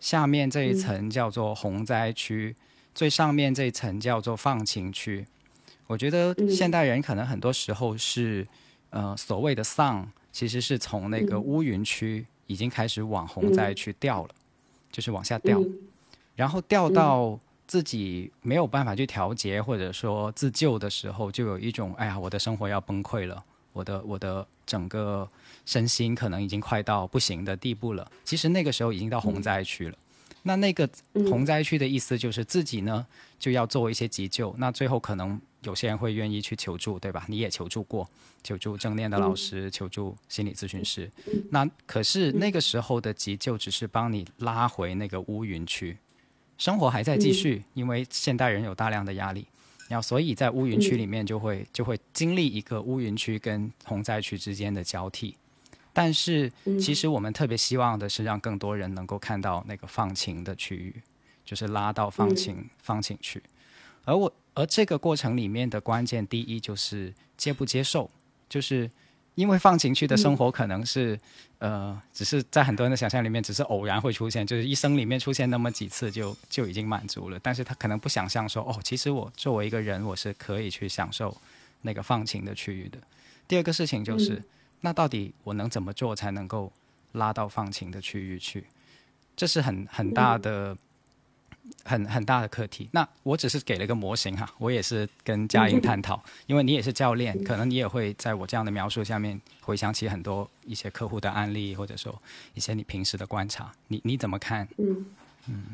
[0.00, 2.56] 下面这一层叫做洪灾区，
[2.94, 5.26] 最上面这一层叫做放晴区。
[5.86, 6.50] 我觉得嗯。
[6.50, 8.46] 现代人可能很多时候是
[8.94, 14.30] 呃所谓的丧，其实是从那个嗯乌云区已经开始往洪灾区掉了，
[14.90, 15.58] 就是往下掉。
[15.60, 15.74] 嗯
[16.36, 23.40] 然后掉到自己没有办法去调节或者说自救的时候，就有一种哎呀，我的生活要崩溃了，
[23.72, 25.28] 我的我的整个
[25.64, 28.10] 身心可能已经快到不行的地步了。
[28.24, 29.96] 其实那个时候已经到洪灾区了。
[30.42, 30.90] 那那个
[31.30, 33.06] 洪灾区的意思就是自己呢
[33.38, 37.24] 就要做一些急救，那最后可能有些人会愿意去求助，对吧？
[37.28, 38.08] 你也求助过，
[38.42, 41.10] 求助正念的老师，求助心理咨询师。
[41.50, 45.96] 那可是那个时候的急救只是帮你拉回那个乌云区，
[46.56, 49.46] 生活还在继续，因为现代人有大量的压力，
[49.88, 55.36] 然后所以在乌云区里面就会就会经历一个乌云区跟洪灾区之间的交替。
[55.96, 56.50] 但是，
[56.80, 60.92] 其实我们特别希望的是让更多人能够看到那个放晴的区域，
[61.44, 63.40] 就是拉到放晴、放晴去。
[64.04, 68.10] 而我，而这个过程里面的关键，第一就是接不接受，
[68.48, 68.90] 就是
[69.34, 71.18] 因为放晴区的生活可能是，
[71.58, 77.38] 呃，只是在很多人的想象里面，只是偶然会出现，就是一生里面出现那么几次就就已经满足了。
[77.42, 81.36] 但是他可能不想象说，哦，其实我作为一个人，我是可以去享受
[81.82, 82.98] 那个放晴的区域的。
[83.46, 84.42] 第二个事情就是。
[84.80, 86.70] 那到底我能怎么做才能够
[87.12, 88.66] 拉到放晴的区域去？
[89.34, 90.76] 这是很很大的、
[91.84, 92.88] 很很大的课题。
[92.92, 102.20] 那我只是给了一个模型哈，我也是跟佳音探讨， 因为你也是教练，可能你也会在我这样的描述下面回想起很多一些客户的案例，或者说
[102.54, 103.72] 一些你平时的观察。
[103.88, 104.66] 你你怎么看？
[104.78, 105.06] 嗯
[105.48, 105.64] 嗯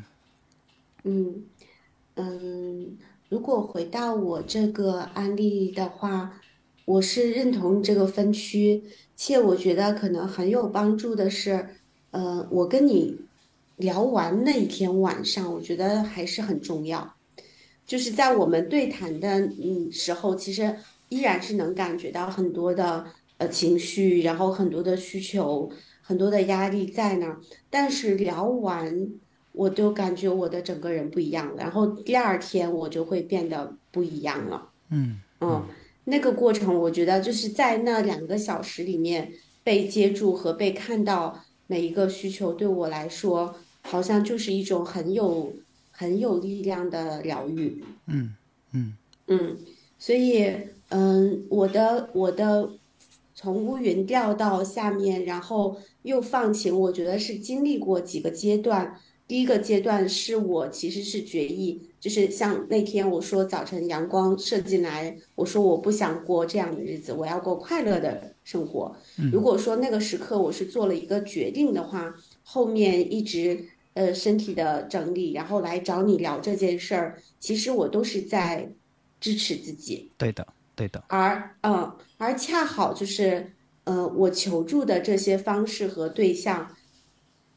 [1.03, 1.43] 嗯
[2.15, 2.97] 嗯，
[3.29, 6.33] 如果回到我这个案例的话。
[6.85, 8.83] 我是认同这个分区，
[9.15, 11.69] 且我觉得可能很有帮助的是，
[12.09, 13.17] 呃，我跟你
[13.81, 17.15] 聊完那一天晚上，我觉得还是很重要。
[17.85, 20.73] 就是在我们对谈的嗯时候，其实
[21.09, 23.05] 依然是能感觉到很多的
[23.37, 25.69] 呃情绪，然后很多的需求，
[26.01, 27.41] 很多的压力在那儿。
[27.69, 29.09] 但是聊完，
[29.51, 34.69] 我就感觉我的整个人不一样，然后第二天我就会变得不一样了。
[34.89, 35.67] 嗯嗯。
[36.05, 39.31] 那个过程，我觉得就是在那两个小时里面
[39.63, 45.53] 被接住和被看到每一个需求，对我来说好像就是一种很有
[45.91, 47.83] 很有力量的疗愈。
[48.07, 48.35] 嗯
[48.71, 48.93] 嗯
[49.27, 49.57] 嗯，
[49.97, 50.51] 所以
[50.89, 52.69] 嗯，我的我的
[53.33, 58.99] 从乌云掉到下面，然后又放晴，我觉得是经历过几个阶段。
[59.27, 61.81] 第一个阶段是我其实是决议。
[62.01, 68.95] 就是像那天我说早晨阳光射进来，我说我不想过这样的日子，我要过快乐的生活。
[69.31, 78.69] 如果说那个时刻我是做了一个决定的话，后面一直呃身体的整理，然后来找你聊这件事儿，其实我都是在
[79.19, 80.11] 支持自己。
[80.17, 81.03] 对的，对的。
[81.07, 83.51] 而嗯，而恰好就是
[83.83, 86.75] 呃我求助的这些方式和对象。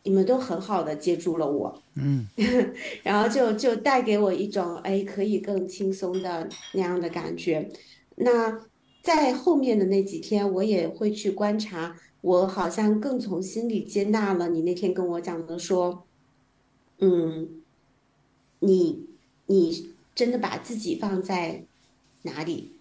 [0.06, 2.28] 你们都很好的接住了我，嗯，
[3.02, 7.70] 然后就就带给我一种哎可以更轻松的那样的感觉。
[8.16, 8.60] 那
[9.02, 16.06] 在后面的那几天，我也会去观察，我好像更从心里接纳了你那天跟我讲的说，
[16.98, 17.62] 嗯，
[18.60, 19.04] 你
[19.44, 21.64] 你真的把自己放在
[22.22, 22.72] 哪里？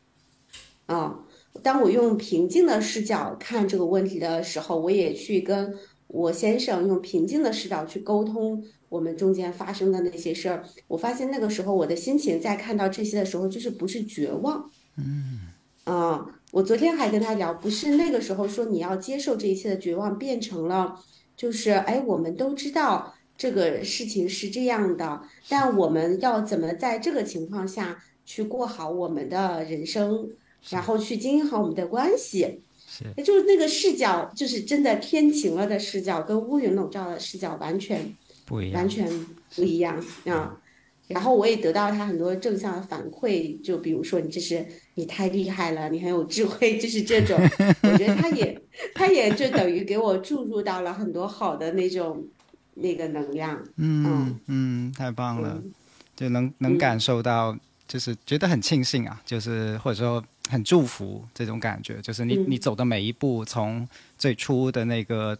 [0.85, 1.19] 啊，
[1.61, 5.77] 当我用平静的视角看这个问题的时候，我也去跟。
[6.07, 15.47] 我先生用平静的视角去沟通我们中间发生的那些事儿，我发现那个时候我的心情在看到这些的时候，就是不是绝望，嗯，
[15.85, 20.99] 啊，我昨天还跟他聊，不是那个时候说你要接受这一切的绝望，变成了
[21.35, 30.29] 就是哎，我们都知道这个事情是这样的，但我们要怎么在这个情况下去过好我们的人生，
[30.69, 32.61] 然后去经营好我们的关系。
[32.87, 38.15] 是，就是那个视角，就是真的天晴了的视角，跟乌云笼罩的视角完全
[38.45, 39.25] 不一样，完全
[39.55, 40.61] 不一样啊。
[41.07, 44.65] 然后我也得到他很多正向的反馈，就比如说你这是
[44.95, 47.37] 你太厉害了，你很有智慧，就是这种。
[47.83, 48.61] 我觉得他也
[48.95, 52.25] 他也就等于给我注入到了很多好的那种
[52.75, 53.61] 那个能量。
[53.77, 55.61] 嗯嗯，太棒了，
[56.15, 57.57] 就能能感受到，
[57.87, 60.23] 就是觉得很庆幸啊，就是或者说。
[60.49, 65.35] 很祝福这种感觉，就是你你走的每一步，从最初的那个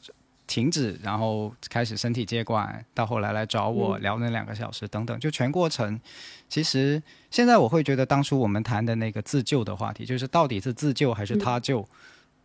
[0.53, 5.99] 停止，然后开始身体接管，到后来来找我聊那两个小时等等，就全过程。
[6.47, 7.01] 其实
[7.31, 11.83] 现在我会觉得，当初我们谈的那个自救的话题，就是到底是自救还是他救，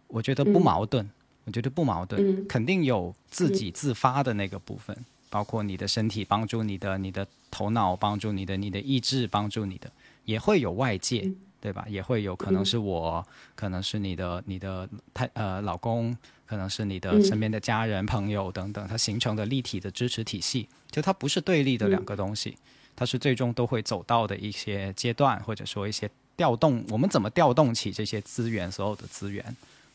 [0.07, 1.07] 我觉得不矛盾，
[1.45, 4.97] 我觉得不矛盾，肯定有自己自发的那个部分，
[5.29, 9.93] 包括你的身体帮助你的，你的头脑帮助你的，你的意志帮助你的，
[10.25, 11.31] 也会有外界。
[11.61, 11.85] 对吧？
[11.89, 13.27] 也会有可能是我，
[13.57, 16.17] 可能是你的你的太呃老公，
[16.49, 22.57] 可能是你的身边的家人、朋友等等，它形成的立体的支持体系，就它不是对立的两个东西，
[22.97, 29.45] 它是最终都会走到的一些阶段，或者说一些调动，我们怎么调动起这些资源，所有的资源，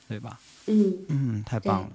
[0.08, 0.40] 对吧？
[0.68, 1.92] 嗯嗯，太棒了。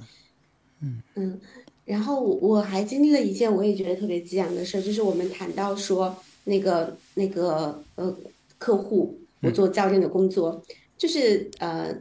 [0.81, 1.41] 嗯嗯，
[1.85, 8.17] 然后我还经历了一件我也觉得特别激昂的事，就是我们谈到说那个那个呃
[8.59, 9.19] 客户。
[9.41, 10.61] 我做教练的工作，
[10.97, 11.95] 就是呃，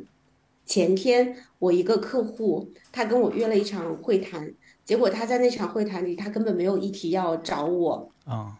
[0.67, 4.53] 前天我一个客户，他跟我约了一场会谈，
[4.83, 8.59] 结果他在那场会谈里，他根本没有议题要找我啊，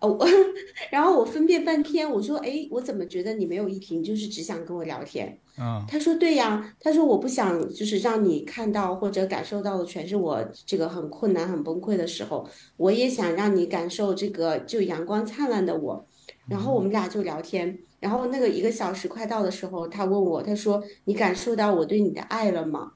[0.00, 0.18] 哦，
[0.90, 5.38] 然后我分辨半天，我说，哎，我怎么觉得你没有议题，你就是只想跟我聊天？
[5.56, 12.44] 嗯，他说对呀，他说我不想就是让你看到或者感受到的全是我这个很困难很崩溃的时候，
[12.76, 16.04] 我也想让你感受这个就阳光灿烂的我，
[16.48, 17.78] 然后我们俩就聊天。
[18.04, 22.92] 然后那个一个小时快到的时候，他问我，他说：“你感受到我对你的爱了吗？”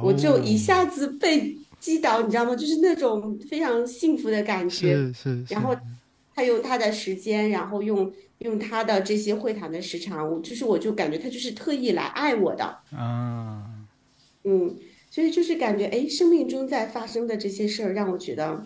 [0.00, 2.54] 我就一下子被击倒，你知道吗？
[2.54, 4.94] 就是那种非常幸福的感觉。
[4.94, 5.44] 是是。
[5.48, 5.76] 然后
[6.32, 12.64] 他用他的时间，然后用用他的这些会谈的时长，就是我就感觉他就是特意来爱我的。
[12.92, 13.66] 啊。
[14.44, 14.76] 嗯，
[15.10, 18.64] 所以就是感觉，哎，生命中在发生的这些事儿，让我觉得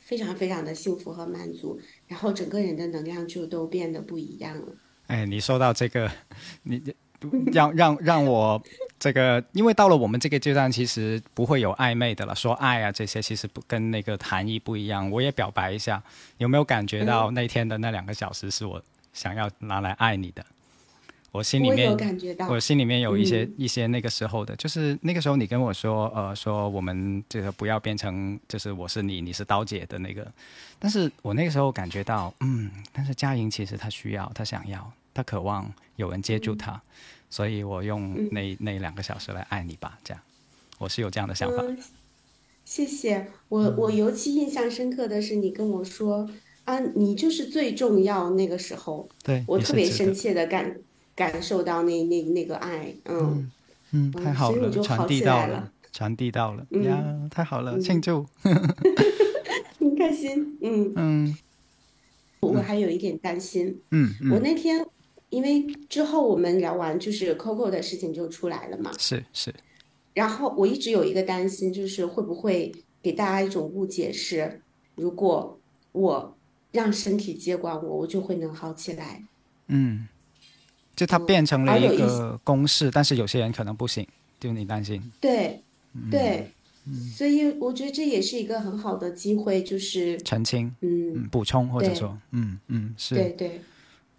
[0.00, 1.78] 非常非常的幸福和满足，
[2.08, 4.68] 然后整个人的能量就都变得不一样了。
[5.06, 6.10] 哎，你说到这个，
[6.64, 6.82] 你
[7.52, 8.62] 让让让我
[8.98, 12.34] 这个，因为到了我们这个阶段，其实不会有暧昧的了。
[12.34, 15.10] 说爱啊这些，其实不跟那个含义不一样。
[15.10, 16.02] 我也表白一下，
[16.38, 18.82] 有没有感觉到那天的那两个小时是我
[19.12, 20.44] 想要拿来爱你的？
[21.34, 21.90] 我心里面，
[22.48, 30.24] 我心里面有一些一些那个时候的，就是那个时候你跟我说，呃，说我们这个不要变成就是我是你，你是刀姐的那个。
[30.78, 36.80] 但是我那个时候感觉到，嗯，但是佳莹其实她需要，她想要，她渴望有人接住她，
[37.28, 40.22] 所以我用那那两个小时来爱你吧，这样，
[40.78, 41.64] 我是有这样的想法。
[42.64, 46.30] 谢谢我，我尤其印象深刻的是你跟我说
[46.64, 50.76] 啊，你就是最重要那个时候，对我特别深切的感。
[51.14, 53.50] 感受到那那那个爱，嗯。
[53.96, 58.26] 嗯，太好了，传递到了，传递到了呀，太好了，庆祝，
[59.78, 61.36] 很开心，嗯 嗯，
[62.40, 64.84] 我还有一点担心，嗯嗯，我那天
[65.28, 69.54] 因为之后我们聊完，就是 Coco 的事情就出来了嘛，是是，
[70.12, 74.60] 然后我一直有一个担心，就是会不会给大家一种误解是，
[74.96, 75.56] 如果
[75.92, 76.36] 我
[76.72, 79.22] 让身体接管我，我就会能好起来，
[79.68, 80.08] 嗯。
[80.96, 84.06] 就它变成了一个公式，但是有些人可能不行，
[84.38, 85.02] 就你担心。
[85.20, 85.60] 对，
[86.10, 86.50] 对，
[87.16, 93.14] 所以我觉得这也是一个很好的机会，就是澄清，嗯，补充或者说，嗯嗯，是。
[93.14, 93.60] 对对，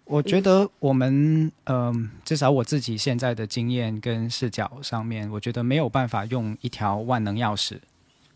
[0.04, 7.78] 我觉得我们，嗯，至少我自己现在的经验跟视角上面，我觉得没有办法用一条万能钥匙，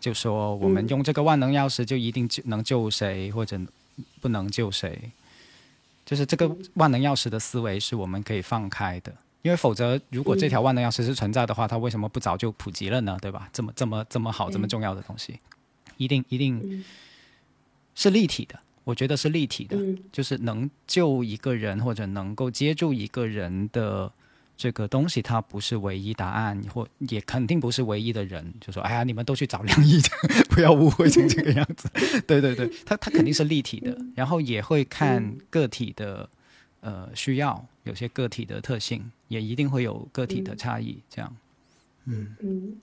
[0.00, 3.60] 就说我们用这个万能钥匙就一定就能救谁，或者
[4.20, 5.12] 不能救谁。
[6.10, 13.16] 就是这个万能钥匙的思维是我们可以放开的，因为否则，如果这条万能钥匙是存在的话，它为什么不早就普及了呢？
[13.22, 13.48] 对吧？
[13.52, 15.38] 这么这么这么好、这么重要的东西，
[15.98, 16.84] 一定一定
[17.94, 18.58] 是立体的。
[18.82, 19.78] 我觉得是立体的，
[20.10, 24.12] 就是能救一个人或者能够接住一个人的。
[24.60, 28.52] 这个东西它不是唯一答案，或也肯定不是唯一的人。
[28.60, 29.98] 就说，哎呀，你们都去找梁毅，
[30.52, 31.88] 不要误会成这个样子。
[32.28, 36.28] 对对对，它它肯定是立体的，然后也会看个体的
[36.82, 40.98] 呃需要，有些个体的特性，也一定会有个体的差异。
[41.08, 41.36] 这样，
[42.04, 42.76] 嗯嗯，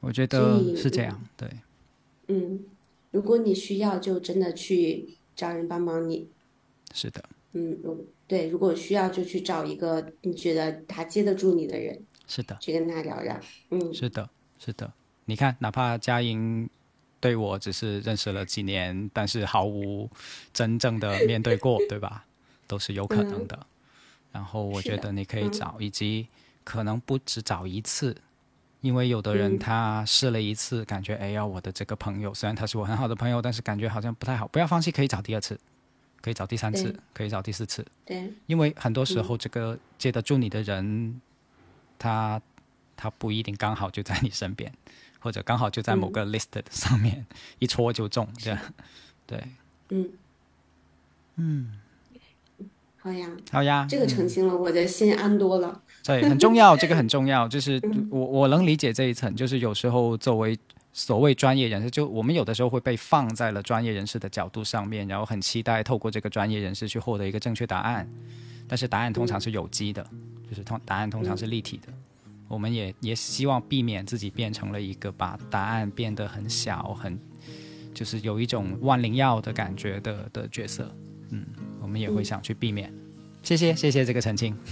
[0.00, 1.18] 我觉得是这样。
[1.34, 1.48] 对，
[2.28, 2.60] 嗯，
[3.10, 6.28] 如果你需要，就真的去找人帮帮你。
[6.92, 7.24] 是的。
[7.54, 7.78] 嗯，
[8.26, 13.38] 对，如果需要就去找一个你觉得他接得住你的人，是的，去跟他聊聊。
[13.70, 14.28] 嗯，是的，
[14.58, 14.92] 是的。
[15.26, 16.68] 你看，哪怕佳音
[17.20, 20.10] 对我只是认识了几年，但是毫无
[20.52, 22.24] 真正的面对过，对吧？
[22.66, 23.66] 都是有可能的。
[24.32, 26.26] 然后我觉得你可以找，以及
[26.64, 28.16] 可能不止找一次，
[28.80, 35.58] 因为有的人他试了一次，感觉哎呀，我的这个朋友虽然他是我很好的朋友，但是感觉好像不太好，不要放弃，可以找第二次。
[36.26, 37.86] 可以找第三次，可以找第四次。
[38.04, 41.20] 对，因为很多时候这个接得住你的人，
[42.00, 42.42] 他
[42.96, 44.72] 他不一定刚好就在你身边，
[45.20, 47.24] 或者刚好就在某个 list 上面
[47.60, 48.58] 一戳就中，这样。
[49.24, 49.40] 对，
[49.90, 50.10] 嗯
[51.36, 51.78] 嗯，
[52.96, 55.80] 好呀，好呀，这个澄清了，我的心安多了。
[56.02, 57.46] 对，很重要，这个很重要。
[57.46, 57.80] 就是
[58.10, 60.58] 我我能理解这一层，就是有时候作为。
[60.98, 68.08] 所谓专业人士，就我们有的时候会被放在了专业人士的角度上面，然后很期待透过这个专业人士去获得一个正确答案。
[68.66, 70.02] 但是答案通常是有机的，
[70.48, 71.92] 就是通答案通常是立体的。
[72.48, 77.18] 我们也也希望避免自己变成了一个把答案变得很小、很
[77.92, 80.90] 就是有一种万灵药的感觉的的角色。
[81.28, 81.44] 嗯，
[81.82, 82.90] 我们也会想去避免。
[83.42, 84.56] 谢谢，谢谢这个澄清。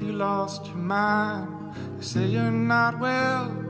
[0.00, 1.74] You lost your mind.
[1.96, 3.65] They say you're not well.